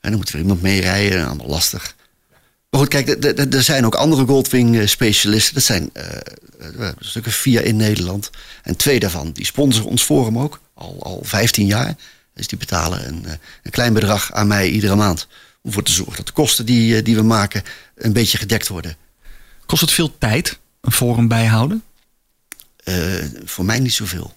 En 0.00 0.10
dan 0.10 0.16
moet 0.16 0.28
er 0.28 0.38
iemand 0.38 0.62
mee 0.62 0.80
rijden. 0.80 1.26
Allemaal 1.26 1.46
lastig. 1.46 1.94
Maar 2.72 2.80
goed, 2.80 2.90
kijk, 2.90 3.24
er- 3.54 3.62
zijn 3.62 3.86
ook 3.86 3.94
andere 3.94 4.26
Goldwing-specialisten. 4.26 5.54
Dat 5.54 5.62
zijn 5.62 5.90
eh, 5.92 6.04
eh, 6.16 6.20
een 6.78 6.94
stuk 7.00 7.26
of 7.26 7.34
vier 7.34 7.64
in 7.64 7.76
Nederland. 7.76 8.30
En 8.62 8.76
twee 8.76 8.98
daarvan, 9.00 9.32
die 9.32 9.44
sponsoren 9.44 9.90
ons 9.90 10.02
forum 10.02 10.38
ook. 10.38 10.60
Al, 10.74 10.96
al 11.02 11.20
15 11.24 11.66
jaar. 11.66 11.94
Dus 12.34 12.46
die 12.46 12.58
betalen 12.58 13.08
een, 13.08 13.26
een 13.62 13.70
klein 13.70 13.92
bedrag 13.92 14.32
aan 14.32 14.46
mij 14.46 14.68
iedere 14.70 14.94
maand. 14.94 15.26
Om 15.62 15.68
ervoor 15.68 15.82
te 15.82 15.92
zorgen 15.92 16.16
dat 16.16 16.26
de 16.26 16.32
kosten 16.32 16.66
die, 16.66 17.02
die 17.02 17.14
we 17.16 17.22
maken 17.22 17.62
een 17.94 18.12
beetje 18.12 18.38
gedekt 18.38 18.68
worden. 18.68 18.96
Kost 19.66 19.80
het 19.80 19.90
veel 19.92 20.18
tijd, 20.18 20.58
een 20.80 20.92
forum 20.92 21.28
bijhouden? 21.28 21.82
Voor 23.44 23.64
mij 23.64 23.78
niet 23.78 23.92
zoveel. 23.92 24.34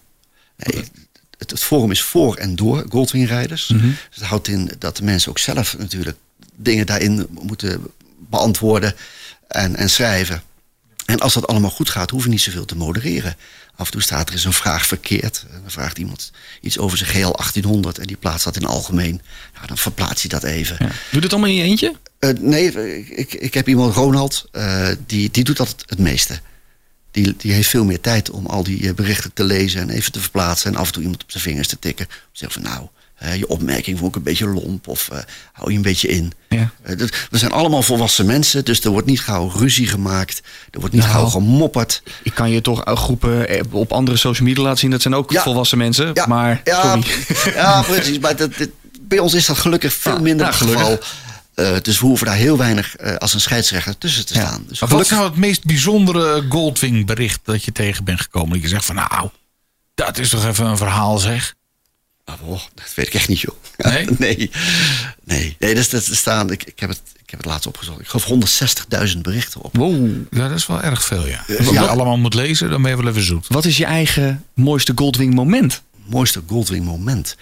Nee, 0.56 0.84
het, 1.38 1.50
het 1.50 1.60
forum 1.62 1.90
is 1.90 2.02
voor 2.02 2.36
en 2.36 2.56
door 2.56 2.86
Goldwing-rijders. 2.88 3.66
Dus 3.66 4.18
dat 4.18 4.28
houdt 4.28 4.48
in 4.48 4.70
dat 4.78 4.96
de 4.96 5.04
mensen 5.04 5.30
ook 5.30 5.38
zelf 5.38 5.78
natuurlijk 5.78 6.16
dingen 6.56 6.86
daarin 6.86 7.26
moeten 7.30 7.82
beantwoorden 8.30 8.94
en, 9.48 9.76
en 9.76 9.90
schrijven. 9.90 10.42
En 11.06 11.20
als 11.20 11.34
dat 11.34 11.46
allemaal 11.46 11.70
goed 11.70 11.90
gaat, 11.90 12.10
hoef 12.10 12.24
je 12.24 12.30
niet 12.30 12.40
zoveel 12.40 12.64
te 12.64 12.76
modereren. 12.76 13.36
Af 13.76 13.86
en 13.86 13.92
toe 13.92 14.02
staat 14.02 14.28
er 14.28 14.34
eens 14.34 14.44
een 14.44 14.52
vraag 14.52 14.86
verkeerd. 14.86 15.44
Dan 15.50 15.70
vraagt 15.70 15.98
iemand 15.98 16.32
iets 16.60 16.78
over 16.78 16.98
zijn 16.98 17.10
GL 17.10 17.30
1800 17.30 17.98
en 17.98 18.06
die 18.06 18.16
plaatst 18.16 18.44
dat 18.44 18.56
in 18.56 18.62
het 18.62 18.70
algemeen. 18.70 19.20
Ja, 19.54 19.66
dan 19.66 19.78
verplaats 19.78 20.22
je 20.22 20.28
dat 20.28 20.42
even. 20.42 20.76
Ja. 20.78 20.86
Doe 20.86 20.94
je 21.10 21.20
dit 21.20 21.32
allemaal 21.32 21.50
in 21.50 21.56
je 21.56 21.62
eentje? 21.62 21.94
Eh, 22.18 22.30
nee, 22.40 22.72
ik, 23.16 23.34
ik 23.34 23.54
heb 23.54 23.68
iemand, 23.68 23.94
Ronald, 23.94 24.48
eh, 24.52 24.88
die, 25.06 25.30
die 25.30 25.44
doet 25.44 25.56
dat 25.56 25.68
het, 25.68 25.82
het 25.86 25.98
meeste. 25.98 26.40
Die, 27.10 27.34
die 27.36 27.52
heeft 27.52 27.68
veel 27.68 27.84
meer 27.84 28.00
tijd 28.00 28.30
om 28.30 28.46
al 28.46 28.62
die 28.62 28.88
eh, 28.88 28.94
berichten 28.94 29.32
te 29.32 29.44
lezen 29.44 29.80
en 29.80 29.90
even 29.90 30.12
te 30.12 30.20
verplaatsen. 30.20 30.72
En 30.72 30.78
af 30.78 30.86
en 30.86 30.92
toe 30.92 31.02
iemand 31.02 31.22
op 31.22 31.30
zijn 31.30 31.42
vingers 31.42 31.68
te 31.68 31.78
tikken. 31.78 32.06
Om 32.06 32.12
te 32.12 32.38
zeggen 32.38 32.62
van 32.62 32.70
nou, 32.72 32.88
eh, 33.16 33.36
je 33.36 33.48
opmerking 33.48 33.98
vond 33.98 34.10
ik 34.10 34.16
een 34.16 34.22
beetje 34.22 34.46
lomp. 34.46 34.88
Of 34.88 35.08
eh, 35.08 35.18
hou 35.52 35.70
je 35.70 35.76
een 35.76 35.82
beetje 35.82 36.08
in. 36.08 36.32
Ja. 36.48 36.70
Eh, 36.82 36.98
dat- 36.98 37.10
we 37.30 37.38
zijn 37.38 37.52
allemaal 37.52 37.82
volwassen 37.82 38.26
mensen, 38.26 38.64
dus 38.64 38.80
er 38.80 38.90
wordt 38.90 39.06
niet 39.06 39.20
gauw 39.20 39.48
ruzie 39.56 39.86
gemaakt. 39.86 40.42
Er 40.70 40.80
wordt 40.80 40.94
niet 40.94 41.02
Nou. 41.04 41.14
gauw 41.14 41.26
gemopperd. 41.28 42.02
Ik 42.22 42.34
kan 42.34 42.50
je 42.50 42.60
toch 42.60 42.82
groepen 42.84 43.48
eh, 43.48 43.60
op 43.70 43.92
andere 43.92 44.16
social 44.16 44.48
media 44.48 44.62
laten 44.62 44.78
zien. 44.78 44.90
Dat 44.90 45.02
zijn 45.02 45.14
ook 45.14 45.32
Ja. 45.32 45.42
volwassen 45.42 45.78
mensen. 45.78 46.10
Ja, 46.14 46.26
maar, 46.26 46.60
ja, 46.64 46.82
sorry. 47.00 47.54
ja, 47.56 47.82
precies. 47.82 48.18
Maar 48.18 48.36
dat, 48.36 48.56
dat- 48.58 48.68
bij 49.00 49.18
ons 49.18 49.34
is 49.34 49.46
dat 49.46 49.58
gelukkig 49.58 49.92
veel 49.92 50.12
Ja, 50.14 50.20
minder 50.20 50.46
het 50.46 50.54
geval. 50.54 50.98
Eh, 51.54 51.76
dus 51.82 52.00
we 52.00 52.06
hoeven 52.06 52.26
daar 52.26 52.36
heel 52.36 52.56
weinig 52.56 52.96
eh, 52.96 53.16
als 53.16 53.34
een 53.34 53.40
scheidsrechter 53.40 53.98
tussen 53.98 54.26
te 54.26 54.34
Ja. 54.34 54.40
staan. 54.46 54.64
Dus 54.68 54.78
wat 54.80 55.00
is 55.00 55.08
nou 55.08 55.24
het 55.24 55.36
meest 55.36 55.64
bijzondere 55.64 56.44
Goldwing 56.48 57.06
bericht 57.06 57.40
dat 57.44 57.64
je 57.64 57.72
tegen 57.72 58.04
bent 58.04 58.20
gekomen? 58.20 58.52
Dat 58.52 58.62
je 58.62 58.68
zegt 58.68 58.84
van 58.84 58.94
nou, 58.94 59.28
dat 59.94 60.18
is 60.18 60.28
toch 60.28 60.46
even 60.46 60.66
een 60.66 60.76
verhaal 60.76 61.18
zeg. 61.18 61.54
Oh, 62.30 62.60
dat 62.74 62.94
weet 62.94 63.06
ik 63.06 63.14
echt 63.14 63.28
niet, 63.28 63.40
joh. 63.40 63.54
Nee? 63.76 64.06
nee. 64.18 64.50
Nee, 65.24 65.56
nee 65.58 65.74
dat, 65.74 65.82
is- 65.82 65.88
dat 65.88 66.04
staan. 66.16 66.50
Ik, 66.50 66.64
ik, 66.64 66.80
heb 66.80 66.88
het, 66.88 67.00
ik 67.22 67.30
heb 67.30 67.38
het 67.38 67.48
laatst 67.48 67.66
opgezocht. 67.66 68.00
Ik 68.00 68.06
geloof 68.08 68.48
160.000 69.14 69.18
berichten 69.22 69.60
op. 69.60 69.76
Wow. 69.76 70.08
Ja, 70.30 70.48
dat 70.48 70.58
is 70.58 70.66
wel 70.66 70.82
erg 70.82 71.04
veel 71.04 71.26
ja. 71.26 71.44
Eh, 71.46 71.56
Als 71.58 71.66
je 71.66 71.72
ja. 71.72 71.80
dat 71.80 71.88
allemaal 71.88 72.18
moet 72.18 72.34
lezen, 72.34 72.70
dan 72.70 72.82
ben 72.82 72.90
je 72.90 72.96
wel 73.02 73.08
even 73.10 73.22
zoet. 73.24 73.46
Wat 73.48 73.64
is 73.64 73.76
je 73.76 73.84
eigen 73.84 74.44
mooiste 74.54 74.92
Goldwing 74.94 75.34
moment? 75.34 75.82
Mooiste 76.04 76.42
Goldwing 76.46 76.84
moment. 76.84 77.36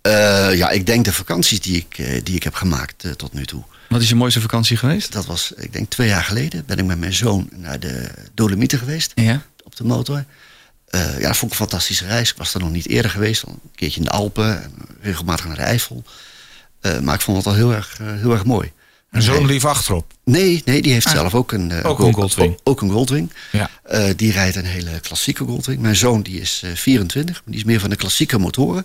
Eh, 0.00 0.54
ja, 0.56 0.70
ik 0.70 0.86
denk 0.86 1.04
de 1.04 1.12
vakanties 1.12 1.60
die 1.60 1.76
ik, 1.76 1.98
eh, 1.98 2.20
die 2.24 2.34
ik 2.34 2.42
heb 2.42 2.54
gemaakt 2.54 3.04
tot 3.16 3.32
nu 3.32 3.46
toe. 3.46 3.62
Wat 3.88 4.00
is 4.02 4.08
je 4.08 4.14
mooiste 4.14 4.40
vakantie 4.40 4.76
geweest? 4.76 5.12
Dat 5.12 5.26
was, 5.26 5.52
ik 5.56 5.72
denk 5.72 5.90
twee 5.90 6.08
jaar 6.08 6.24
geleden, 6.24 6.64
ben 6.66 6.78
ik 6.78 6.84
met 6.84 6.98
mijn 6.98 7.12
zoon 7.14 7.48
naar 7.56 7.80
de 7.80 8.10
Dolomieten 8.34 8.78
geweest. 8.78 9.12
Ja. 9.14 9.42
Op 9.64 9.76
de 9.76 9.84
motor. 9.84 10.24
Eh, 10.90 11.20
ja, 11.20 11.26
dat 11.26 11.36
vond 11.36 11.52
ik 11.52 11.58
een 11.58 11.66
fantastische 11.66 12.06
reis. 12.06 12.30
Ik 12.30 12.36
was 12.36 12.54
er 12.54 12.60
nog 12.60 12.70
niet 12.70 12.88
eerder 12.88 13.10
geweest. 13.10 13.42
Een 13.42 13.60
keertje 13.74 14.00
in 14.00 14.06
de 14.06 14.12
Alpen. 14.12 14.62
En 14.62 14.72
regelmatig 15.00 15.46
naar 15.46 15.56
de 15.56 15.62
Eifel. 15.62 16.04
Eh, 16.80 16.98
maar 16.98 17.14
ik 17.14 17.20
vond 17.20 17.36
het 17.36 17.46
al 17.46 17.54
heel 17.54 17.72
erg, 17.72 17.96
eh, 18.00 18.06
heel 18.06 18.32
erg 18.32 18.44
mooi. 18.44 18.72
En 19.10 19.22
zo'n 19.22 19.46
lief 19.46 19.64
achterop. 19.64 20.12
Nee, 20.24 20.62
nee, 20.64 20.82
die 20.82 20.92
heeft 20.92 21.08
zelf 21.08 21.34
ook 21.34 21.52
een, 21.52 21.82
Ook 21.82 21.98
een 21.98 22.14
Goldwing. 22.14 22.52
Ook, 22.52 22.60
ook 22.64 22.80
een 22.80 22.90
Goldwing. 22.90 23.32
Ja. 23.52 23.70
Die 24.16 24.32
rijdt 24.32 24.56
een 24.56 24.64
hele 24.64 25.00
klassieke 25.00 25.44
Goldwing. 25.44 25.80
Mijn 25.80 25.96
zoon 25.96 26.22
die 26.22 26.40
is 26.40 26.60
eh, 26.64 26.70
24, 26.74 27.34
maar 27.34 27.44
die 27.46 27.56
is 27.56 27.64
meer 27.64 27.80
van 27.80 27.90
de 27.90 27.96
klassieke 27.96 28.38
motoren. 28.38 28.84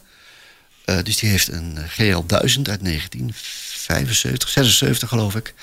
Dus 1.03 1.17
die 1.17 1.29
heeft 1.29 1.47
een 1.47 1.77
eh, 1.77 1.83
GL 1.87 2.25
1000 2.25 2.69
uit 2.69 2.83
1975, 2.83 4.49
76 4.49 5.09
geloof 5.09 5.35
ik. 5.35 5.53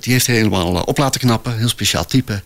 Die 0.00 0.12
heeft 0.12 0.26
helemaal 0.26 0.82
op 0.82 0.98
laten 0.98 1.20
knappen, 1.20 1.58
heel 1.58 1.68
speciaal 1.68 2.06
type. 2.06 2.42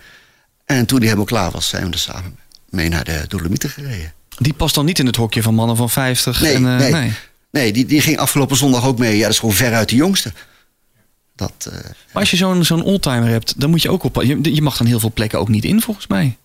En 0.65 0.87
toen 0.87 0.99
die 0.99 1.09
helemaal 1.09 1.29
klaar 1.29 1.51
was, 1.51 1.69
zijn 1.69 1.87
we 1.87 1.93
er 1.93 1.99
samen 1.99 2.39
mee 2.71 2.89
naar 2.89 3.05
de 3.05 3.25
Dolomieten 3.29 3.71
gereden. 3.71 4.13
Die 4.39 4.53
past 4.53 4.75
dan 4.75 4.85
niet 4.85 4.99
in 4.99 5.07
het 5.07 5.17
hokje 5.17 5.43
van 5.43 5.55
mannen 5.55 5.77
van 5.77 5.91
50. 5.91 6.41
Nee, 6.41 6.55
en, 6.55 6.67
eh, 6.67 6.77
nee. 6.79 6.93
nee. 6.93 7.13
Nee, 7.51 7.73
die, 7.73 7.85
die 7.87 8.01
ging 8.01 8.19
afgelopen 8.19 8.57
zondag 8.57 8.85
ook 8.87 8.99
mee. 8.99 9.17
Ja, 9.17 9.23
dat 9.23 9.31
is 9.33 9.39
gewoon 9.39 9.55
veruit 9.55 9.89
de 9.89 9.97
jongste. 9.97 10.33
Dat, 11.37 11.53
eh, 11.73 11.73
Maar 11.83 11.93
als 12.23 12.31
je 12.31 12.37
zo'n 12.37 12.65
zo'n 12.65 12.83
oldtimer 12.83 13.29
hebt, 13.29 13.61
dan 13.61 13.71
moet 13.71 13.83
je 13.83 13.91
ook 13.91 14.03
op. 14.05 14.23
Je, 14.23 14.55
je 14.55 14.63
mag 14.63 14.77
dan 14.77 14.87
heel 14.87 15.01
veel 15.01 15.13
plekken 15.13 15.39
ook 15.39 15.49
niet 15.49 15.65
in, 15.65 15.81
volgens 15.81 16.07
mij. 16.07 16.37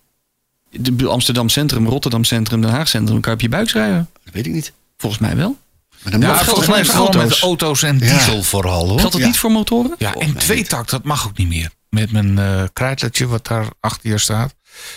De 0.72 1.08
Amsterdam 1.08 1.50
Centrum, 1.50 1.88
Rotterdam 1.88 2.24
Centrum, 2.24 2.62
Den 2.62 2.70
Haag 2.70 2.88
Centrum, 2.88 3.20
kan 3.22 3.32
je 3.32 3.38
op 3.38 3.44
je 3.44 3.50
buik 3.50 3.70
schrijven. 3.70 4.10
dat 4.24 4.34
weet 4.34 4.46
ik 4.46 4.52
niet. 4.54 4.72
Volgens 4.98 5.22
mij 5.22 5.36
wel. 5.36 5.58
Maar 6.04 6.12
dan 6.12 6.22
Ja, 6.22 6.38
geldt 6.38 6.68
mij 6.68 6.86
voor 6.86 6.94
vooral 6.96 7.06
met 7.06 7.16
auto's. 7.22 7.42
auto's 7.42 7.84
en 7.84 8.00
Ja. 8.00 8.12
diesel 8.18 8.44
vooral 8.44 8.88
hoor. 8.88 8.98
Geldt 9.00 9.12
dat 9.14 9.22
Ja. 9.22 9.28
niet 9.28 9.38
voor 9.38 9.52
motoren? 9.52 9.96
Ja, 9.98 10.14
en 10.14 10.36
tweetakt, 10.38 10.90
dat 10.90 11.04
mag 11.04 11.28
ook 11.28 11.38
niet 11.38 11.48
meer. 11.48 11.70
Met 11.96 12.12
mijn 12.12 12.70
krijtlertje 12.74 13.28
wat 13.28 13.46
daar 13.48 13.68
achter 13.80 14.10
je 14.10 14.18
staat. 14.18 14.56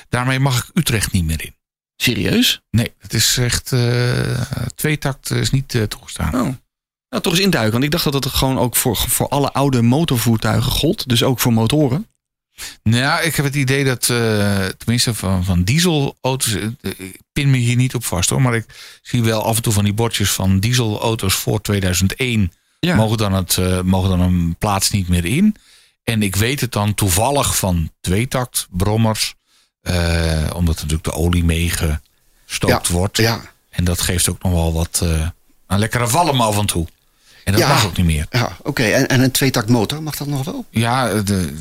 Daarmee 0.08 0.38
mag 0.38 0.58
ik 0.58 0.70
Utrecht 0.74 1.12
niet 1.12 1.24
meer 1.24 1.44
in. 1.44 1.54
Serieus? 1.96 2.60
Nee, 2.70 2.92
het 2.98 3.14
is 3.14 3.36
echt... 3.36 3.72
eh 3.72 4.40
tweetakt 4.74 5.30
is 5.30 5.50
niet 5.50 5.74
eh, 5.74 5.82
toegestaan. 5.82 6.34
Oh. 6.34 6.54
Nou, 7.08 7.22
toch 7.22 7.32
eens 7.32 7.40
induiken. 7.42 7.72
Want 7.72 7.84
ik 7.84 7.90
dacht 7.90 8.04
dat 8.04 8.14
het 8.14 8.26
gewoon 8.26 8.58
ook 8.58 8.76
voor, 8.76 8.96
voor 8.96 9.28
alle 9.28 9.52
oude 9.52 9.82
motorvoertuigen 9.82 10.72
gold. 10.72 11.08
Dus 11.08 11.22
ook 11.22 11.40
voor 11.40 11.52
motoren. 11.52 12.06
Nou, 12.82 13.22
ik 13.22 13.36
heb 13.36 13.44
het 13.44 13.54
idee 13.54 13.84
dat, 13.84 14.02
tenminste 14.78 15.14
van, 15.14 15.44
van 15.44 15.62
dieselauto's, 15.62 16.52
ik 16.80 17.20
pin 17.32 17.50
me 17.50 17.56
hier 17.56 17.76
niet 17.76 17.94
op 17.94 18.04
vast 18.04 18.30
hoor, 18.30 18.42
maar 18.42 18.54
ik 18.54 18.98
zie 19.02 19.22
wel 19.22 19.44
af 19.44 19.56
en 19.56 19.62
toe 19.62 19.72
van 19.72 19.84
die 19.84 19.92
bordjes 19.92 20.30
van 20.30 20.60
dieselauto's 20.60 21.34
voor 21.34 21.60
2001 21.60 22.52
Ja. 22.80 22.96
mogen, 22.96 23.16
dan 23.16 23.32
het, 23.32 23.58
mogen 23.84 24.10
dan 24.10 24.20
een 24.20 24.56
plaats 24.58 24.90
niet 24.90 25.08
meer 25.08 25.24
in. 25.24 25.56
En 26.08 26.22
ik 26.22 26.36
weet 26.36 26.60
het 26.60 26.72
dan 26.72 26.94
toevallig 26.94 27.56
van 27.56 27.90
tweetakt 28.00 28.66
brommers. 28.70 29.34
eh, 29.80 30.50
omdat 30.54 30.74
natuurlijk 30.74 31.04
de 31.04 31.12
olie 31.12 31.44
meegestookt 31.44 32.86
Ja, 32.88 32.92
wordt. 32.94 33.16
ja. 33.16 33.40
En 33.70 33.84
dat 33.84 34.00
geeft 34.00 34.28
ook 34.28 34.42
nog 34.42 34.52
wel 34.52 34.72
wat 34.72 35.00
eh, 35.02 35.28
een 35.66 35.78
lekkere 35.78 36.08
valm 36.08 36.40
af 36.40 36.58
en 36.58 36.66
toe. 36.66 36.86
En 37.44 37.52
dat 37.52 37.60
Ja. 37.62 37.68
mag 37.68 37.84
ook 37.86 37.96
niet 37.96 38.06
meer. 38.06 38.26
Ja, 38.30 38.56
oké. 38.62 38.82
En, 38.82 39.08
en 39.08 39.20
een 39.20 39.30
tweetakt 39.30 39.68
motor, 39.68 40.02
mag 40.02 40.16
dat 40.16 40.26
nog 40.26 40.44
wel? 40.44 40.64
Ja, 40.70 41.22
de, 41.22 41.54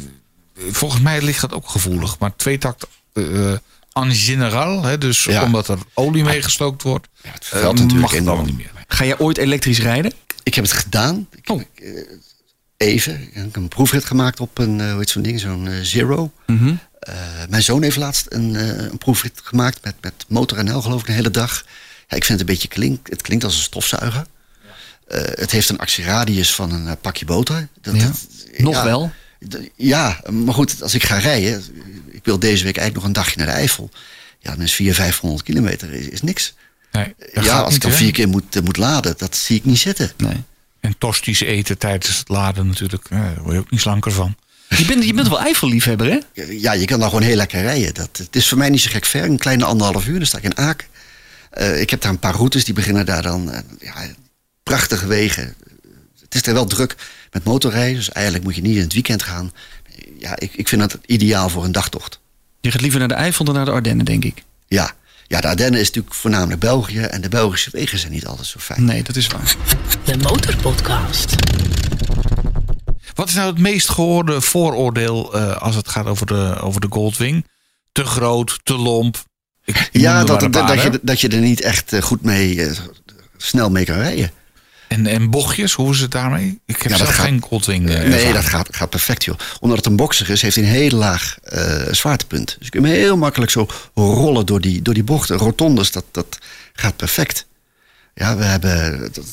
volgens 0.72 1.02
mij 1.02 1.22
ligt 1.22 1.42
dat 1.42 1.54
ook 1.54 1.70
gevoelig. 1.70 2.20
Maar 2.20 2.36
tweetakt 2.36 2.88
uh, 3.14 3.52
en 3.94 4.16
general, 4.16 4.84
hè, 4.84 4.98
dus 4.98 5.24
Ja. 5.24 5.44
omdat 5.44 5.68
er 5.68 5.78
olie 5.94 6.24
meegestookt 6.24 6.84
wordt, 6.84 7.08
Ja, 7.24 7.30
het 7.32 7.46
vervuilt 7.46 7.80
natuurlijk 7.80 8.02
mag 8.02 8.14
allemaal 8.28 8.46
niet 8.46 8.58
meer. 8.58 8.72
Ga 8.88 9.06
jij 9.06 9.20
ooit 9.20 9.38
elektrisch 9.38 9.80
rijden? 9.80 10.14
Ik 10.44 10.54
heb 10.56 10.64
het 10.64 10.74
gedaan. 10.74 11.28
Ik, 11.36 11.50
Oh. 11.50 11.62
ik, 11.62 12.08
even. 12.78 13.22
Ik 13.22 13.34
heb 13.34 13.56
een 13.56 13.68
proefrit 13.68 14.06
gemaakt 14.06 14.40
op 14.40 14.58
een, 14.58 14.82
eh, 14.82 14.90
hoe 14.90 14.98
heet 15.00 15.10
zo'n 15.10 15.22
ding, 15.22 15.40
zo'n 15.40 15.68
eh, 15.68 15.80
Zero. 15.82 16.32
Mhm. 16.46 16.74
Eh, 17.00 17.14
mijn 17.50 17.64
zoon 17.64 17.84
heeft 17.84 17.98
laatst 17.98 18.26
een, 18.30 18.54
een 18.92 18.98
proefrit 18.98 19.42
gemaakt 19.44 19.84
met, 19.84 19.96
met 20.02 20.14
motor 20.28 20.58
en 20.58 20.82
geloof 20.82 21.02
ik, 21.02 21.08
een 21.08 21.14
hele 21.14 21.32
dag. 21.32 21.66
Ja, 22.08 22.16
ik 22.16 22.26
vind 22.26 22.40
het 22.40 22.48
een 22.50 22.54
beetje 22.56 22.68
klink, 22.68 23.10
het 23.10 23.22
klinkt 23.22 23.44
als 23.44 23.56
een 23.56 23.62
stofzuiger. 23.62 24.26
Het 25.36 25.52
heeft 25.52 25.70
een 25.70 25.78
actieradius 25.78 26.56
van 26.56 26.72
een 26.72 26.98
pakje 27.00 27.26
boter. 27.26 27.68
Dat, 27.82 27.96
Ja. 27.96 28.06
dat- 28.06 28.28
Nog 28.58 28.74
ja, 28.74 28.84
wel? 28.84 29.12
Ja, 29.76 30.22
maar 30.32 30.54
goed, 30.54 30.82
als 30.82 30.94
ik 30.94 31.04
ga 31.04 31.18
rijden, 31.18 31.64
ik 32.12 32.26
wil 32.26 32.40
deze 32.40 32.64
week 32.64 32.78
eigenlijk 32.78 32.96
nog 32.96 33.04
een 33.04 33.24
dagje 33.24 33.38
naar 33.38 33.46
de 33.46 33.52
Eifel. 33.54 33.90
Ja, 34.40 34.52
dan 34.56 34.62
is 34.62 34.74
400, 34.74 35.06
500 35.08 35.44
kilometer 35.44 35.94
is, 35.94 36.08
is 36.08 36.22
niks. 36.22 36.54
Nee, 36.92 37.16
ja, 37.34 37.60
als 37.62 37.76
ik 37.76 37.82
dan 37.82 37.92
vier 37.92 38.12
keer 38.12 38.28
moet, 38.28 38.64
moet 38.64 38.78
laden, 38.78 39.14
dat 39.18 39.36
zie 39.36 39.56
ik 39.58 39.66
niet 39.66 39.80
zitten. 39.80 40.12
Nee. 40.18 40.44
En 40.88 40.98
tosties 40.98 41.40
eten 41.40 41.78
tijdens 41.78 42.18
het 42.18 42.30
laden 42.30 42.68
natuurlijk, 42.68 43.06
eh, 43.10 43.20
daar 43.20 43.42
word 43.42 43.54
je 43.54 43.60
ook 43.60 43.72
niet 43.72 43.80
slanker 43.80 44.12
van. 44.12 44.36
Je 44.70 44.86
bent, 44.86 45.04
je 45.04 45.14
bent 45.14 45.28
wel 45.28 45.40
Eifelliefhebber, 45.40 46.08
hè? 46.08 46.44
Ja, 46.44 46.74
je 46.74 46.86
kan 46.86 47.00
daar 47.00 47.10
gewoon 47.10 47.24
heel 47.24 47.36
lekker 47.36 47.62
rijden. 47.62 47.94
Dat, 47.94 48.18
het 48.18 48.36
is 48.36 48.48
voor 48.48 48.58
mij 48.58 48.70
niet 48.70 48.82
zo 48.82 48.90
gek 48.92 49.06
ver, 49.06 49.24
een 49.24 49.38
kleine 49.38 49.66
anderhalf 49.66 50.08
uur. 50.08 50.18
Dan 50.18 50.28
sta 50.28 50.38
ik 50.38 50.44
in 50.44 50.58
Aken. 50.58 50.88
Eh, 51.50 51.82
ik 51.82 51.90
heb 51.90 52.02
daar 52.02 52.12
een 52.12 52.20
paar 52.20 52.34
routes, 52.34 52.66
die 52.66 52.74
beginnen 52.74 53.06
daar 53.06 53.22
dan... 53.22 53.52
eh, 53.52 53.60
ja, 53.80 53.94
prachtige 54.64 55.08
wegen. 55.08 55.56
Het 56.22 56.36
is 56.36 56.42
er 56.48 56.54
wel 56.54 56.66
druk 56.66 56.96
met 57.32 57.44
motorrijden, 57.44 57.96
dus 57.96 58.12
eigenlijk 58.12 58.46
moet 58.46 58.56
je 58.56 58.62
niet 58.62 58.76
in 58.76 58.82
het 58.82 58.94
weekend 58.94 59.24
gaan. 59.24 59.54
Ja, 60.20 60.40
ik, 60.40 60.54
ik 60.54 60.68
vind 60.68 60.82
dat 60.82 60.98
ideaal 61.06 61.50
voor 61.50 61.64
een 61.64 61.72
dagtocht. 61.72 62.20
Je 62.62 62.72
gaat 62.72 62.82
liever 62.82 63.00
naar 63.00 63.08
de 63.08 63.14
Eifel 63.14 63.46
dan 63.46 63.56
naar 63.56 63.66
de 63.66 63.72
Ardennen, 63.72 64.06
denk 64.06 64.24
ik. 64.24 64.44
Ja. 64.68 64.92
Ja, 65.28 65.42
de 65.42 65.48
Ardennen 65.48 65.80
is 65.80 65.88
natuurlijk 65.88 66.16
voornamelijk 66.16 66.60
België... 66.60 67.00
en 67.00 67.22
de 67.22 67.30
Belgische 67.30 67.70
wegen 67.72 68.00
zijn 68.00 68.12
niet 68.12 68.26
altijd 68.26 68.48
zo 68.48 68.60
fijn. 68.60 68.86
Nee, 68.86 69.04
dat 69.04 69.16
is 69.16 69.28
waar. 69.28 69.56
De 70.04 70.18
Motorpodcast. 70.18 71.36
Wat 73.14 73.28
is 73.28 73.34
nou 73.34 73.50
het 73.50 73.60
meest 73.60 73.90
gehoorde 73.90 74.42
vooroordeel 74.42 75.34
eh, 75.34 75.58
als 75.62 75.76
het 75.76 75.90
gaat 75.90 76.06
over 76.06 76.26
de, 76.26 76.58
over 76.62 76.82
de 76.82 76.88
Goldwing? 76.90 77.46
Te 77.92 78.04
groot, 78.04 78.60
te 78.64 78.78
lomp. 78.78 79.24
Ik 79.64 79.90
Ja, 79.92 80.24
dat, 80.24 80.40
dat, 80.40 80.52
paar, 80.52 80.68
dat, 80.68 80.82
je, 80.82 81.00
dat 81.02 81.22
je 81.22 81.28
er 81.28 81.40
niet 81.40 81.62
echt 81.62 81.94
eh, 81.94 82.02
goed 82.02 82.22
mee... 82.22 82.66
eh, 82.66 82.78
snel 83.38 83.70
mee 83.70 83.86
kan 83.86 83.98
rijden. 83.98 84.32
En, 84.88 85.08
en 85.08 85.30
bochtjes, 85.30 85.74
hoe 85.74 85.94
is 85.94 86.00
het 86.00 86.12
daarmee? 86.12 86.60
Ik 86.66 86.82
heb 86.82 86.92
Ja, 86.92 86.98
dat 86.98 86.98
zelf 86.98 87.14
gaat- 87.16 87.26
geen 87.26 87.42
Goldwing. 87.42 87.90
eh, 87.90 88.08
nee, 88.10 88.34
dat 88.34 88.46
gaat, 88.46 88.68
gaat 88.76 88.90
perfect, 88.90 89.24
joh. 89.26 89.38
Omdat 89.60 89.78
het 89.78 89.86
een 89.86 89.96
bokser 89.96 90.30
is, 90.30 90.42
heeft 90.42 90.56
hij 90.56 90.64
een 90.64 90.70
heel 90.70 90.90
laag 90.90 91.38
eh, 91.44 91.82
zwaartepunt. 91.92 92.46
Dus 92.58 92.66
je 92.66 92.70
kunt 92.70 92.86
hem 92.86 92.94
heel 92.94 93.18
makkelijk 93.18 93.52
zo 93.52 93.68
rollen 93.96 94.46
door 94.46 94.62
die, 94.62 94.82
door 94.82 94.94
die 94.94 95.04
bochten. 95.04 95.38
Rotondes, 95.38 95.92
dat, 95.92 96.04
dat 96.12 96.38
gaat 96.74 96.96
perfect. 96.96 97.46
Ja, 98.16 98.36
we 98.38 98.44
hebben, 98.44 99.00
dat 99.14 99.26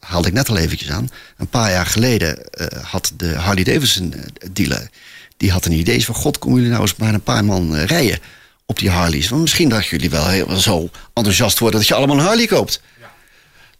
haalde 0.00 0.28
ik 0.28 0.34
net 0.34 0.48
al 0.48 0.56
eventjes 0.56 0.90
aan. 0.90 1.08
Een 1.36 1.46
paar 1.48 1.70
jaar 1.70 1.86
geleden 1.86 2.50
eh, 2.50 2.82
had 2.84 3.12
de 3.16 3.34
Harley 3.34 3.64
Davidson 3.64 4.14
dealer... 4.52 4.88
die 5.36 5.50
had 5.50 5.64
een 5.64 5.72
idee 5.72 6.04
van... 6.04 6.14
god, 6.14 6.38
komen 6.38 6.56
jullie 6.56 6.72
nou 6.72 6.82
eens 6.82 6.96
maar 6.96 7.14
een 7.14 7.22
paar 7.22 7.44
man 7.44 7.76
rijden 7.76 8.18
op 8.66 8.78
die 8.78 8.90
Harleys? 8.90 9.28
Want 9.28 9.42
misschien 9.42 9.68
dat 9.68 9.86
jullie 9.86 10.10
wel 10.10 10.28
heel 10.28 10.56
zo 10.60 10.90
enthousiast 11.14 11.58
worden... 11.58 11.78
dat 11.80 11.88
je 11.88 11.94
allemaal 11.94 12.18
een 12.18 12.24
Harley 12.24 12.46
koopt. 12.46 12.80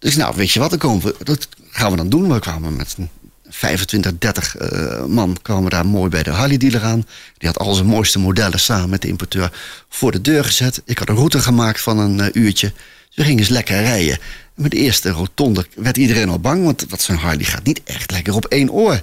Dus 0.02 0.16
nou, 0.16 0.36
weet 0.36 0.50
je 0.50 0.60
wat, 0.60 0.70
dan 0.70 0.78
komen 0.78 1.02
we, 1.02 1.14
dat 1.24 1.48
gaan 1.70 1.90
we 1.90 1.96
dan 1.96 2.08
doen. 2.08 2.32
We 2.32 2.38
kwamen 2.38 2.76
met 2.76 2.94
een 2.98 3.08
25, 3.48 4.18
30 4.18 4.56
eh, 4.56 5.04
man 5.04 5.38
kwamen 5.42 5.70
daar 5.70 5.86
mooi 5.86 6.10
bij 6.10 6.22
de 6.22 6.30
Harley 6.30 6.56
dealer 6.56 6.82
aan. 6.82 7.06
Die 7.38 7.48
had 7.48 7.58
al 7.58 7.74
zijn 7.74 7.86
mooiste 7.86 8.18
modellen 8.18 8.60
samen 8.60 8.90
met 8.90 9.02
de 9.02 9.08
importeur 9.08 9.52
voor 9.88 10.12
de 10.12 10.20
deur 10.20 10.44
gezet. 10.44 10.82
Ik 10.84 10.98
had 10.98 11.08
een 11.08 11.14
route 11.14 11.38
gemaakt 11.40 11.80
van 11.80 11.98
een 11.98 12.20
eh, 12.20 12.42
uurtje. 12.42 12.72
Dus 13.06 13.16
we 13.16 13.22
gingen 13.22 13.38
eens 13.38 13.48
lekker 13.48 13.80
rijden. 13.80 14.12
En 14.54 14.62
met 14.62 14.70
de 14.70 14.76
eerste 14.76 15.10
rotonde 15.10 15.66
werd 15.74 15.96
iedereen 15.96 16.28
al 16.28 16.38
bang, 16.38 16.64
want 16.64 16.84
wat 16.88 17.02
zo'n 17.02 17.16
Harley 17.16 17.44
gaat 17.44 17.64
niet 17.64 17.80
echt 17.84 18.10
lekker 18.10 18.34
op 18.34 18.44
één 18.44 18.70
oor. 18.70 19.00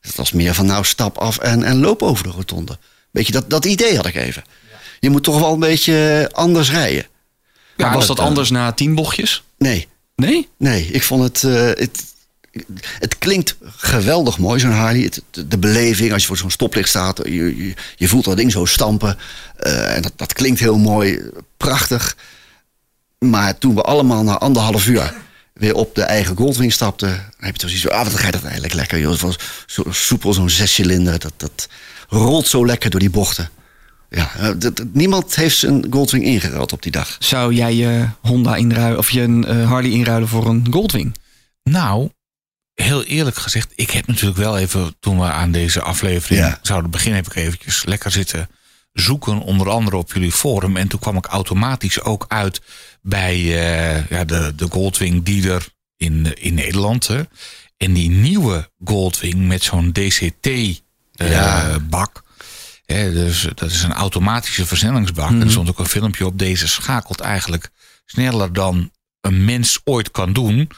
Het 0.00 0.14
was 0.14 0.32
meer 0.32 0.54
van 0.54 0.66
nou 0.66 0.84
stap 0.84 1.18
af 1.18 1.38
en, 1.38 1.62
en 1.62 1.80
loop 1.80 2.02
over 2.02 2.24
de 2.24 2.30
rotonde. 2.30 2.78
Weet 3.10 3.26
je, 3.26 3.32
dat, 3.32 3.50
dat 3.50 3.64
idee 3.64 3.96
had 3.96 4.06
ik 4.06 4.14
even. 4.14 4.44
Je 5.00 5.10
moet 5.10 5.24
toch 5.24 5.40
wel 5.40 5.52
een 5.52 5.60
beetje 5.60 6.28
anders 6.32 6.70
rijden. 6.70 7.06
Maar 7.76 7.92
was 7.92 8.06
dat, 8.06 8.16
dat 8.16 8.18
eh, 8.18 8.24
anders 8.24 8.50
na 8.50 8.72
tien 8.72 8.94
bochtjes? 8.94 9.42
Nee, 9.58 9.88
Nee? 10.26 10.48
Nee, 10.56 10.84
ik 10.84 11.02
vond 11.02 11.22
het. 11.22 11.44
eh, 11.44 11.66
het, 11.66 12.04
het 12.98 13.18
klinkt 13.18 13.56
geweldig 13.76 14.38
mooi, 14.38 14.60
zo'n 14.60 14.70
Harley. 14.70 15.02
Het, 15.02 15.22
de, 15.50 15.58
beleving, 15.58 16.12
als 16.12 16.20
je 16.22 16.28
voor 16.28 16.36
zo'n 16.36 16.50
stoplicht 16.50 16.88
staat, 16.88 17.20
je, 17.24 17.74
je, 17.96 18.08
voelt 18.08 18.24
dat 18.24 18.36
ding 18.36 18.52
zo 18.52 18.64
stampen. 18.64 19.18
Eh, 19.56 19.96
en 19.96 20.02
dat, 20.02 20.12
dat 20.16 20.32
klinkt 20.32 20.60
heel 20.60 20.78
mooi, 20.78 21.20
prachtig. 21.56 22.16
Maar 23.18 23.58
toen 23.58 23.74
we 23.74 23.82
allemaal 23.82 24.22
na 24.22 24.38
anderhalf 24.38 24.86
uur 24.86 25.14
weer 25.52 25.74
op 25.74 25.94
de 25.94 26.02
eigen 26.02 26.36
Goldwing 26.36 26.72
stapten, 26.72 27.08
dan 27.08 27.44
heb 27.44 27.52
je 27.52 27.60
toch 27.60 27.70
zoiets 27.70 27.86
van, 27.86 27.96
ah, 27.96 28.04
wat 28.04 28.14
ga 28.14 28.26
je 28.26 28.32
dat 28.32 28.42
eigenlijk 28.44 28.74
lekker, 28.74 28.98
joh. 28.98 29.10
Het 29.10 29.20
was 29.20 29.38
zo 29.66 29.82
soepel, 29.90 30.32
zo'n 30.32 30.50
zescilinder. 30.50 31.18
Dat, 31.18 31.32
dat 31.36 31.68
rolt 32.08 32.46
zo 32.46 32.66
lekker 32.66 32.90
door 32.90 33.00
die 33.00 33.10
bochten. 33.10 33.50
Ja, 34.10 34.34
eh, 34.36 34.50
niemand 34.92 35.34
heeft 35.34 35.56
zijn 35.56 35.86
Goldwing 35.90 36.24
ingeruild 36.24 36.72
op 36.72 36.82
die 36.82 36.92
dag. 36.92 37.16
Zou 37.18 37.54
jij 37.54 37.74
je 37.74 38.08
Honda 38.20 38.56
inruilen 38.56 38.98
of 38.98 39.10
je 39.10 39.20
een 39.20 39.44
eh, 39.44 39.68
Harley 39.68 39.90
inruilen 39.90 40.28
voor 40.28 40.46
een 40.46 40.66
Goldwing? 40.70 41.16
Nou, 41.62 42.10
heel 42.74 43.04
eerlijk 43.04 43.36
gezegd, 43.36 43.72
ik 43.74 43.90
heb 43.90 44.06
natuurlijk 44.06 44.38
wel 44.38 44.58
even, 44.58 44.96
toen 45.00 45.18
we 45.18 45.24
aan 45.24 45.52
deze 45.52 45.80
aflevering 45.82 46.40
Ja. 46.40 46.58
zouden 46.62 46.90
beginnen, 46.90 47.22
heb 47.22 47.30
ik 47.32 47.36
eventjes 47.36 47.84
lekker 47.84 48.10
zitten 48.10 48.48
zoeken, 48.92 49.40
onder 49.40 49.68
andere 49.70 49.96
op 49.96 50.12
jullie 50.12 50.32
forum. 50.32 50.76
En 50.76 50.88
toen 50.88 51.00
kwam 51.00 51.16
ik 51.16 51.26
automatisch 51.26 52.02
ook 52.02 52.24
uit 52.28 52.60
bij 53.02 53.34
eh, 53.34 54.08
ja, 54.10 54.24
de, 54.24 54.52
de 54.56 54.66
Goldwing 54.70 55.24
dealer 55.24 55.66
in, 55.96 56.34
in 56.40 56.54
Nederland. 56.54 57.06
Hè. 57.06 57.22
En 57.76 57.92
die 57.92 58.10
nieuwe 58.10 58.70
Goldwing 58.84 59.46
met 59.46 59.62
zo'n 59.62 59.92
DCT-bak. 59.92 60.82
Ja. 61.14 62.26
Dus 62.94 63.46
dat 63.54 63.70
is 63.70 63.82
een 63.82 63.92
automatische 63.92 64.66
versnellingsbak. 64.66 65.28
En 65.30 65.40
er 65.42 65.50
stond 65.50 65.68
ook 65.68 65.78
een 65.78 65.86
filmpje 65.86 66.26
op. 66.26 66.38
Deze 66.38 66.68
schakelt 66.68 67.20
eigenlijk 67.20 67.70
sneller 68.06 68.52
dan 68.52 68.90
een 69.20 69.44
mens 69.44 69.78
ooit 69.84 70.10
kan 70.10 70.32
doen. 70.32 70.70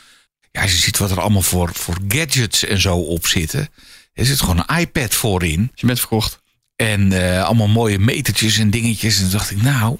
Ja, 0.52 0.62
als 0.62 0.70
je 0.70 0.76
ziet 0.76 0.98
wat 0.98 1.10
er 1.10 1.20
allemaal 1.20 1.42
voor, 1.42 1.70
voor 1.74 1.96
gadgets 2.08 2.64
en 2.64 2.80
zo 2.80 2.96
op 2.96 3.26
zitten. 3.26 3.68
Er 4.12 4.24
zit 4.26 4.40
gewoon 4.40 4.64
een 4.66 4.78
iPad 4.78 5.14
voorin. 5.14 5.70
Je 5.74 5.86
bent 5.86 5.98
verkocht. 5.98 6.38
En 6.76 7.12
eh, 7.12 7.44
allemaal 7.44 7.68
mooie 7.68 7.98
metertjes 7.98 8.58
en 8.58 8.70
dingetjes. 8.70 9.16
En 9.16 9.22
toen 9.22 9.30
dacht 9.30 9.50
ik, 9.50 9.62
nou, 9.62 9.98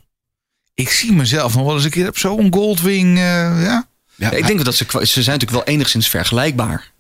ik 0.75 0.91
zie 0.91 1.13
mezelf 1.13 1.55
nog 1.55 1.65
wel 1.65 1.75
eens 1.75 1.85
een 1.85 1.91
keer 1.91 2.09
op 2.09 2.19
zo'n 2.19 2.53
Goldwing. 2.55 3.17
eh, 3.19 3.23
ja, 3.63 3.89
Ja, 4.15 4.31
ik 4.31 4.47
denk 4.47 4.65
dat 4.65 4.75
ze, 4.75 4.85
ze 4.91 5.23
zijn 5.23 5.39
natuurlijk 5.39 5.51
wel 5.67 5.75
enigszins 5.75 6.09
vergelijkbaar. 6.09 6.91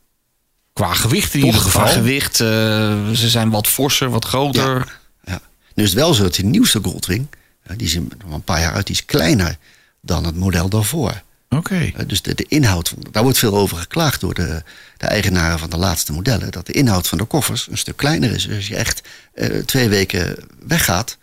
qua 0.72 0.94
gewicht 0.94 1.34
in 1.34 1.40
Toch? 1.40 1.48
ieder 1.48 1.64
geval. 1.64 1.82
Qua 1.82 1.92
gewicht, 1.92 2.40
eh, 2.40 2.46
ze 3.10 3.28
zijn 3.28 3.50
wat 3.50 3.66
forser, 3.68 4.10
wat 4.10 4.24
groter. 4.24 4.76
Ja. 4.76 4.98
Nu 5.80 5.86
is 5.86 5.92
het 5.92 6.00
wel 6.02 6.14
zo 6.14 6.22
dat 6.22 6.34
die 6.34 6.44
nieuwste 6.44 6.78
Goldwing, 6.82 7.26
die 7.76 7.86
is 7.86 7.94
nog 7.94 8.32
een 8.32 8.42
paar 8.42 8.60
jaar 8.60 8.72
uit, 8.72 8.86
die 8.86 8.94
is 8.94 9.04
kleiner 9.04 9.56
dan 10.00 10.24
het 10.24 10.36
model 10.36 10.68
daarvoor. 10.68 11.22
Oké. 11.48 11.74
Eh, 11.96 12.06
Dus 12.06 12.22
de, 12.22 12.34
de 12.34 12.44
inhoud, 12.48 12.88
van- 12.88 12.98
daar 13.10 13.22
wordt 13.22 13.38
veel 13.38 13.56
over 13.56 13.76
geklaagd 13.76 14.20
door 14.20 14.34
de, 14.34 14.62
de 14.96 15.06
eigenaren 15.06 15.58
van 15.58 15.70
de 15.70 15.76
laatste 15.76 16.12
modellen. 16.12 16.50
Dat 16.50 16.66
de 16.66 16.72
inhoud 16.72 17.08
van 17.08 17.18
de 17.18 17.24
koffers 17.24 17.66
een 17.70 17.78
stuk 17.78 17.96
kleiner 17.96 18.30
is. 18.32 18.46
Dus 18.46 18.56
als 18.56 18.66
je 18.66 18.76
echt 18.76 19.02
eh, 19.34 19.58
twee 19.58 19.88
weken 19.88 20.36
weggaat, 20.66 21.18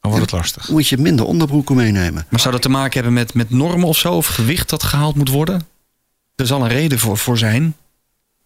Dan 0.00 0.10
wordt 0.10 0.30
het 0.30 0.40
lastig. 0.40 0.68
moet 0.68 0.88
je 0.88 0.98
minder 0.98 1.24
onderbroeken 1.24 1.76
meenemen. 1.76 2.26
Maar 2.28 2.40
zou 2.40 2.52
dat 2.52 2.62
te 2.62 2.68
maken 2.68 2.94
hebben 2.94 3.12
met, 3.12 3.34
met 3.34 3.50
normen 3.50 3.88
of 3.88 3.98
zo? 3.98 4.12
Of 4.14 4.26
gewicht 4.26 4.68
dat 4.68 4.82
gehaald 4.82 5.14
moet 5.16 5.28
worden? 5.30 5.66
Er 6.36 6.46
zal 6.46 6.62
een 6.62 6.68
reden 6.68 6.98
voor, 6.98 7.18
voor 7.18 7.38
zijn. 7.38 7.76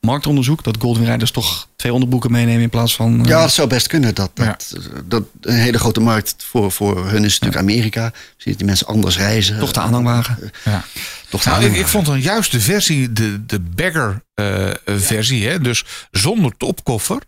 Marktonderzoek, 0.06 0.62
dat 0.64 0.76
Goldwing 0.80 1.06
rijders 1.08 1.30
toch 1.30 1.68
twee 1.76 1.92
onderbroeken 1.92 2.30
meenemen 2.32 2.62
in 2.62 2.70
plaats 2.70 2.94
van... 2.94 3.20
eh, 3.20 3.26
Ja, 3.28 3.40
dat 3.40 3.52
zou 3.52 3.68
best 3.68 3.86
kunnen. 3.86 4.14
Dat, 4.14 4.30
dat, 4.34 4.76
dat 5.04 5.22
een 5.40 5.54
hele 5.58 5.78
grote 5.78 6.00
markt 6.00 6.34
voor, 6.38 6.72
voor 6.72 6.96
hun 7.08 7.24
is 7.24 7.38
natuurlijk 7.38 7.70
Amerika. 7.70 8.12
Zie 8.36 8.52
je 8.52 8.58
die 8.58 8.66
mensen 8.66 8.86
anders 8.86 9.16
reizen. 9.16 9.58
toch 9.58 9.72
de 9.72 9.80
aanhangwagen. 9.80 10.50
Ja. 10.64 10.84
Toch 11.28 11.42
de 11.42 11.50
Nou, 11.50 11.64
ik, 11.64 11.86
vond 11.86 12.06
dan 12.06 12.20
juist 12.20 12.50
de 12.52 12.60
versie, 12.60 13.12
de, 13.12 13.46
de 13.46 13.60
bagger 13.60 14.22
eh, 14.34 14.68
eh, 14.70 14.74
versie, 14.84 15.48
hè, 15.48 15.60
dus 15.60 15.84
zonder 16.10 16.56
topkoffer. 16.56 17.18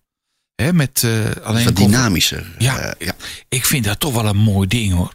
Hè, 0.54 0.72
met 0.72 1.02
eh, 1.04 1.42
alleen 1.42 1.64
wat 1.64 1.76
dynamischer. 1.76 2.54
Ja, 2.58 2.78
Eh, 2.78 3.06
ja, 3.06 3.12
ik 3.48 3.64
vind 3.64 3.84
dat 3.84 4.00
toch 4.00 4.14
wel 4.14 4.26
een 4.26 4.36
mooi 4.36 4.68
ding 4.68 4.92
hoor. 4.92 5.14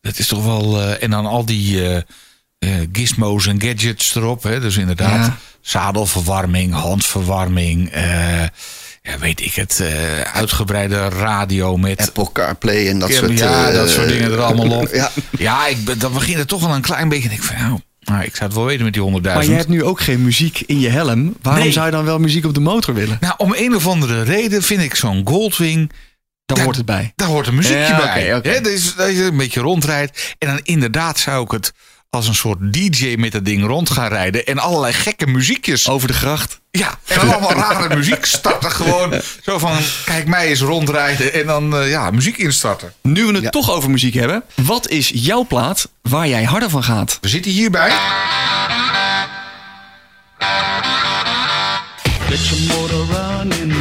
Dat 0.00 0.18
is 0.18 0.26
toch 0.26 0.44
wel. 0.44 0.80
eh, 0.80 1.02
en 1.02 1.10
dan 1.10 1.26
al 1.26 1.44
die 1.44 1.82
eh, 1.84 1.96
eh, 1.96 2.02
gizmos 2.92 3.46
en 3.46 3.62
gadgets 3.62 4.14
erop. 4.14 4.42
Hè, 4.42 4.60
dus 4.60 4.76
inderdaad, 4.76 5.26
Ja. 5.26 5.36
zadelverwarming, 5.60 6.72
handverwarming. 6.72 7.90
eh, 7.90 8.40
ja, 9.02 9.18
weet 9.20 9.40
ik 9.40 9.54
het, 9.54 9.80
eh, 9.80 10.20
uitgebreide 10.20 11.08
radio 11.08 11.76
met 11.76 12.00
Apple 12.00 12.32
CarPlay 12.32 12.88
en 12.88 12.98
dat 12.98 13.08
Ja, 13.08 13.14
soort... 13.16 13.38
ja, 13.38 13.68
eh, 13.68 13.74
dat 13.74 13.90
soort 13.90 14.08
dingen 14.08 14.32
er 14.32 14.40
allemaal 14.40 14.78
op. 14.80 14.88
Ja, 14.94 15.10
Ja, 15.38 15.66
ik, 15.66 15.84
ben- 15.84 15.98
dan 15.98 16.12
begint 16.12 16.38
het 16.38 16.48
toch 16.48 16.60
wel 16.66 16.74
een 16.74 16.80
klein 16.80 17.08
beetje. 17.08 17.28
en 17.28 17.34
Ik 17.34 17.42
van, 17.42 17.56
nou, 17.56 17.80
nou, 18.00 18.22
ik 18.24 18.36
zou 18.36 18.44
het 18.48 18.54
wel 18.58 18.64
weten 18.66 18.84
met 18.84 18.92
die 18.92 19.02
100.000. 19.02 19.34
Maar 19.34 19.44
je 19.44 19.56
hebt 19.58 19.68
nu 19.68 19.84
ook 19.84 20.00
geen 20.00 20.22
muziek 20.22 20.60
in 20.66 20.80
je 20.80 20.88
helm. 20.88 21.34
Waarom 21.42 21.62
Nee. 21.62 21.72
zou 21.72 21.86
je 21.86 21.92
dan 21.92 22.04
wel 22.04 22.18
muziek 22.18 22.44
op 22.44 22.54
de 22.54 22.60
motor 22.60 22.94
willen? 22.94 23.16
Nou, 23.20 23.34
om 23.36 23.54
een 23.56 23.74
of 23.74 23.86
andere 23.86 24.22
reden 24.22 24.62
vind 24.62 24.82
ik 24.82 24.94
zo'n 24.94 25.22
Goldwing. 25.24 25.90
Daar 26.46 26.64
hoort 26.64 26.76
het 26.76 26.86
bij. 26.86 27.12
Daar 27.16 27.28
hoort 27.28 27.46
een 27.46 27.54
muziekje 27.54 27.78
Ja, 27.78 27.98
bij. 27.98 28.40
Hè, 28.52 28.60
dus 28.60 28.94
dat 28.94 29.10
je 29.10 29.22
een 29.22 29.36
beetje 29.36 29.60
rondrijdt. 29.60 30.34
En 30.38 30.48
dan 30.48 30.60
inderdaad 30.62 31.18
zou 31.18 31.44
ik 31.44 31.50
het 31.50 31.72
als 32.10 32.28
een 32.28 32.34
soort 32.34 32.72
DJ 32.72 33.14
met 33.18 33.32
dat 33.32 33.44
ding 33.44 33.66
rond 33.66 33.90
gaan 33.90 34.08
rijden. 34.08 34.46
En 34.46 34.58
allerlei 34.58 34.92
gekke 34.92 35.26
muziekjes. 35.26 35.88
Over 35.88 36.08
de 36.08 36.14
gracht. 36.14 36.60
Ja, 36.70 36.98
en 37.06 37.18
dan 37.18 37.32
allemaal 37.32 37.52
rare 37.52 37.96
muziek 37.96 38.24
starten. 38.24 38.70
Gewoon 38.70 39.20
zo 39.42 39.58
van, 39.58 39.76
kijk 40.04 40.26
mij 40.26 40.46
eens 40.48 40.60
rondrijden. 40.60 41.32
En 41.32 41.46
dan 41.46 41.76
eh, 41.76 41.90
ja, 41.90 42.10
muziek 42.10 42.36
instarten. 42.36 42.92
Nu 43.02 43.24
we 43.26 43.32
het 43.34 43.42
Ja. 43.42 43.50
toch 43.50 43.70
over 43.70 43.90
muziek 43.90 44.14
hebben. 44.14 44.42
Wat 44.54 44.88
is 44.88 45.10
jouw 45.14 45.44
plaat 45.46 45.88
waar 46.02 46.28
jij 46.28 46.44
harder 46.44 46.70
van 46.70 46.82
gaat? 46.84 47.18
We 47.20 47.28
zitten 47.28 47.50
hierbij. 47.50 47.90
Get 52.28 52.46
your 52.48 52.62
motor 52.66 53.06
running. 53.06 53.74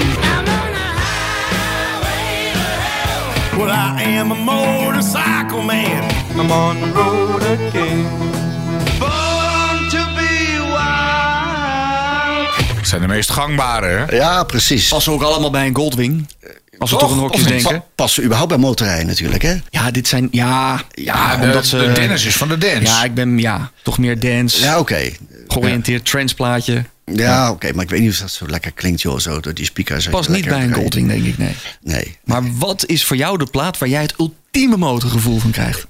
Well, 3.57 3.69
I 3.69 4.17
am 4.19 4.31
a 4.31 4.35
motorcycle 4.35 5.61
man. 5.61 6.08
I'm 6.39 6.51
on 6.51 6.79
the 6.79 6.91
road 6.93 7.43
again. 7.43 8.07
Born 8.99 9.89
to 9.89 10.03
be 10.15 10.57
wild. 10.65 12.75
Dat 12.75 12.87
zijn 12.87 13.01
de 13.01 13.07
meest 13.07 13.29
gangbare, 13.29 13.87
hè? 13.87 14.15
ja, 14.15 14.43
precies. 14.43 14.87
Passen 14.87 15.13
ook 15.13 15.21
allemaal 15.21 15.49
bij 15.49 15.67
een 15.67 15.75
Goldwing. 15.75 16.27
Als 16.77 16.91
we 16.91 16.97
Toch? 16.97 17.07
toch 17.07 17.11
een 17.11 17.17
hokjes 17.23 17.43
denken. 17.43 17.83
Passen 17.95 18.23
überhaupt 18.23 18.49
bij 18.49 18.59
motorrijden 18.59 19.07
natuurlijk, 19.07 19.41
hè? 19.41 19.55
Ja, 19.69 19.91
dit 19.91 20.07
zijn... 20.07 20.27
Ja, 20.31 20.81
ja, 20.91 21.37
de, 21.37 21.45
omdat 21.45 21.65
ze... 21.65 21.77
de 21.77 21.91
Dennis 21.91 22.25
is 22.25 22.35
van 22.35 22.47
de 22.47 22.57
dance. 22.57 22.81
Ja, 22.81 23.03
ik 23.03 23.13
ben 23.13 23.37
ja, 23.37 23.71
toch 23.83 23.97
meer 23.97 24.19
dance. 24.19 24.61
Ja, 24.61 24.79
oké. 24.79 25.11
Georiënteerd 25.47 26.05
transplaatje. 26.05 26.83
Ja, 27.05 27.51
oké, 27.51 27.73
maar 27.73 27.83
ik 27.83 27.89
weet 27.89 28.01
niet 28.01 28.11
of 28.11 28.17
dat 28.17 28.31
zo 28.31 28.45
lekker 28.47 28.71
klinkt, 28.71 29.01
joh, 29.01 29.19
zo 29.19 29.39
door 29.39 29.53
die 29.53 29.65
speakers. 29.65 30.07
Past 30.07 30.29
je 30.29 30.35
niet 30.35 30.45
bij 30.45 30.63
een. 30.63 30.73
Goldwing, 30.73 31.07
denk 31.07 31.25
ik, 31.25 31.37
nee. 31.37 31.55
Nee. 31.81 32.17
Maar 32.23 32.41
wat 32.57 32.85
is 32.85 33.05
voor 33.05 33.17
jou 33.17 33.37
de 33.37 33.45
plaat 33.45 33.77
waar 33.77 33.89
jij 33.89 34.01
het 34.01 34.13
ultieme 34.17 34.77
motorgevoel 34.77 35.39
van 35.39 35.51
krijgt? 35.51 35.87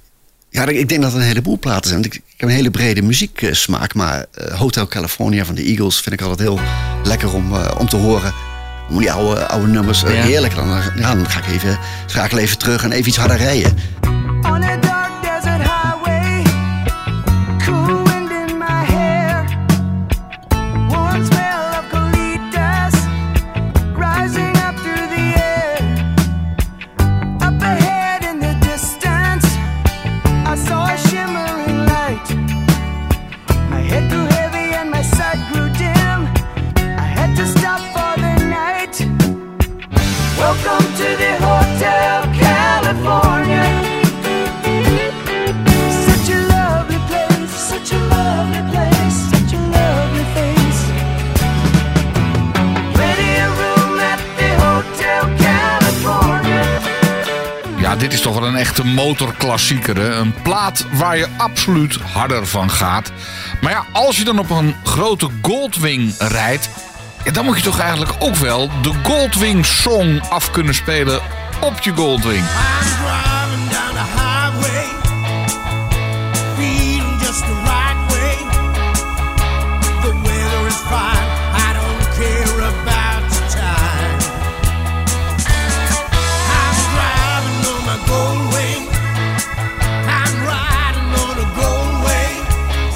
Ja, 0.50 0.66
ik 0.68 0.89
denk 0.89 1.02
dat 1.02 1.12
er 1.14 1.18
een 1.20 1.26
heleboel 1.26 1.60
platen 1.60 1.89
zijn. 1.89 2.02
Want 2.02 2.14
ik, 2.14 2.22
ik 2.26 2.34
heb 2.39 2.50
een 2.50 2.56
hele 2.56 2.72
brede 2.72 3.02
muzieksmaak. 3.02 3.93
Maar 3.93 4.26
eh, 4.34 4.54
Hotel 4.60 4.88
California 4.88 5.45
van 5.45 5.56
de 5.56 5.64
Eagles 5.64 6.00
vind 6.00 6.16
ik 6.16 6.22
altijd 6.22 6.39
heel 6.39 6.60
lekker 7.04 7.34
om, 7.34 7.54
eh, 7.56 7.72
om 7.78 7.89
te 7.89 7.95
horen. 7.95 8.34
Om 8.89 8.97
die 9.00 9.12
oude, 9.12 9.47
oude 9.47 9.68
nummers. 9.68 10.04
eh, 10.04 10.14
Ja. 10.14 10.22
Heerlijk. 10.24 10.56
Dan, 10.56 10.68
ja, 10.95 11.16
dan 11.16 11.30
ga 11.30 11.39
ik 11.39 11.47
even, 11.54 11.80
schakel 12.06 12.38
even 12.38 12.58
terug 12.58 12.84
en 12.84 12.91
even 12.91 13.08
iets 13.08 13.18
harder 13.18 13.38
rijden. 13.38 13.78
Echte 58.70 58.86
motorklassieker. 58.86 59.97
Een 59.97 60.34
plaat 60.41 60.86
waar 60.91 61.17
je 61.17 61.28
absoluut 61.38 61.95
harder 61.95 62.47
van 62.47 62.70
gaat. 62.70 63.11
Maar 63.61 63.72
ja, 63.72 63.86
als 63.91 64.17
je 64.17 64.24
dan 64.24 64.39
op 64.39 64.49
een 64.49 64.76
grote 64.84 65.28
Goldwing 65.41 66.13
rijdt... 66.17 66.70
dan 67.34 67.45
moet 67.45 67.57
je 67.57 67.63
toch 67.63 67.80
eigenlijk 67.80 68.11
ook 68.20 68.36
wel 68.36 68.70
de 68.82 68.93
Goldwing 69.03 69.65
Song 69.65 70.22
af 70.30 70.51
kunnen 70.51 70.74
spelen 70.74 71.22
op 71.61 71.80
je 71.80 71.91
Goldwing. 71.91 72.43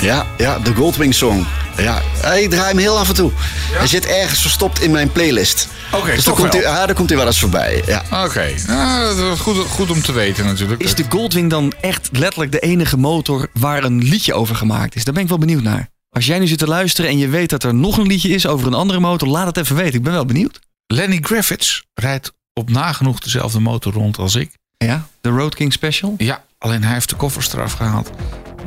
Ja, 0.04 0.26
ja, 0.38 0.60
de 0.60 0.74
Goldwing 0.74 1.14
Song. 1.14 1.46
Ja, 1.78 2.02
ik 2.36 2.50
draai 2.50 2.68
hem 2.68 2.78
heel 2.78 2.98
af 2.98 3.08
en 3.08 3.16
toe. 3.16 3.32
Hij 3.72 3.88
zit 3.88 4.06
ergens 4.06 4.42
verstopt 4.42 4.82
in 4.82 4.92
mijn 4.92 5.12
playlist. 5.12 5.68
Oké, 5.92 6.16
dus 6.16 6.24
toch 6.24 6.24
dan 6.24 6.36
komt, 6.36 6.54
hij, 6.54 6.62
wel. 6.62 6.72
ja, 6.72 6.86
dan 6.86 6.96
komt 6.96 7.10
hij 7.10 7.18
wel 7.18 7.28
eens 7.28 7.40
voorbij. 7.40 7.84
Ja. 7.86 8.04
Oké, 8.26 8.54
nou, 8.68 9.16
dat 9.16 9.34
is 9.34 9.40
goed, 9.40 9.58
goed 9.58 9.92
om 9.92 10.02
te 10.02 10.12
weten 10.12 10.46
natuurlijk. 10.46 10.82
Is 10.82 10.96
de 10.96 11.06
Goldwing 11.10 11.50
dan 11.50 11.74
echt 11.82 12.10
letterlijk 12.12 12.52
de 12.52 12.60
enige 12.60 12.98
motor 12.98 13.48
waar 13.54 13.84
een 13.84 14.04
liedje 14.04 14.34
over 14.34 14.56
gemaakt 14.56 14.96
is? 14.96 15.04
Daar 15.04 15.14
ben 15.14 15.24
ik 15.24 15.30
wel 15.30 15.38
benieuwd 15.38 15.64
naar. 15.64 15.90
Als 16.10 16.26
jij 16.26 16.40
nu 16.40 16.48
zit 16.48 16.60
te 16.60 16.68
luisteren 16.68 17.10
en 17.10 17.18
je 17.18 17.28
weet 17.28 17.50
dat 17.50 17.64
er 17.64 17.74
nog 17.74 17.98
een 17.98 18.08
liedje 18.08 18.30
is 18.30 18.48
over 18.48 18.68
een 18.68 18.74
andere 18.74 19.00
motor, 19.00 19.28
laat 19.28 19.46
het 19.46 19.58
even 19.58 19.76
weten. 19.76 19.94
Ik 19.94 20.04
ben 20.04 20.14
wel 20.14 20.26
benieuwd. 20.26 20.60
Lenny 20.88 21.20
Griffiths 21.22 21.84
rijdt 21.94 22.34
op 22.54 22.70
nagenoeg 22.70 23.20
dezelfde 23.20 23.60
motor 23.60 23.94
rond 23.94 24.18
als 24.18 24.36
ik. 24.36 24.52
Ja, 24.78 25.08
de 25.22 25.30
Road 25.30 25.56
King 25.56 25.74
Special. 25.74 26.14
Ja, 26.18 26.44
alleen 26.58 26.84
hij 26.84 26.94
heeft 26.94 27.10
de 27.10 27.16
koffers 27.16 27.54
eraf 27.54 27.74
gehaald. 27.74 28.10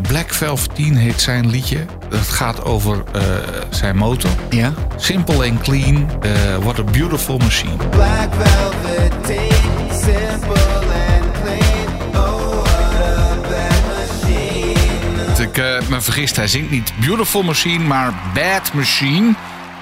Black 0.03 0.35
Velveteen 0.35 0.97
heet 0.97 1.21
zijn 1.21 1.51
liedje. 1.51 1.85
Dat 2.09 2.29
gaat 2.29 2.65
over 2.65 3.05
eh, 3.13 3.23
zijn 3.71 3.97
motor. 3.97 4.31
Ja. 4.51 4.73
Simple 4.97 5.51
and 5.51 5.61
clean. 5.61 6.11
eh, 6.23 6.31
what 6.61 6.79
a 6.79 6.83
beautiful 6.83 7.39
machine. 7.39 7.77
Black 7.91 8.29
velvet 8.35 9.25
tea, 9.27 9.51
simple 9.91 10.63
and 10.85 11.43
clean. 11.43 12.25
Oh, 12.25 12.63
what 12.63 12.95
a 12.95 13.35
bad 13.41 13.81
machine. 13.97 15.49
Ik 15.49 15.59
eh, 15.59 15.89
me 15.89 16.01
vergist, 16.01 16.37
hij 16.37 16.49
zingt 16.49 16.71
niet 16.71 16.93
beautiful 17.01 17.43
machine, 17.43 17.85
maar 17.85 18.15
bad 18.35 18.73
machine. 18.73 19.35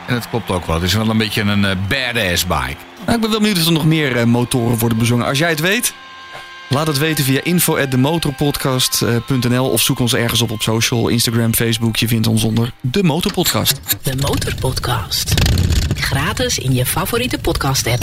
En 0.07 0.15
dat 0.15 0.29
klopt 0.31 0.51
ook 0.51 0.67
wel. 0.67 0.75
Het 0.75 0.85
is 0.85 0.95
wel 0.95 1.09
een 1.11 1.19
beetje 1.19 1.41
een 1.43 1.67
badass 1.89 2.47
bike. 2.47 2.77
Nou, 3.05 3.17
ik 3.17 3.21
ben 3.21 3.31
wel 3.31 3.41
benieuwd 3.41 3.59
of 3.59 3.67
er 3.67 3.73
nog 3.73 3.85
meer 3.87 4.17
eh, 4.17 4.25
motoren 4.25 4.79
worden 4.79 4.99
bezongen. 4.99 5.27
Als 5.27 5.39
jij 5.39 5.49
het 5.51 5.61
weet, 5.61 5.95
laat 6.69 6.87
het 6.87 6.99
weten 6.99 7.25
via 7.25 7.41
info@demotorpodcast.nl 7.43 9.71
of 9.71 9.83
zoek 9.83 9.99
ons 9.99 10.15
ergens 10.15 10.43
op 10.43 10.51
op 10.51 10.63
social, 10.63 11.09
Instagram, 11.09 11.55
Facebook. 11.55 11.97
Je 11.97 12.09
vindt 12.09 12.27
ons 12.27 12.45
onder 12.45 12.73
De 12.81 13.03
Motorpodcast. 13.03 13.81
De 14.03 14.17
Motorpodcast. 14.17 15.35
Gratis 15.95 16.59
in 16.59 16.75
je 16.75 16.87
favoriete 16.87 17.39
podcast-app. 17.39 18.03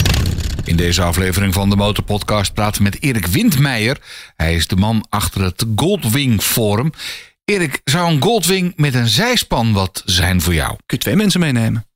In 0.64 0.76
deze 0.76 1.02
aflevering 1.02 1.54
van 1.54 1.70
de 1.70 1.76
Motorpodcast 1.76 2.54
praten 2.54 2.82
we 2.82 2.88
met 2.90 3.02
Erik 3.02 3.26
Windmeijer. 3.26 3.96
Hij 4.36 4.54
is 4.54 4.66
de 4.66 4.76
man 4.76 5.06
achter 5.08 5.42
het 5.42 5.64
Goldwing 5.76 6.42
Forum. 6.42 6.92
Erik, 7.44 7.80
zou 7.84 8.12
een 8.12 8.22
Goldwing 8.22 8.72
met 8.76 8.94
een 8.94 9.08
zijspan 9.08 9.72
wat 9.72 10.02
zijn 10.04 10.40
voor 10.40 10.54
jou? 10.54 10.68
Kun 10.68 10.84
je 10.86 10.98
twee 10.98 11.16
mensen 11.16 11.40
meenemen? 11.40 11.86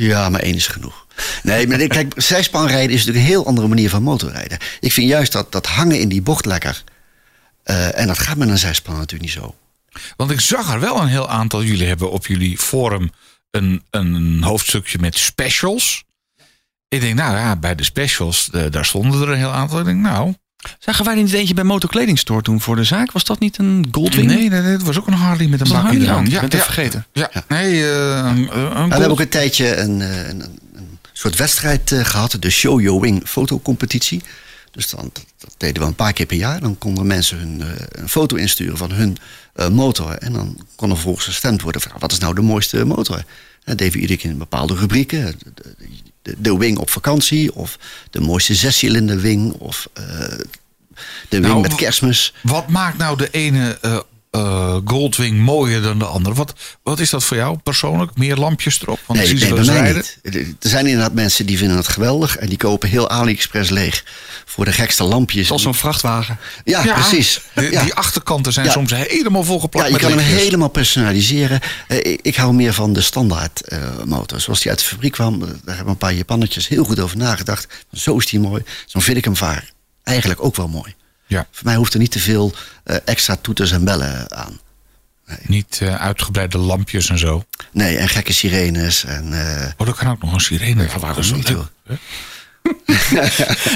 Ja, 0.00 0.28
maar 0.28 0.40
één 0.40 0.54
is 0.54 0.66
genoeg. 0.66 1.06
Nee, 1.42 1.66
maar 1.66 1.78
kijk, 1.78 2.12
zijspanrijden 2.16 2.90
is 2.90 2.98
natuurlijk 2.98 3.24
een 3.24 3.30
heel 3.30 3.46
andere 3.46 3.68
manier 3.68 3.90
van 3.90 4.02
motorrijden. 4.02 4.58
Ik 4.80 4.92
vind 4.92 5.08
juist 5.08 5.32
dat, 5.32 5.52
dat 5.52 5.66
hangen 5.66 6.00
in 6.00 6.08
die 6.08 6.22
bocht 6.22 6.46
lekker. 6.46 6.82
Eh, 7.62 7.98
en 7.98 8.06
dat 8.06 8.18
gaat 8.18 8.36
met 8.36 8.48
een 8.48 8.58
zijspan 8.58 8.94
natuurlijk 8.94 9.22
niet 9.22 9.42
zo. 9.42 9.54
Want 10.16 10.30
ik 10.30 10.40
zag 10.40 10.72
er 10.72 10.80
wel 10.80 11.00
een 11.00 11.08
heel 11.08 11.28
aantal. 11.28 11.62
Jullie 11.62 11.86
hebben 11.86 12.10
op 12.10 12.26
jullie 12.26 12.58
forum 12.58 13.10
een, 13.50 13.84
een 13.90 14.42
hoofdstukje 14.42 14.98
met 14.98 15.18
specials. 15.18 16.04
Ik 16.88 17.00
denk, 17.00 17.14
nou 17.14 17.36
ja, 17.36 17.56
bij 17.56 17.74
de 17.74 17.84
specials, 17.84 18.50
eh, 18.50 18.64
daar 18.70 18.84
stonden 18.84 19.22
er 19.22 19.28
een 19.28 19.38
heel 19.38 19.52
aantal. 19.52 19.78
Ik 19.78 19.84
denk, 19.84 20.00
nou, 20.00 20.34
Zagen 20.78 21.04
wij 21.04 21.14
niet 21.14 21.32
eentje 21.32 21.54
bij 21.54 21.64
Motorkledingstore 21.64 22.42
toen 22.42 22.60
voor 22.60 22.76
de 22.76 22.84
zaak? 22.84 23.12
Was 23.12 23.24
dat 23.24 23.38
niet 23.38 23.58
een 23.58 23.88
Goldwing? 23.90 24.26
nee, 24.26 24.48
nee, 24.48 24.60
nee, 24.60 24.72
het 24.72 24.82
was 24.82 24.98
ook 24.98 25.06
een 25.06 25.12
Harley 25.12 25.46
met 25.46 25.60
een 25.60 25.66
Dat 25.66 25.82
bakje 25.82 25.88
Harley 25.88 26.06
eraan. 26.06 26.16
aan. 26.18 26.24
Ja, 26.24 26.34
Ik 26.34 26.40
ben 26.40 26.44
het 26.44 26.54
even 26.54 26.64
vergeten. 26.72 27.06
Ja, 27.12 27.30
nee, 27.48 27.90
eh, 27.90 28.16
een, 28.16 28.56
een 28.56 28.84
we 28.88 28.90
hebben 28.90 29.10
ook 29.10 29.20
een 29.20 29.28
tijdje 29.28 29.76
een, 29.76 30.00
eh, 30.00 30.28
een, 30.28 30.42
soort 31.12 31.36
wedstrijd 31.36 31.92
eh, 31.92 32.04
gehad. 32.04 32.36
De 32.40 32.50
Show 32.50 32.80
Your 32.80 33.00
Wing 33.00 33.22
fotocompetitie. 33.28 34.22
Dus 34.70 34.90
dan, 34.90 35.10
dat, 35.12 35.24
dat 35.38 35.54
deden 35.56 35.82
we 35.82 35.88
een 35.88 35.94
paar 35.94 36.12
keer 36.12 36.26
per 36.26 36.36
jaar. 36.36 36.60
Dan 36.60 36.78
konden 36.78 37.06
mensen 37.06 37.38
hun, 37.38 37.60
eh, 37.60 37.68
een 37.90 38.08
foto 38.08 38.36
insturen 38.36 38.76
van 38.76 38.90
hun 38.92 39.16
eh, 39.54 39.68
motor. 39.68 40.10
En 40.12 40.32
dan 40.32 40.66
kon 40.76 40.88
er 40.88 40.94
vervolgens 40.94 41.26
gestemd 41.26 41.62
worden 41.62 41.80
van 41.80 41.92
wat 41.98 42.12
is 42.12 42.18
nou 42.18 42.34
de 42.34 42.40
mooiste 42.40 42.84
motor. 42.84 43.24
Dat 43.64 43.78
deden 43.78 43.92
we 43.94 44.00
iedere 44.00 44.18
keer 44.18 44.30
in 44.30 44.38
bepaalde 44.38 44.74
rubrieken. 44.74 45.34
De, 46.22 46.56
wing 46.56 46.78
op 46.78 46.90
vakantie, 46.90 47.54
of 47.54 47.78
de 48.10 48.20
mooiste 48.20 48.54
zescilinder 48.54 49.20
wing, 49.20 49.52
of 49.52 49.88
eh, 49.92 50.04
de 51.28 51.40
wing 51.40 51.46
Nou, 51.46 51.60
met 51.60 51.74
kerstmis. 51.74 52.34
Wat 52.42 52.68
maakt 52.68 52.98
nou 52.98 53.16
de 53.16 53.30
ene 53.30 53.78
eh, 53.80 53.98
eh, 54.30 54.76
Goldwing 54.84 55.38
mooier 55.38 55.82
dan 55.82 55.98
de 55.98 56.04
andere? 56.04 56.34
Wat, 56.34 56.52
wat 56.82 57.00
is 57.00 57.10
dat 57.10 57.24
voor 57.24 57.36
jou 57.36 57.58
persoonlijk? 57.58 58.10
Meer 58.16 58.36
lampjes 58.36 58.82
erop? 58.82 58.98
Want 59.06 59.18
Nee, 59.18 59.28
nee 59.28 59.38
ze 59.38 59.44
bij 59.46 59.48
wel 59.48 59.58
eens 59.58 59.68
mij 59.68 59.80
rijden. 59.80 60.04
niet. 60.22 60.64
Er 60.64 60.70
zijn 60.70 60.86
inderdaad 60.86 61.14
mensen 61.14 61.46
die 61.46 61.58
vinden 61.58 61.76
het 61.76 61.88
geweldig 61.88 62.36
en 62.36 62.48
die 62.48 62.56
kopen 62.58 62.88
heel 62.88 63.08
AliExpress 63.10 63.70
leeg 63.70 64.04
voor 64.44 64.64
de 64.64 64.72
gekste 64.72 65.04
lampjes. 65.04 65.50
Als 65.50 65.62
zo'n 65.62 65.74
vrachtwagen. 65.74 66.38
Ja, 66.64 66.84
Ja, 66.84 66.92
precies. 66.94 67.40
de- 67.54 67.70
ja. 67.70 67.82
Die 67.82 67.94
achterkanten 67.94 68.52
zijn 68.52 68.66
Ja. 68.66 68.72
soms 68.72 68.92
helemaal 68.94 69.44
volgeplakt 69.44 69.88
Ja, 69.88 69.96
je 69.96 70.02
met 70.06 70.14
kan 70.14 70.24
hem 70.24 70.36
helemaal 70.36 70.68
personaliseren. 70.68 71.60
Eh, 71.88 71.96
ik, 72.12 72.20
ik 72.22 72.36
hou 72.36 72.52
meer 72.54 72.72
van 72.74 72.92
de 72.92 73.00
standaard 73.00 73.60
eh, 73.60 73.78
motor. 74.04 74.40
Zoals 74.40 74.60
die 74.60 74.70
uit 74.70 74.78
de 74.80 74.84
fabriek 74.86 75.12
kwam, 75.12 75.38
daar 75.38 75.48
hebben 75.76 75.88
een 75.88 75.96
paar 75.96 76.14
Japannetjes 76.14 76.68
heel 76.68 76.84
goed 76.84 77.00
over 77.00 77.16
nagedacht. 77.16 77.66
Zo 77.92 78.16
is 78.16 78.26
die 78.26 78.40
mooi. 78.40 78.62
Zo 78.86 79.00
vind 79.00 79.16
ik 79.16 79.24
hem 79.24 79.36
vaar. 79.36 79.70
Eigenlijk 80.02 80.44
ook 80.44 80.56
wel 80.56 80.68
mooi. 80.68 80.94
Ja, 81.30 81.46
Voor 81.50 81.64
mij 81.64 81.76
hoeft 81.76 81.92
er 81.92 81.98
niet 81.98 82.10
te 82.10 82.18
veel 82.18 82.52
eh, 82.84 82.96
extra 83.04 83.36
toeters 83.40 83.70
en 83.72 83.84
bellen 83.84 84.32
aan. 84.36 84.60
niet 85.42 85.78
eh, 85.82 85.94
uitgebreide 85.94 86.58
lampjes 86.58 87.08
en 87.10 87.18
zo. 87.18 87.44
Nee, 87.72 87.96
en 87.96 88.08
gekke 88.08 88.32
sirenes. 88.32 89.04
En, 89.04 89.32
eh, 89.32 89.70
Oh, 89.76 89.86
er 89.88 89.94
kan 89.94 90.08
ook 90.10 90.22
nog 90.22 90.32
een 90.32 90.40
sirene. 90.40 90.82
Ja, 90.82 90.98
waarom 90.98 91.24
niet? 91.32 91.54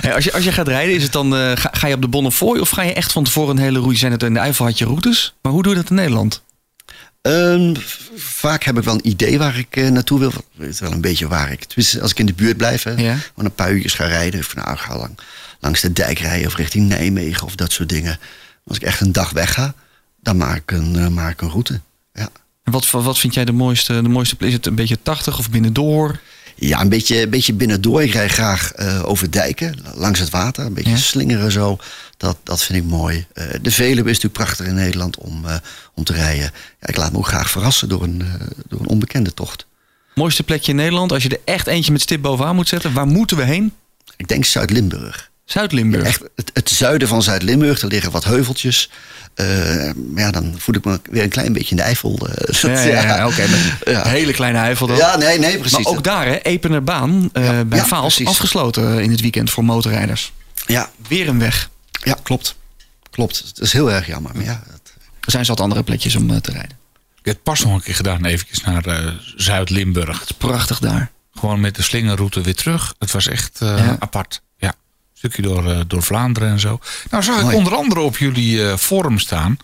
Hey, 0.01 0.15
als, 0.15 0.25
je, 0.25 0.33
als 0.33 0.45
je 0.45 0.53
gaat 0.53 0.69
rijden, 0.69 0.95
is 0.95 1.03
het 1.03 1.13
dan, 1.13 1.37
eh, 1.37 1.53
ga, 1.57 1.71
ga 1.73 1.87
je 1.87 1.95
op 1.95 2.01
de 2.01 2.09
Bonnefoy 2.09 2.59
of 2.59 2.71
ga 2.71 2.83
je 2.83 2.93
echt 2.93 3.13
van 3.13 3.25
tevoren 3.25 3.57
een 3.57 3.63
hele 3.63 3.79
route? 3.79 3.93
Je 3.93 3.99
zei 3.99 4.11
net, 4.11 4.23
in 4.23 4.35
de 4.35 4.41
Eifel 4.41 4.65
had 4.65 4.79
je 4.79 4.85
routes. 4.85 5.35
Maar 5.43 5.53
hoe 5.53 5.63
doe 5.63 5.73
je 5.75 5.81
dat 5.81 5.91
in 5.91 5.97
Nederland? 5.97 6.43
Ehm, 7.29 7.75
vaak 8.17 8.63
heb 8.65 8.79
ik 8.79 8.85
wel 8.85 8.95
een 8.95 9.09
idee 9.09 9.39
waar 9.39 9.59
ik 9.59 9.77
eh, 9.77 9.89
naartoe 9.89 10.19
wil. 10.19 10.29
Ik 10.29 10.43
weet 10.53 10.79
wel 10.79 10.93
een 10.93 11.01
beetje 11.01 11.29
waar 11.29 11.53
ik. 11.53 11.65
Tenminste, 11.65 12.01
als 12.01 12.11
ik 12.11 12.19
in 12.19 12.27
de 12.27 12.33
buurt 12.35 12.57
blijf, 12.57 12.83
hè, 12.83 12.91
Ja. 12.91 13.17
een 13.37 13.55
paar 13.55 13.73
uurtjes 13.73 13.93
ga 13.95 14.07
rijden. 14.07 14.41
Of 14.41 14.55
nou, 14.55 14.77
ga 14.77 14.97
lang, 14.97 15.19
langs 15.61 15.81
de 15.81 15.93
dijk 15.93 16.19
rijden 16.19 16.47
of 16.47 16.57
richting 16.57 16.89
Nijmegen 16.89 17.47
of 17.47 17.55
dat 17.55 17.73
soort 17.73 17.89
dingen. 17.89 18.19
Als 18.67 18.77
ik 18.77 18.83
echt 18.83 19.01
een 19.01 19.13
dag 19.13 19.31
wegga, 19.31 19.75
dan 20.21 20.37
maak 20.37 20.57
ik 20.57 20.71
een, 20.71 20.97
eh, 20.97 21.09
maak 21.09 21.33
ik 21.33 21.41
een 21.41 21.51
route. 21.51 21.81
Ja. 22.13 22.29
En 22.65 22.73
wat, 22.73 22.91
wat 22.91 23.19
vind 23.19 23.35
jij 23.35 23.45
de 23.45 23.53
mooiste, 23.53 24.03
de 24.03 24.09
mooiste 24.09 24.37
plek? 24.37 24.49
Is 24.49 24.55
het 24.55 24.67
een 24.67 24.75
beetje 24.75 24.99
80 25.03 25.39
of 25.39 25.51
binnendoor? 25.51 26.21
Ja, 26.55 26.81
een 26.81 26.89
beetje, 26.89 27.23
een 27.23 27.31
beetje 27.31 27.53
binnendoor. 27.53 28.03
Ik 28.03 28.13
rijd 28.13 28.31
graag 28.31 28.73
eh, 28.73 29.03
over 29.09 29.31
dijken, 29.31 29.79
langs 29.95 30.19
het 30.21 30.31
water. 30.31 30.65
Een 30.67 30.75
beetje 30.75 30.91
Ja. 30.91 30.97
slingeren 30.97 31.53
zo. 31.53 31.79
Dat, 32.17 32.37
dat 32.43 32.63
vind 32.63 32.79
ik 32.85 32.91
mooi. 32.91 33.27
Eh, 33.35 33.45
de 33.63 33.71
Veluwe 33.71 34.11
is 34.11 34.17
natuurlijk 34.21 34.33
prachtig 34.35 34.67
in 34.67 34.75
Nederland 34.75 35.17
om, 35.19 35.45
eh, 35.47 35.55
om 35.95 36.05
te 36.05 36.13
rijden. 36.13 36.51
Ja, 36.81 36.89
ik 36.89 36.97
laat 36.97 37.13
me 37.13 37.19
ook 37.19 37.27
graag 37.27 37.51
verrassen 37.51 37.89
door 37.89 38.03
een, 38.03 38.21
eh, 38.21 38.47
door 38.69 38.81
een 38.81 38.89
onbekende 38.89 39.35
tocht. 39.35 39.67
Mooiste 40.15 40.43
plekje 40.43 40.71
in 40.71 40.77
Nederland? 40.77 41.13
Als 41.13 41.23
je 41.23 41.29
er 41.29 41.41
echt 41.45 41.67
eentje 41.67 41.93
met 41.93 42.01
stip 42.01 42.23
bovenaan 42.23 42.55
moet 42.55 42.69
zetten, 42.69 42.93
waar 42.93 43.07
moeten 43.07 43.37
we 43.37 43.43
heen? 43.43 43.73
Ik 44.17 44.29
denk 44.29 44.45
Zuid-Limburg. 44.45 45.31
Zuid-Limburg. 45.45 46.07
Echt 46.07 46.23
het, 46.37 46.51
het 46.53 46.69
zuiden 46.71 47.09
van 47.09 47.23
Zuid-Limburg. 47.23 47.81
Er 47.83 47.89
liggen 47.89 48.11
wat 48.13 48.25
heuveltjes. 48.25 48.91
Maar 49.35 49.95
ja, 50.23 50.31
dan 50.31 50.55
voel 50.59 50.75
ik 50.75 50.85
me 50.85 51.01
weer 51.11 51.23
een 51.23 51.29
klein 51.29 51.53
beetje 51.53 51.71
in 51.71 51.77
de 51.77 51.83
Eifel. 51.83 52.19
dat- 52.19 52.61
Ja, 52.61 52.81
ja, 52.83 53.03
ja, 53.03 53.27
oké. 53.27 53.43
Hele 54.09 54.33
kleine 54.33 54.59
Eifel 54.59 54.87
dan. 54.87 54.97
Ja, 54.97 55.17
nee, 55.17 55.39
nee, 55.39 55.59
precies. 55.59 55.85
maar 55.85 55.93
ook 55.93 56.05
daar, 56.05 56.27
hè, 56.27 56.39
Epenerbaan 56.43 57.31
bij 57.67 57.85
Vaals, 57.85 58.15
precies. 58.15 58.33
afgesloten 58.35 59.03
in 59.03 59.11
het 59.11 59.21
weekend 59.21 59.51
voor 59.51 59.65
motorrijders. 59.65 60.33
Ja, 60.67 60.91
Weer 61.09 61.29
een 61.29 61.39
weg. 61.39 61.71
Ja, 62.05 62.17
klopt. 62.23 62.55
Klopt. 63.11 63.39
Het 63.47 63.61
is 63.61 63.73
heel 63.73 63.93
erg 63.93 64.07
jammer. 64.07 64.31
Maar 64.35 64.45
ja, 64.45 64.63
Er 65.21 65.31
zijn 65.31 65.45
zat 65.45 65.61
andere 65.61 65.83
plekjes 65.83 66.17
om 66.17 66.31
eh, 66.31 66.37
te 66.37 66.51
rijden. 66.51 66.77
Ik 67.19 67.25
heb 67.31 67.35
het 67.35 67.43
pas 67.43 67.61
nog 67.65 67.75
een 67.75 67.83
keer 67.83 67.95
gedaan, 67.95 68.25
eventjes 68.25 68.61
naar 68.61 68.87
eh, 68.87 69.13
Zuid-Limburg. 69.37 70.21
Het 70.21 70.31
is 70.31 70.37
prachtig 70.37 70.79
daar. 70.79 71.11
Gewoon 71.35 71.61
met 71.61 71.75
de 71.75 71.83
slingerroute 71.83 72.41
weer 72.41 72.55
terug. 72.55 72.95
Het 72.99 73.11
was 73.11 73.27
echt 73.29 73.61
eh, 73.61 73.69
Ja. 73.79 73.97
apart. 73.99 74.43
Ja. 74.57 74.69
Een 74.69 74.75
stukje 75.15 75.43
door, 75.43 75.71
eh, 75.71 75.81
door 75.87 76.03
Vlaanderen 76.03 76.49
en 76.49 76.61
zo. 76.61 76.81
Nou 77.11 77.23
zag 77.23 77.41
ik 77.41 77.53
onder 77.57 77.75
andere 77.75 78.01
op 78.01 78.17
jullie 78.19 78.69
eh, 78.69 78.77
forum 78.77 79.19
staan. 79.19 79.57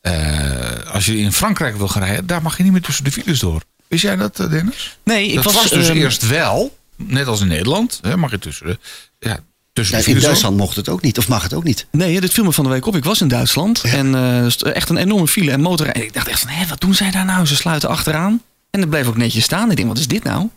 eh, 0.00 0.92
als 0.92 1.06
je 1.06 1.18
in 1.18 1.32
Frankrijk 1.32 1.76
wil 1.76 1.88
gaan 1.88 2.02
rijden, 2.02 2.26
daar 2.26 2.42
mag 2.42 2.56
je 2.56 2.62
niet 2.62 2.72
meer 2.72 2.80
tussen 2.82 3.04
de 3.04 3.12
files 3.12 3.38
door. 3.38 3.62
Wist 3.88 4.02
jij 4.02 4.16
dat, 4.16 4.36
Dennis? 4.36 4.98
Nee, 5.02 5.28
ik 5.28 5.34
dat 5.34 5.44
was, 5.44 5.54
was, 5.54 5.70
dus 5.70 5.88
ehm, 5.88 5.96
eerst 5.96 6.26
wel, 6.28 6.78
net 6.96 7.26
als 7.26 7.40
in 7.40 7.46
Nederland. 7.46 7.98
Hè, 8.02 8.16
mag 8.16 8.30
je 8.30 8.38
tussen 8.38 8.66
de, 8.66 8.78
ja, 9.18 9.38
tussen 9.38 9.44
Ja, 9.82 9.98
in. 10.04 10.20
Duitsland 10.20 10.56
mocht 10.56 10.76
het 10.76 10.88
ook 10.88 11.02
niet, 11.02 11.18
of 11.18 11.28
mag 11.28 11.42
het 11.42 11.54
ook 11.54 11.64
niet. 11.64 11.86
Nee, 11.90 12.20
dit 12.20 12.32
viel 12.32 12.44
me 12.44 12.52
van 12.52 12.64
de 12.64 12.70
week 12.70 12.86
op. 12.86 12.96
Ik 12.96 13.04
was 13.04 13.20
in 13.20 13.28
Duitsland 13.28 13.82
en 13.84 14.14
eh, 14.14 14.74
echt 14.74 14.88
een 14.88 14.96
enorme 14.96 15.28
file 15.28 15.50
en 15.50 15.60
motorrijden. 15.60 16.02
En 16.02 16.08
ik 16.08 16.14
dacht 16.14 16.28
echt 16.28 16.40
van, 16.40 16.48
hé, 16.48 16.66
wat 16.66 16.80
doen 16.80 16.94
zij 16.94 17.10
daar 17.10 17.24
nou? 17.24 17.46
Ze 17.46 17.56
sluiten 17.56 17.88
achteraan. 17.88 18.42
En 18.70 18.80
dat 18.80 18.88
bleef 18.88 19.06
ook 19.06 19.16
netjes 19.16 19.44
staan. 19.44 19.70
Ik 19.70 19.76
denk, 19.76 19.88
wat 19.88 19.98
is 19.98 20.08
dit 20.08 20.24
nou? 20.24 20.48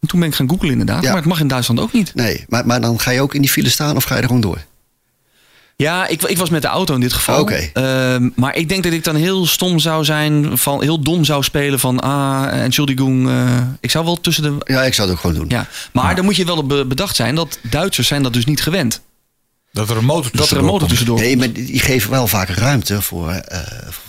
En 0.00 0.08
toen 0.08 0.20
ben 0.20 0.28
ik 0.28 0.34
gaan 0.34 0.48
googlen 0.48 0.70
inderdaad. 0.70 1.02
Ja. 1.02 1.08
Maar 1.08 1.18
het 1.18 1.28
mag 1.28 1.40
in 1.40 1.48
Duitsland 1.48 1.80
ook 1.80 1.92
niet. 1.92 2.14
Nee, 2.14 2.44
maar, 2.48 2.66
maar 2.66 2.80
dan 2.80 3.00
ga 3.00 3.10
je 3.10 3.20
ook 3.20 3.34
in 3.34 3.40
die 3.40 3.50
file 3.50 3.68
staan 3.68 3.96
of 3.96 4.04
ga 4.04 4.14
je 4.14 4.20
er 4.20 4.26
gewoon 4.26 4.42
door? 4.42 4.64
Ja, 5.82 6.06
ik, 6.06 6.22
ik 6.22 6.38
was 6.38 6.50
met 6.50 6.62
de 6.62 6.68
auto 6.68 6.94
in 6.94 7.00
dit 7.00 7.12
geval. 7.12 7.40
Oké. 7.40 7.70
Ehm, 7.72 8.28
maar 8.34 8.56
ik 8.56 8.68
denk 8.68 8.82
dat 8.82 8.92
ik 8.92 9.04
dan 9.04 9.14
heel 9.16 9.46
stom 9.46 9.78
zou 9.78 10.04
zijn, 10.04 10.58
van, 10.58 10.82
heel 10.82 11.00
dom 11.00 11.24
zou 11.24 11.42
spelen 11.42 11.80
van, 11.80 12.00
ah, 12.00 12.62
Entschuldigung. 12.62 13.28
eh 13.28 13.60
ik 13.80 13.90
zou 13.90 14.04
wel 14.04 14.20
tussen 14.20 14.42
de... 14.42 14.72
Ja, 14.72 14.82
ik 14.82 14.94
zou 14.94 15.08
het 15.08 15.16
ook 15.16 15.22
gewoon 15.22 15.36
doen. 15.36 15.48
Ja, 15.48 15.66
maar 15.92 16.14
dan 16.14 16.24
moet 16.24 16.36
je 16.36 16.44
wel 16.44 16.66
be- 16.66 16.86
bedacht 16.86 17.16
zijn 17.16 17.34
dat 17.34 17.58
Duitsers 17.62 18.08
zijn 18.08 18.22
dat 18.22 18.32
dus 18.32 18.44
niet 18.44 18.60
gewend. 18.62 19.00
Dat 19.72 19.90
er 19.90 19.96
een 19.96 20.04
motor 20.04 20.22
Dat 20.22 20.32
er 20.32 20.38
een 20.40 20.40
tussendoor 20.46 20.70
motor 20.72 20.78
komt. 20.78 20.90
tussendoor 20.90 21.20
Nee, 21.20 21.36
maar 21.36 21.52
die 21.52 21.80
geven 21.80 22.10
wel 22.10 22.26
vaak 22.26 22.48
ruimte 22.48 23.02
voor... 23.02 23.30
eh, 23.30 23.60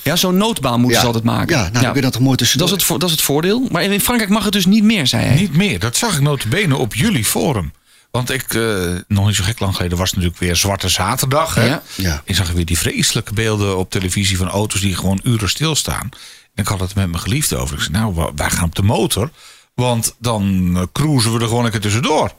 Ja, 0.04 0.16
zo'n 0.16 0.38
noodbaan 0.38 0.78
moeten 0.80 0.94
ja. 0.96 1.00
ze 1.00 1.06
altijd 1.06 1.24
maken. 1.26 1.56
Ja, 1.56 1.62
nou, 1.62 1.74
dan 1.74 1.84
kun 1.84 1.96
je 1.96 2.02
dat 2.02 2.12
toch 2.14 2.22
mooi 2.22 2.38
tussendoor. 2.38 2.68
dat, 2.70 2.78
is 2.78 2.84
het, 2.84 2.92
vo- 2.94 3.00
dat 3.00 3.10
is 3.10 3.16
het 3.16 3.26
voordeel. 3.26 3.68
Maar 3.72 3.84
in 3.84 4.00
Frankrijk 4.02 4.32
mag 4.32 4.44
het 4.44 4.54
dus 4.54 4.66
niet 4.66 4.84
meer, 4.84 5.08
zei 5.08 5.26
hij. 5.26 5.36
Niet 5.36 5.56
meer. 5.56 5.80
Dat 5.80 5.96
zag 5.96 6.14
ik 6.16 6.22
notabene 6.22 6.78
op 6.78 6.96
jullie 6.96 7.26
forum. 7.26 7.72
Want 8.12 8.30
ik, 8.32 8.54
eh, 8.54 8.96
nog 9.08 9.26
niet 9.28 9.36
zo 9.36 9.44
gek 9.44 9.60
lang 9.60 9.76
geleden, 9.76 9.98
was 9.98 10.08
het 10.10 10.16
natuurlijk 10.16 10.44
weer 10.44 10.56
Zwarte 10.56 10.90
Zaterdag. 10.90 11.56
Hè? 11.56 11.66
Ja. 11.66 11.82
Ja. 11.96 12.22
Ik 12.26 12.36
zag 12.36 12.52
weer 12.52 12.66
die 12.66 12.78
vreselijke 12.78 13.34
beelden 13.34 13.78
op 13.78 13.90
televisie 13.92 14.38
van 14.38 14.50
auto's 14.50 14.82
die 14.82 14.96
gewoon 14.96 15.20
uren 15.24 15.50
stilstaan. 15.50 16.10
En 16.56 16.64
ik 16.64 16.68
had 16.68 16.80
het 16.80 16.96
met 16.96 17.08
mijn 17.10 17.22
geliefde 17.22 17.58
over. 17.58 17.76
Ik 17.76 17.82
zei, 17.82 17.94
nou, 17.98 18.32
wij 18.36 18.50
gaan 18.50 18.64
op 18.66 18.76
de 18.76 18.84
motor. 18.84 19.30
Want 19.76 20.16
dan 20.20 20.72
eh, 20.78 20.84
cruisen 20.92 21.34
we 21.34 21.40
er 21.40 21.48
gewoon 21.48 21.66
een 21.66 21.72
keer 21.72 21.80
tussendoor. 21.80 22.32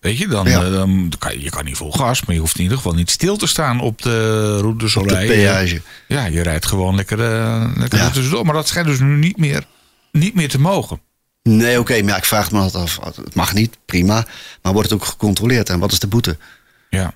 Weet 0.00 0.18
je, 0.18 0.28
dan, 0.28 0.46
Ja. 0.48 0.62
eh, 0.64 0.70
dan 0.72 1.12
kan 1.18 1.32
je, 1.32 1.42
je 1.42 1.50
kan 1.50 1.64
niet 1.64 1.76
vol 1.76 1.92
gas, 1.92 2.24
maar 2.24 2.34
je 2.34 2.40
hoeft 2.40 2.56
in 2.56 2.62
ieder 2.62 2.76
geval 2.76 2.94
niet 2.94 3.10
stil 3.10 3.36
te 3.36 3.46
staan 3.46 3.80
op 3.80 4.02
de 4.02 4.56
route 4.58 4.78
de 4.78 4.84
Op 4.84 4.90
Soleil. 4.90 5.28
de 5.28 5.34
peage. 5.34 5.82
Ja, 6.08 6.24
je 6.24 6.42
rijdt 6.42 6.66
gewoon 6.66 6.94
lekker, 6.94 7.20
eh, 7.20 7.70
lekker 7.76 7.98
Ja. 7.98 8.04
er 8.04 8.12
tussendoor. 8.12 8.44
Maar 8.44 8.54
dat 8.54 8.68
schijnt 8.68 8.88
dus 8.88 8.98
nu 8.98 9.16
niet 9.16 9.36
meer, 9.36 9.64
niet 10.12 10.34
meer 10.34 10.48
te 10.48 10.60
mogen. 10.60 11.00
Nee, 11.56 11.78
oké, 11.78 12.02
maar 12.02 12.16
ik 12.16 12.24
vraag 12.24 12.50
me 12.50 12.58
altijd 12.60 12.82
af. 12.82 12.98
Het 13.16 13.34
mag 13.34 13.54
niet, 13.54 13.76
prima. 13.86 14.26
Maar 14.62 14.72
wordt 14.72 14.90
het 14.90 15.00
ook 15.00 15.06
gecontroleerd 15.06 15.68
en 15.70 15.78
wat 15.78 15.92
is 15.92 15.98
de 15.98 16.06
boete? 16.06 16.36
Ja. 16.90 17.12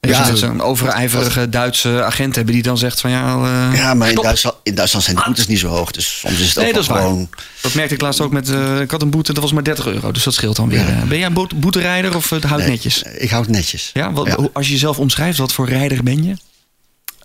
Ja, 0.00 0.28
een 0.28 0.60
overijverige 0.62 1.48
Duitse 1.48 2.02
agent 2.02 2.34
hebben 2.34 2.54
die 2.54 2.62
dan 2.62 2.78
zegt 2.78 3.00
van 3.00 3.10
ja. 3.10 3.34
eh, 3.70 3.76
Ja, 3.78 3.94
maar 3.94 4.08
in. 4.08 4.14
Duitsland, 4.14 4.56
in 4.62 4.74
Duitsland 4.74 5.04
zijn 5.04 5.16
de 5.16 5.22
boetes 5.26 5.46
niet 5.46 5.58
zo 5.58 5.68
hoog. 5.68 5.90
Dus 5.90 6.18
soms 6.18 6.38
is 6.40 6.46
het 6.46 6.56
Nee, 6.56 6.66
ook 6.66 6.72
dat 6.74 6.82
is 6.82 6.88
waar. 6.88 6.98
gewoon... 6.98 7.28
Dat 7.62 7.74
merkte 7.74 7.94
ik 7.94 8.00
laatst 8.00 8.20
ook 8.20 8.32
met. 8.32 8.48
eh, 8.50 8.80
ik 8.80 8.90
had 8.90 9.02
een 9.02 9.10
boete, 9.10 9.32
dat 9.32 9.42
was 9.42 9.52
maar 9.52 9.64
30 9.64 9.86
euro. 9.86 10.12
Dus 10.12 10.22
dat 10.24 10.34
scheelt 10.34 10.56
dan 10.56 10.68
weer. 10.68 10.88
Eh, 10.88 11.02
Ben 11.02 11.18
jij 11.18 11.26
een 11.26 11.32
boete- 11.32 11.54
boeterijder 11.54 12.16
of 12.16 12.30
uh, 12.30 12.42
houdt 12.42 12.62
Nee, 12.62 12.70
netjes? 12.72 13.02
Ik 13.02 13.30
houd 13.30 13.48
netjes. 13.48 13.90
Ja, 13.92 14.12
wat, 14.12 14.26
Ja. 14.26 14.34
hoe- 14.36 14.50
als 14.52 14.66
je 14.66 14.72
jezelf 14.72 14.98
omschrijft, 14.98 15.38
wat 15.38 15.52
voor 15.52 15.68
rijder 15.68 16.02
ben 16.02 16.24
je? 16.24 16.36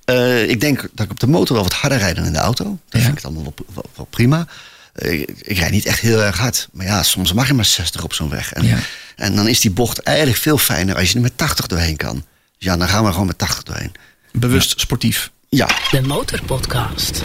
Eh, 0.05 0.49
ik 0.49 0.61
denk 0.61 0.81
dat 0.93 1.05
ik 1.05 1.11
op 1.11 1.19
de 1.19 1.27
motor 1.27 1.55
wel 1.55 1.63
wat 1.63 1.73
harder 1.73 1.97
rijd 1.97 2.15
dan 2.15 2.25
in 2.25 2.33
de 2.33 2.39
auto. 2.39 2.63
Dat 2.63 3.01
Ja. 3.01 3.05
vind 3.07 3.17
ik 3.17 3.23
dan 3.23 3.33
wel, 3.33 3.53
wel, 3.73 3.85
wel 3.95 4.07
prima. 4.09 4.47
Ik, 4.99 5.29
ik 5.41 5.57
rijd 5.57 5.71
niet 5.71 5.85
echt 5.85 5.99
heel 5.99 6.23
erg 6.23 6.37
hard. 6.37 6.67
Maar 6.71 6.85
ja, 6.85 7.03
soms 7.03 7.33
mag 7.33 7.47
je 7.47 7.53
maar 7.53 7.65
60 7.65 8.03
op 8.03 8.13
zo'n 8.13 8.29
weg. 8.29 8.53
En, 8.53 8.65
Ja. 8.65 8.77
en 9.15 9.35
dan 9.35 9.47
is 9.47 9.59
die 9.59 9.71
bocht 9.71 9.99
eigenlijk 9.99 10.37
veel 10.37 10.57
fijner 10.57 10.95
als 10.95 11.09
je 11.09 11.15
er 11.15 11.21
met 11.21 11.37
80 11.37 11.67
doorheen 11.67 11.95
kan. 11.97 12.15
Dus 12.15 12.23
ja, 12.57 12.77
dan 12.77 12.87
gaan 12.89 13.05
we 13.05 13.11
gewoon 13.11 13.27
met 13.27 13.37
80 13.37 13.63
doorheen. 13.63 13.91
Bewust 14.31 14.79
sportief. 14.79 15.31
Ja, 15.49 15.67
De 15.91 16.01
Motorpodcast. 16.01 17.21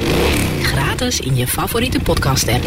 Gratis 0.62 1.20
in 1.20 1.36
je 1.36 1.46
favoriete 1.46 1.98
podcast-app. 2.00 2.64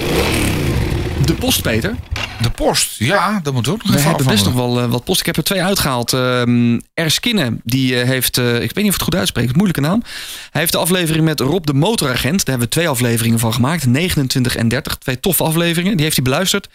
De 1.25 1.33
post, 1.39 1.61
Peter. 1.61 1.95
De 2.41 2.49
post, 2.49 2.95
ja, 2.97 3.39
dat 3.43 3.53
moet 3.53 3.67
ook 3.67 3.83
nog 3.83 3.95
We 3.95 3.99
hebben 4.01 4.25
best 4.25 4.45
nog 4.45 4.53
wel 4.53 4.79
eh, 4.79 4.89
wat 4.89 5.03
post. 5.03 5.19
Ik 5.19 5.25
heb 5.25 5.37
er 5.37 5.43
twee 5.43 5.63
uitgehaald. 5.63 6.13
Ehm 6.13 6.79
Erskine, 6.93 7.57
die 7.63 7.99
eh, 7.99 8.07
heeft, 8.07 8.37
eh, 8.37 8.53
ik 8.53 8.59
weet 8.59 8.75
niet 8.75 8.87
of 8.87 8.93
het 8.93 9.01
goed 9.01 9.15
uitspreek, 9.15 9.53
moeilijke 9.55 9.81
naam. 9.81 10.03
Hij 10.51 10.61
heeft 10.61 10.71
de 10.71 10.77
aflevering 10.77 11.25
met 11.25 11.39
Rob 11.39 11.65
de 11.65 11.73
Motoragent. 11.73 12.37
Daar 12.37 12.45
hebben 12.45 12.67
we 12.67 12.73
twee 12.73 12.89
afleveringen 12.89 13.39
van 13.39 13.53
gemaakt, 13.53 13.85
29 13.85 14.55
en 14.55 14.67
30. 14.67 14.95
Twee 14.95 15.19
toffe 15.19 15.43
afleveringen, 15.43 15.93
die 15.93 16.03
heeft 16.03 16.15
hij 16.15 16.25
beluisterd. 16.25 16.67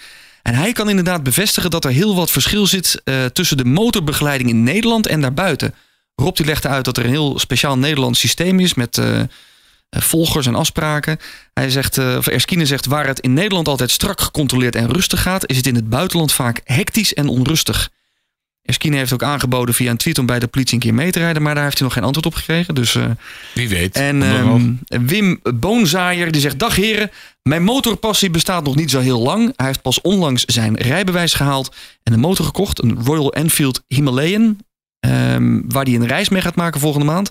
En 0.42 0.54
hij 0.54 0.72
kan 0.72 0.88
inderdaad 0.88 1.22
bevestigen 1.22 1.70
dat 1.70 1.84
er 1.84 1.90
heel 1.90 2.14
wat 2.14 2.30
verschil 2.30 2.66
zit 2.66 3.02
tussen 3.32 3.56
de 3.56 3.64
motorbegeleiding 3.64 4.50
in 4.50 4.62
Nederland 4.62 5.06
en 5.06 5.20
daarbuiten. 5.20 5.74
Rob 6.14 6.36
die 6.36 6.46
legde 6.46 6.68
uit 6.68 6.84
dat 6.84 6.96
er 6.96 7.04
een 7.04 7.10
heel 7.10 7.38
speciaal 7.38 7.78
Nederlands 7.78 8.20
systeem 8.20 8.60
is 8.60 8.74
met 8.74 9.00
volgers 10.00 10.46
en 10.46 10.54
afspraken. 10.54 11.18
Hij 11.54 11.70
zegt, 11.70 11.98
eh, 11.98 12.14
of 12.18 12.26
Erskine 12.26 12.66
zegt, 12.66 12.86
waar 12.86 13.06
het 13.06 13.20
in 13.20 13.32
Nederland 13.32 13.68
altijd 13.68 13.90
strak 13.90 14.20
gecontroleerd 14.20 14.74
en 14.74 14.92
rustig 14.92 15.22
gaat, 15.22 15.48
is 15.48 15.56
het 15.56 15.66
in 15.66 15.74
het 15.74 15.88
buitenland 15.88 16.32
vaak 16.32 16.60
hectisch 16.64 17.14
en 17.14 17.28
onrustig. 17.28 17.90
Eskine 18.62 18.96
heeft 18.96 19.12
ook 19.12 19.22
aangeboden 19.22 19.74
via 19.74 19.90
een 19.90 19.96
tweet 19.96 20.18
om 20.18 20.26
bij 20.26 20.38
de 20.38 20.46
politie 20.46 20.74
een 20.74 20.80
keer 20.80 20.94
mee 20.94 21.10
te 21.10 21.18
rijden. 21.18 21.42
Maar 21.42 21.54
daar 21.54 21.64
heeft 21.64 21.78
hij 21.78 21.86
nog 21.86 21.96
geen 21.96 22.04
antwoord 22.04 22.26
op 22.26 22.34
gekregen. 22.34 22.74
Dus, 22.74 22.94
eh, 22.94 23.04
Wie 23.54 23.68
weet. 23.68 23.94
en 23.96 24.22
ehm, 24.22 24.72
Wim 25.06 25.40
Boonzaaier 25.54 26.32
die 26.32 26.40
zegt... 26.40 26.58
Dag 26.58 26.76
heren, 26.76 27.10
mijn 27.42 27.62
motorpassie 27.62 28.30
bestaat 28.30 28.64
nog 28.64 28.76
niet 28.76 28.90
zo 28.90 29.00
heel 29.00 29.20
lang. 29.20 29.52
Hij 29.56 29.66
heeft 29.66 29.82
pas 29.82 30.00
onlangs 30.00 30.44
zijn 30.44 30.76
rijbewijs 30.76 31.34
gehaald 31.34 31.74
en 32.02 32.12
een 32.12 32.20
motor 32.20 32.44
gekocht. 32.46 32.82
Een 32.82 32.98
Royal 33.04 33.32
Enfield 33.32 33.82
Himalayan. 33.88 34.58
ehm, 35.00 35.60
waar 35.68 35.84
hij 35.84 35.94
een 35.94 36.06
reis 36.06 36.28
mee 36.28 36.42
gaat 36.42 36.56
maken 36.56 36.80
volgende 36.80 37.06
maand. 37.06 37.30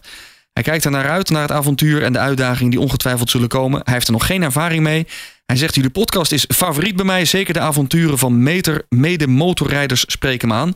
Hij 0.62 0.70
kijkt 0.70 0.86
er 0.86 0.91
naar 0.91 1.09
uit, 1.09 1.30
naar 1.30 1.41
het 1.41 1.51
avontuur 1.51 2.03
en 2.03 2.14
de 2.14 2.20
uitdagingen 2.20 2.72
die 2.72 2.80
ongetwijfeld 2.80 3.30
zullen 3.30 3.47
komen. 3.47 3.82
Hij 3.84 3.93
heeft 3.93 4.07
er 4.07 4.14
nog 4.14 4.26
geen 4.26 4.41
ervaring 4.41 4.84
mee. 4.84 5.07
Hij 5.45 5.55
zegt, 5.55 5.76
jullie 5.76 5.89
podcast 5.89 6.32
is 6.32 6.45
favoriet 6.55 6.95
bij 6.95 7.05
mij. 7.05 7.26
Zeker 7.26 7.53
de 7.53 7.59
avonturen 7.59 8.18
van 8.18 8.43
meter, 8.43 8.86
mede-motorrijders 8.89 10.03
spreken 10.07 10.47
me 10.47 10.53
aan. 10.53 10.74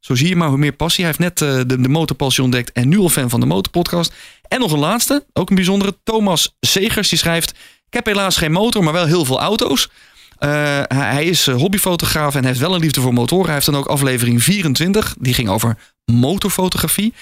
Zo 0.00 0.14
zie 0.14 0.28
je 0.28 0.36
maar 0.36 0.48
hoe 0.48 0.58
meer 0.58 0.72
passie. 0.72 1.04
Hij 1.04 1.14
heeft 1.16 1.38
net 1.38 1.50
eh, 1.50 1.60
de, 1.66 1.80
de 1.80 1.88
motorpassie 1.88 2.42
ontdekt 2.42 2.72
en 2.72 2.88
nu 2.88 2.98
al 2.98 3.08
fan 3.08 3.30
van 3.30 3.40
de 3.40 3.46
motorpodcast. 3.46 4.12
En 4.48 4.60
nog 4.60 4.72
een 4.72 4.78
laatste, 4.78 5.24
ook 5.32 5.48
een 5.48 5.56
bijzondere. 5.56 5.96
Thomas 6.02 6.56
Segers, 6.60 7.08
die 7.08 7.18
schrijft... 7.18 7.50
Ik 7.86 7.94
heb 7.94 8.06
helaas 8.06 8.36
geen 8.36 8.52
motor, 8.52 8.84
maar 8.84 8.92
wel 8.92 9.06
heel 9.06 9.24
veel 9.24 9.40
auto's. 9.40 9.88
Eh, 10.38 10.50
hij, 10.86 11.12
hij 11.12 11.24
is 11.24 11.46
eh, 11.46 11.54
hobbyfotograaf 11.54 12.34
en 12.34 12.44
heeft 12.44 12.58
wel 12.58 12.74
een 12.74 12.80
liefde 12.80 13.00
voor 13.00 13.12
motoren. 13.12 13.44
Hij 13.44 13.54
heeft 13.54 13.66
dan 13.66 13.76
ook 13.76 13.86
aflevering 13.86 14.42
24, 14.42 15.14
die 15.18 15.34
ging 15.34 15.48
over 15.48 15.76
motorfotografie. 16.04 17.14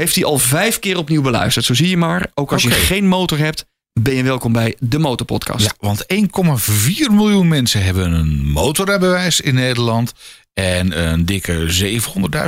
Heeft 0.00 0.14
hij 0.14 0.24
al 0.24 0.38
vijf 0.38 0.78
keer 0.78 0.98
opnieuw 0.98 1.22
beluisterd. 1.22 1.64
Zo 1.64 1.74
zie 1.74 1.88
je 1.88 1.96
maar, 1.96 2.26
ook 2.34 2.52
als 2.52 2.62
je 2.62 2.70
geen 2.70 3.08
motor 3.08 3.38
hebt... 3.38 3.66
ben 4.00 4.14
je 4.14 4.22
welkom 4.22 4.52
bij 4.52 4.76
de 4.78 4.98
Motorpodcast. 4.98 5.64
Ja, 5.64 5.72
want 5.78 6.04
1,4 6.14 6.18
miljoen 7.10 7.48
mensen 7.48 7.82
hebben 7.84 8.12
een 8.12 8.46
motorrijbewijs 8.50 9.40
in 9.40 9.54
Nederland. 9.54 10.12
En 10.52 11.08
een 11.08 11.24
dikke 11.24 11.66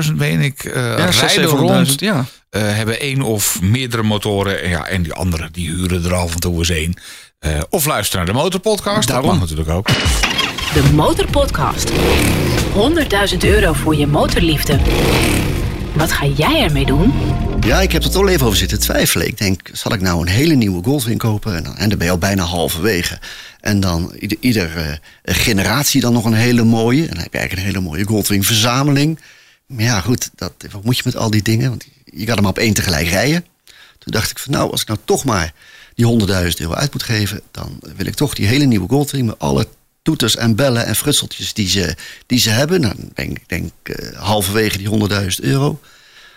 700.000, 0.07 0.13
weet 0.17 0.41
ik, 0.41 0.65
eh 0.65 0.83
Ja, 0.83 1.05
rijden 1.11 1.49
600.000, 1.49 1.51
rond. 1.51 2.01
ja. 2.01 2.25
eh, 2.51 2.63
hebben 2.63 3.01
één 3.01 3.23
of 3.23 3.61
meerdere 3.63 4.03
motoren. 4.03 4.63
En 4.63 4.69
Ja, 4.71 4.87
en 4.87 5.03
die 5.03 5.13
anderen 5.13 5.53
die 5.53 5.71
huren 5.71 6.05
er 6.05 6.15
af 6.15 6.33
en 6.35 6.41
toe 6.41 6.59
eens 6.59 6.69
een. 6.69 6.97
Eh, 7.39 7.61
of 7.71 7.85
luisteren 7.87 8.25
naar 8.27 8.35
de 8.35 8.41
motorpodcast. 8.41 9.09
Daarom. 9.09 9.29
Dat 9.31 9.39
mag 9.39 9.49
natuurlijk 9.49 9.77
ook. 9.77 9.87
De 10.75 10.91
Motorpodcast. 10.95 11.91
100.000 13.33 13.39
euro 13.45 13.73
voor 13.73 13.97
je 13.97 14.07
motorliefde. 14.07 14.79
Wat 15.99 16.13
ga 16.13 16.27
jij 16.27 16.63
ermee 16.63 16.87
doen? 16.87 17.13
Ja, 17.61 17.81
ik 17.81 17.93
heb 17.93 18.03
er 18.03 18.11
toch 18.11 18.29
even 18.29 18.47
over 18.47 18.59
zitten 18.59 18.81
twijfelen. 18.81 19.27
Ik 19.27 19.39
denk, 19.39 19.71
zal 19.73 19.93
ik 19.93 20.01
nou 20.01 20.21
een 20.21 20.33
hele 20.33 20.55
nieuwe 20.55 20.85
Goldwing 20.85 21.19
kopen? 21.19 21.57
En 21.57 21.63
dan, 21.63 21.77
en 21.77 21.89
dan 21.89 21.99
ben 21.99 22.07
je 22.07 22.13
al 22.13 22.19
bijna 22.19 22.43
halverwege. 22.43 23.19
En 23.61 23.81
dan 23.81 24.13
ieder, 24.19 24.39
ieder 24.41 24.77
eh, 24.77 25.35
generatie 25.35 26.01
dan 26.01 26.13
nog 26.13 26.25
een 26.25 26.35
hele 26.35 26.65
mooie. 26.65 27.03
En 27.03 27.15
dan 27.15 27.23
heb 27.23 27.33
je 27.33 27.39
eigenlijk 27.39 27.69
een 27.69 27.75
hele 27.75 27.89
mooie 27.89 28.05
Goldwing 28.05 28.47
verzameling. 28.47 29.21
Maar 29.67 29.85
ja, 29.85 30.01
goed, 30.01 30.31
dat, 30.35 30.53
wat 30.71 30.85
moet 30.85 30.97
je 30.97 31.03
met 31.05 31.17
al 31.17 31.31
die 31.31 31.43
dingen? 31.43 31.69
Want 31.69 31.85
je 32.05 32.25
kan 32.25 32.37
hem 32.37 32.47
op 32.47 32.59
één 32.59 32.75
tegelijk 32.75 33.09
rijden. 33.09 33.45
Toen 33.99 34.13
dacht 34.13 34.31
ik 34.31 34.39
van 34.39 34.53
nou, 34.53 34.71
als 34.71 34.81
ik 34.81 34.89
nou 34.89 35.01
toch 35.05 35.25
maar 35.25 35.53
die 35.95 36.19
100.000 36.27 36.27
euro 36.57 36.75
uit 36.75 36.93
moet 36.93 37.03
geven... 37.03 37.41
dan 37.51 37.81
wil 37.97 38.07
ik 38.07 38.15
toch 38.15 38.35
die 38.35 38.47
hele 38.47 38.65
nieuwe 38.65 38.89
Goldwing 38.89 39.27
met 39.27 39.39
alle 39.39 39.69
toeters 40.09 40.37
en 40.37 40.55
bellen 40.55 40.87
en 40.87 40.97
frutseltjes 40.97 41.53
die 41.53 41.69
ze, 41.69 41.95
die 42.27 42.39
ze 42.39 42.51
hebben. 42.51 42.81
Nou, 42.81 42.95
dan 42.97 43.11
ben 43.15 43.31
ik 43.31 43.49
denk 43.49 43.73
eh, 43.83 44.19
halverwege 44.21 44.79
die 44.79 44.89
100.000 45.11 45.27
euro. 45.41 45.81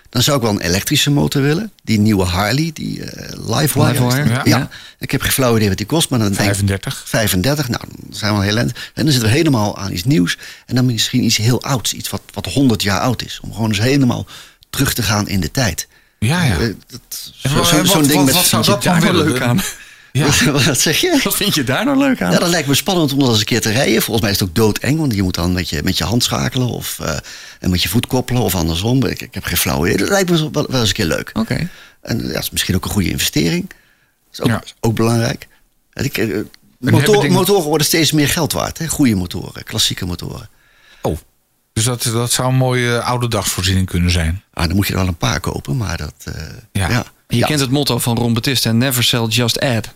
Dan 0.09 0.21
zou 0.21 0.37
ik 0.37 0.43
wel 0.43 0.51
een 0.51 0.59
elektrische 0.61 1.11
motor 1.11 1.41
willen. 1.41 1.71
Die 1.83 1.99
nieuwe 1.99 2.23
Harley, 2.23 2.71
die 2.73 3.03
eh 3.03 3.29
Livewire. 3.47 3.91
Livewire, 4.05 4.29
ja. 4.29 4.41
ja. 4.43 4.69
Ik 4.99 5.11
heb 5.11 5.21
geen 5.21 5.31
flauw 5.31 5.55
idee 5.55 5.67
wat 5.67 5.77
die 5.77 5.85
kost, 5.85 6.09
maar 6.09 6.19
dan 6.19 6.27
denk 6.27 6.39
ik 6.39 6.45
35. 6.45 7.03
35. 7.05 7.69
Nou, 7.69 7.83
dan 7.97 8.15
zijn 8.17 8.31
we 8.31 8.37
al 8.37 8.43
heel 8.43 8.57
eind. 8.57 8.71
En 8.93 9.03
dan 9.03 9.11
zitten 9.11 9.29
we 9.29 9.35
helemaal 9.35 9.77
aan 9.77 9.91
iets 9.91 10.03
nieuws. 10.03 10.37
En 10.65 10.75
dan 10.75 10.85
misschien 10.85 11.23
iets 11.23 11.37
heel 11.37 11.61
ouds. 11.63 11.93
Iets 11.93 12.09
wat, 12.09 12.21
wat 12.33 12.45
100 12.45 12.83
jaar 12.83 12.99
oud 12.99 13.21
is. 13.23 13.39
Om 13.41 13.53
gewoon 13.53 13.69
eens 13.69 13.79
helemaal 13.79 14.25
terug 14.69 14.93
te 14.93 15.03
gaan 15.03 15.27
in 15.27 15.39
de 15.39 15.51
tijd. 15.51 15.87
Ja, 16.19 16.43
ja. 16.43 16.57
Dat- 16.57 16.73
En 17.41 17.49
zo- 17.49 17.55
wat- 17.55 17.67
zo- 17.67 17.77
wat- 17.77 17.87
Zo'n 17.87 18.01
ding 18.03 18.15
wat- 18.15 18.25
met... 18.25 18.33
wat 18.33 18.45
zou 18.45 18.65
dat 18.65 18.83
dan 18.83 18.99
willen? 18.99 19.25
leuk 19.25 19.41
aan? 19.41 19.61
Ja. 20.11 20.51
Wat 20.51 20.79
zeg 20.79 20.97
je? 21.01 21.19
Wat 21.23 21.35
vind 21.35 21.55
je 21.55 21.63
daar 21.63 21.85
nou 21.85 21.97
leuk 21.97 22.21
aan? 22.21 22.31
Ja, 22.31 22.39
dat 22.39 22.49
lijkt 22.49 22.67
me 22.67 22.73
spannend 22.75 23.13
om 23.13 23.19
dat 23.19 23.29
eens 23.29 23.39
een 23.39 23.45
keer 23.45 23.61
te 23.61 23.71
rijden. 23.71 24.01
Volgens 24.01 24.21
mij 24.21 24.31
is 24.31 24.39
het 24.39 24.49
ook 24.49 24.55
doodeng, 24.55 24.99
want 24.99 25.13
je 25.15 25.23
moet 25.23 25.35
dan 25.35 25.53
met 25.53 25.69
je, 25.69 25.83
met 25.83 25.97
je 25.97 26.03
hand 26.03 26.23
schakelen 26.23 26.67
of 26.67 26.99
eh, 26.99 27.17
en 27.59 27.69
met 27.69 27.83
je 27.83 27.89
voet 27.89 28.07
koppelen 28.07 28.41
of 28.41 28.55
andersom. 28.55 29.05
Ik, 29.05 29.21
ik 29.21 29.33
heb 29.33 29.43
geen 29.43 29.57
flauw 29.57 29.85
idee. 29.85 29.97
Dat 29.97 30.09
lijkt 30.09 30.29
me 30.29 30.37
wel, 30.51 30.65
wel 30.69 30.79
eens 30.79 30.89
een 30.89 30.95
keer 30.95 31.05
leuk. 31.05 31.29
Oké. 31.33 31.69
En 32.01 32.17
ja, 32.27 32.33
dat 32.33 32.41
is 32.41 32.49
misschien 32.49 32.75
ook 32.75 32.85
een 32.85 32.91
goede 32.91 33.09
investering. 33.09 33.69
Dat 33.69 33.77
is 34.31 34.41
ook, 34.41 34.47
Ja. 34.47 34.63
ook 34.79 34.95
belangrijk. 34.95 35.47
En 35.93 36.03
ik, 36.05 36.17
eh, 36.17 36.37
motor, 36.79 37.15
dingen- 37.21 37.31
Motoren 37.35 37.63
worden 37.63 37.87
steeds 37.87 38.11
meer 38.11 38.29
geld 38.29 38.51
waard. 38.53 38.77
Hè? 38.77 38.87
Goede 38.87 39.15
motoren, 39.15 39.63
klassieke 39.63 40.05
motoren. 40.05 40.49
Oh, 41.01 41.17
dus 41.73 41.83
dat, 41.83 42.03
dat 42.03 42.31
zou 42.31 42.47
een 42.49 42.55
mooie 42.55 42.97
eh, 42.97 43.07
oude 43.07 43.27
dagsvoorziening 43.27 43.87
kunnen 43.87 44.11
zijn. 44.11 44.43
Ah, 44.53 44.65
dan 44.67 44.75
moet 44.75 44.87
je 44.87 44.93
er 44.93 44.99
wel 44.99 45.07
een 45.07 45.17
paar 45.17 45.39
kopen, 45.39 45.77
maar 45.77 45.97
dat... 45.97 46.13
eh, 46.23 46.33
Ja. 46.71 46.89
ja. 46.89 47.05
Je 47.27 47.37
Ja. 47.37 47.47
kent 47.47 47.59
het 47.59 47.69
motto 47.71 47.99
van 47.99 48.17
Ron 48.17 48.33
Batista, 48.33 48.71
never 48.71 49.03
sell, 49.03 49.25
just 49.25 49.59
add. 49.59 49.89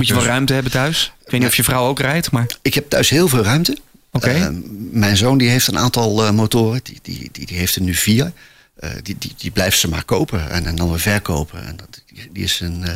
Moet 0.00 0.08
je 0.08 0.14
wel 0.14 0.22
Dus- 0.24 0.32
ruimte 0.32 0.52
hebben 0.52 0.72
thuis. 0.72 1.12
Ik 1.24 1.30
weet 1.30 1.40
niet 1.40 1.48
of 1.48 1.56
je 1.56 1.64
vrouw 1.64 1.86
ook 1.86 1.98
rijdt, 2.00 2.30
maar... 2.30 2.46
Ik 2.62 2.74
heb 2.74 2.90
thuis 2.90 3.08
heel 3.10 3.28
veel 3.28 3.42
ruimte. 3.42 3.76
Oké. 4.12 4.30
Eh, 4.30 4.46
mijn 4.90 5.16
zoon 5.16 5.38
die 5.38 5.48
heeft 5.48 5.66
een 5.66 5.78
aantal 5.78 6.24
eh, 6.24 6.30
motoren. 6.32 6.80
Die, 6.82 6.98
die, 7.02 7.28
die, 7.32 7.46
die 7.46 7.56
heeft 7.56 7.74
er 7.76 7.82
nu 7.82 7.94
vier. 7.94 8.32
Eh, 8.76 8.90
die, 9.02 9.16
die, 9.18 9.34
die 9.36 9.50
blijft 9.50 9.78
ze 9.78 9.88
maar 9.88 10.04
kopen 10.04 10.50
en, 10.50 10.66
en 10.66 10.76
dan 10.76 10.88
weer 10.90 11.00
verkopen. 11.00 11.66
En 11.66 11.76
dat, 11.76 12.02
die, 12.06 12.28
die 12.32 12.44
is 12.44 12.60
een 12.60 12.84
eh, 12.84 12.92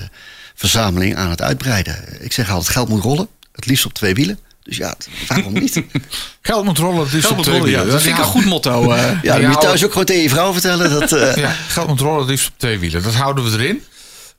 verzameling 0.54 1.16
aan 1.16 1.30
het 1.30 1.42
uitbreiden. 1.42 1.96
Ik 2.20 2.32
zeg 2.32 2.50
altijd, 2.50 2.68
geld 2.72 2.88
moet 2.88 3.02
rollen. 3.02 3.28
Het 3.52 3.66
liefst 3.66 3.84
op 3.86 3.92
twee 3.94 4.14
wielen. 4.14 4.38
Dus 4.62 4.76
ja, 4.76 4.94
waarom 5.28 5.52
niet? 5.52 5.82
Geld 6.42 6.64
moet 6.64 6.78
rollen, 6.78 7.04
het 7.04 7.12
is 7.12 7.26
op 7.26 7.42
twee 7.42 7.62
wielen. 7.62 7.86
dat 7.88 8.02
vind 8.02 8.14
ik 8.18 8.24
een 8.24 8.30
goed 8.30 8.44
motto. 8.44 8.90
eh. 8.92 9.22
Ja, 9.22 9.32
dat 9.38 9.42
moet 9.46 9.54
je 9.54 9.60
thuis 9.60 9.84
ook 9.84 9.90
gewoon 9.90 10.06
tegen 10.06 10.22
je 10.22 10.28
vrouw 10.28 10.52
vertellen. 10.52 10.90
Dat, 10.90 11.12
eh, 11.12 11.36
Ja, 11.36 11.50
geld 11.68 11.88
moet 11.88 12.00
rollen, 12.00 12.18
het 12.20 12.28
liefst 12.28 12.46
op 12.48 12.52
twee 12.56 12.78
wielen. 12.78 13.02
Dat 13.02 13.14
houden 13.14 13.44
we 13.44 13.50
erin. 13.58 13.82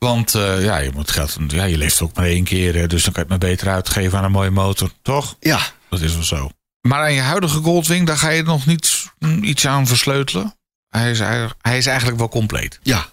Want 0.05 0.35
eh, 0.35 0.63
ja, 0.63 0.77
je 0.77 0.91
moet 0.93 1.11
geld, 1.11 1.37
ja, 1.47 1.63
je 1.63 1.77
leeft 1.77 2.01
ook 2.01 2.15
maar 2.15 2.25
één 2.25 2.43
keer. 2.43 2.75
hè, 2.75 2.87
Dus 2.87 3.03
dan 3.03 3.13
kan 3.13 3.23
je 3.25 3.29
het 3.33 3.41
maar 3.41 3.49
beter 3.49 3.69
uitgeven 3.69 4.17
aan 4.17 4.23
een 4.23 4.31
mooie 4.31 4.49
motor. 4.49 4.91
Toch? 5.01 5.35
ja, 5.39 5.59
Dat 5.89 6.01
is 6.01 6.13
wel 6.13 6.23
zo. 6.23 6.49
Maar 6.81 6.99
aan 6.99 7.13
je 7.13 7.21
huidige 7.21 7.59
Goldwing, 7.59 8.07
daar 8.07 8.17
ga 8.17 8.29
je 8.29 8.43
nog 8.43 8.65
niet 8.65 9.05
mm, 9.19 9.43
iets 9.43 9.67
aan 9.67 9.87
versleutelen. 9.87 10.55
Hij 10.89 11.11
is, 11.11 11.19
eigenlijk- 11.19 11.59
hij 11.61 11.77
is 11.77 11.85
eigenlijk 11.85 12.17
wel 12.17 12.29
compleet. 12.29 12.79
ja. 12.83 13.05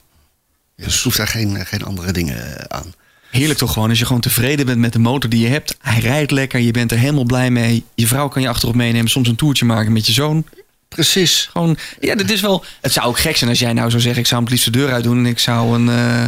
Dus 0.76 0.96
je 0.96 1.02
hoeft 1.02 1.16
daar 1.16 1.28
geen, 1.28 1.66
geen 1.66 1.84
andere 1.84 2.12
dingen 2.12 2.58
eh, 2.58 2.78
aan. 2.78 2.94
Heerlijk 3.30 3.58
toch 3.58 3.72
gewoon, 3.72 3.88
als 3.88 3.98
je 3.98 4.06
gewoon 4.06 4.20
tevreden 4.20 4.66
bent 4.66 4.78
met 4.78 4.92
de 4.92 4.98
motor 4.98 5.30
die 5.30 5.40
je 5.40 5.48
hebt. 5.48 5.76
Hij 5.80 6.00
rijdt 6.00 6.30
lekker, 6.30 6.60
je 6.60 6.70
bent 6.70 6.90
er 6.92 6.98
helemaal 6.98 7.24
blij 7.24 7.50
mee. 7.50 7.84
Je 7.94 8.06
vrouw 8.06 8.28
kan 8.28 8.42
je 8.42 8.48
achterop 8.48 8.74
meenemen, 8.74 9.10
soms 9.10 9.28
een 9.28 9.36
toertje 9.36 9.64
maken 9.64 9.92
met 9.92 10.06
je 10.06 10.12
zoon. 10.12 10.44
Precies. 10.88 11.48
Gewoon, 11.52 11.76
ja, 12.00 12.14
dit 12.14 12.30
is 12.30 12.40
wel... 12.40 12.64
Het 12.80 12.92
zou 12.92 13.06
ook 13.06 13.18
gek 13.18 13.36
zijn 13.36 13.50
als 13.50 13.58
jij 13.58 13.72
nou 13.72 13.90
zou 13.90 14.02
zeggen... 14.02 14.20
ik 14.20 14.26
zou 14.26 14.40
hem 14.42 14.50
het 14.50 14.58
liefst 14.58 14.72
de 14.72 14.78
deur 14.78 14.92
uit 14.92 15.04
doen 15.04 15.18
en 15.18 15.26
ik 15.26 15.38
zou 15.38 15.74
een, 15.74 15.88
eh, 15.88 16.26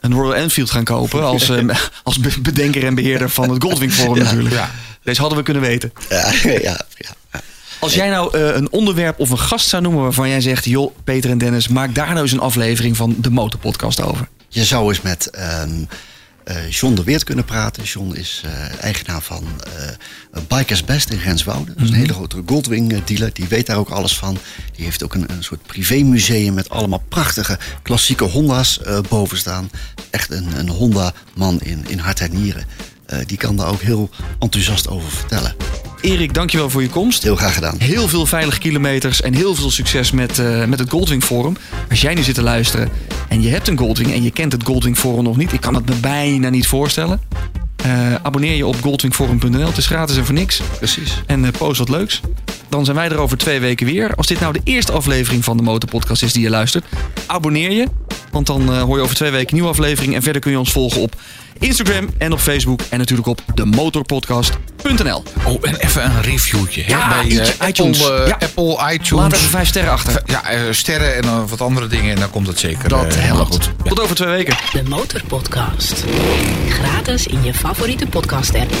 een 0.00 0.12
Royal 0.12 0.34
Enfield 0.36 0.70
gaan 0.70 0.84
kopen... 0.84 1.24
als, 1.24 1.48
eh, 1.50 1.68
als 2.02 2.18
be- 2.18 2.40
bedenker 2.40 2.84
en 2.84 2.94
beheerder 2.94 3.30
van 3.30 3.50
het 3.50 3.62
Goldwing 3.62 3.92
Forum 3.92 4.22
natuurlijk. 4.24 4.54
Ja. 4.54 4.70
Deze 5.02 5.20
hadden 5.20 5.38
we 5.38 5.44
kunnen 5.44 5.62
weten. 5.62 5.92
Ja, 6.08 6.32
ja, 6.42 6.80
ja. 6.94 7.14
Als 7.78 7.94
jij 7.94 8.08
nou 8.10 8.38
eh, 8.38 8.54
een 8.54 8.72
onderwerp 8.72 9.18
of 9.18 9.30
een 9.30 9.38
gast 9.38 9.68
zou 9.68 9.82
noemen 9.82 10.02
waarvan 10.02 10.28
jij 10.28 10.40
zegt... 10.40 10.64
joh, 10.64 10.96
Peter 11.04 11.30
en 11.30 11.38
Dennis, 11.38 11.68
maak 11.68 11.94
daar 11.94 12.08
nou 12.08 12.20
eens 12.20 12.32
een 12.32 12.40
aflevering 12.40 12.96
van 12.96 13.14
de 13.18 13.30
Motorpodcast 13.30 14.00
over. 14.02 14.28
Je 14.48 14.64
zou 14.64 14.88
eens 14.88 15.02
met 15.02 15.30
ehm 15.30 15.84
eh, 16.44 16.70
John 16.70 16.94
de 16.94 17.04
Weert 17.04 17.24
kunnen 17.24 17.44
praten. 17.44 17.82
John 17.82 18.14
is 18.14 18.42
eh, 18.44 18.82
eigenaar 18.82 19.22
van 19.22 19.44
eh 19.76 20.42
Bikers 20.48 20.84
Best 20.84 21.10
in 21.10 21.18
Renswoude. 21.18 21.74
Dat 21.74 21.82
is 21.82 21.88
een 21.88 21.94
hele 21.94 22.12
grote 22.12 22.42
Goldwing 22.46 23.04
dealer. 23.04 23.32
Die 23.32 23.48
weet 23.48 23.66
daar 23.66 23.76
ook 23.76 23.88
alles 23.88 24.18
van. 24.18 24.38
Die 24.76 24.84
heeft 24.84 25.04
ook 25.04 25.14
een, 25.14 25.30
een 25.30 25.42
soort 25.42 25.62
privémuseum 25.62 26.54
met 26.54 26.68
allemaal 26.68 27.02
prachtige 27.08 27.58
klassieke 27.82 28.24
Honda's 28.24 28.80
boven 29.08 29.38
staan. 29.38 29.70
Echt 30.10 30.30
een, 30.30 30.58
een 30.58 30.68
Honda-man 30.68 31.60
in, 31.60 31.84
in 31.88 31.98
hart 31.98 32.20
en 32.20 32.32
nieren. 32.32 32.64
Eh, 33.10 33.18
die 33.26 33.36
kan 33.36 33.56
daar 33.56 33.68
ook 33.68 33.80
heel 33.80 34.10
enthousiast 34.38 34.88
over 34.88 35.10
vertellen. 35.10 35.54
Erik, 36.00 36.34
dankjewel 36.34 36.70
voor 36.70 36.82
je 36.82 36.88
komst. 36.88 37.22
Heel 37.22 37.36
graag 37.36 37.54
gedaan. 37.54 37.74
Heel 37.78 38.08
veel 38.08 38.26
veilige 38.26 38.58
kilometers 38.58 39.20
en 39.20 39.34
heel 39.34 39.54
veel 39.54 39.70
succes 39.70 40.10
met, 40.10 40.38
eh, 40.38 40.64
met 40.64 40.78
het 40.78 40.90
Goldwing 40.90 41.24
Forum. 41.24 41.56
Als 41.90 42.00
jij 42.00 42.14
nu 42.14 42.22
zit 42.22 42.34
te 42.34 42.42
luisteren 42.42 42.88
en 43.28 43.42
je 43.42 43.48
hebt 43.48 43.68
een 43.68 43.78
Goldwing 43.78 44.12
en 44.12 44.22
je 44.22 44.30
kent 44.30 44.52
het 44.52 44.64
Goldwing 44.64 44.98
Forum 44.98 45.24
nog 45.24 45.36
niet, 45.36 45.52
ik 45.52 45.60
kan 45.60 45.74
het 45.74 45.88
me 45.88 45.94
bijna 45.94 46.48
niet 46.48 46.66
voorstellen. 46.66 47.20
Eh, 47.76 48.14
abonneer 48.22 48.56
je 48.56 48.66
op 48.66 48.76
goldwingforum.nl. 48.82 49.66
Het 49.66 49.76
is 49.76 49.86
gratis 49.86 50.16
en 50.16 50.24
voor 50.24 50.34
niks. 50.34 50.60
Precies. 50.78 51.22
En 51.26 51.50
post 51.58 51.78
wat 51.78 51.88
leuks. 51.88 52.20
Dan 52.68 52.84
zijn 52.84 52.96
wij 52.96 53.08
er 53.08 53.18
over 53.18 53.38
twee 53.38 53.60
weken 53.60 53.86
weer. 53.86 54.14
Als 54.14 54.26
dit 54.26 54.40
nou 54.40 54.52
de 54.52 54.60
eerste 54.64 54.92
aflevering 54.92 55.44
van 55.44 55.56
de 55.56 55.62
Motorpodcast 55.62 56.22
is 56.22 56.32
die 56.32 56.42
je 56.42 56.50
luistert, 56.50 56.84
abonneer 57.26 57.70
je. 57.70 57.86
Want 58.30 58.46
dan 58.46 58.72
eh, 58.72 58.82
hoor 58.82 58.96
je 58.96 59.02
over 59.02 59.16
twee 59.16 59.30
weken 59.30 59.48
een 59.48 59.54
nieuwe 59.54 59.68
aflevering. 59.70 60.14
En 60.14 60.22
verder 60.22 60.42
kun 60.42 60.50
je 60.50 60.58
ons 60.58 60.72
volgen 60.72 61.00
op 61.00 61.14
Instagram 61.58 62.08
en 62.18 62.32
op 62.32 62.38
Facebook. 62.38 62.80
En 62.88 62.98
natuurlijk 62.98 63.28
op 63.28 63.40
demotorpodcast.nl. 63.54 65.22
Oh, 65.44 65.56
en 65.62 65.76
even 65.76 66.04
een 66.04 66.22
reviewtje. 66.22 66.82
hè, 66.82 66.90
Ja, 66.92 67.08
bij 67.08 67.24
iTunes, 67.28 67.48
eh, 67.50 67.52
Apple, 67.58 67.68
iTunes. 67.68 68.08
eh, 68.08 68.26
Ja. 68.26 68.36
Apple, 68.40 68.92
iTunes. 68.92 69.10
Laat 69.10 69.32
even 69.32 69.48
vijf 69.48 69.68
sterren 69.68 69.90
achter. 69.92 70.22
Ja, 70.26 70.44
eh, 70.44 70.60
sterren 70.70 71.14
en 71.16 71.48
wat 71.48 71.60
andere 71.60 71.86
dingen. 71.86 72.14
En 72.14 72.20
dan 72.20 72.30
komt 72.30 72.46
het 72.46 72.58
zeker 72.58 72.88
Dat 72.88 73.14
helemaal 73.14 73.36
helpt. 73.36 73.52
goed. 73.54 73.70
Ja. 73.82 73.88
Tot 73.88 74.00
over 74.00 74.16
twee 74.16 74.28
weken. 74.28 74.56
De 74.72 74.82
Motorpodcast. 74.88 76.04
Gratis 76.68 77.26
in 77.26 77.42
je 77.44 77.54
favoriete 77.54 78.06
podcast 78.06 78.54
app. 78.54 78.72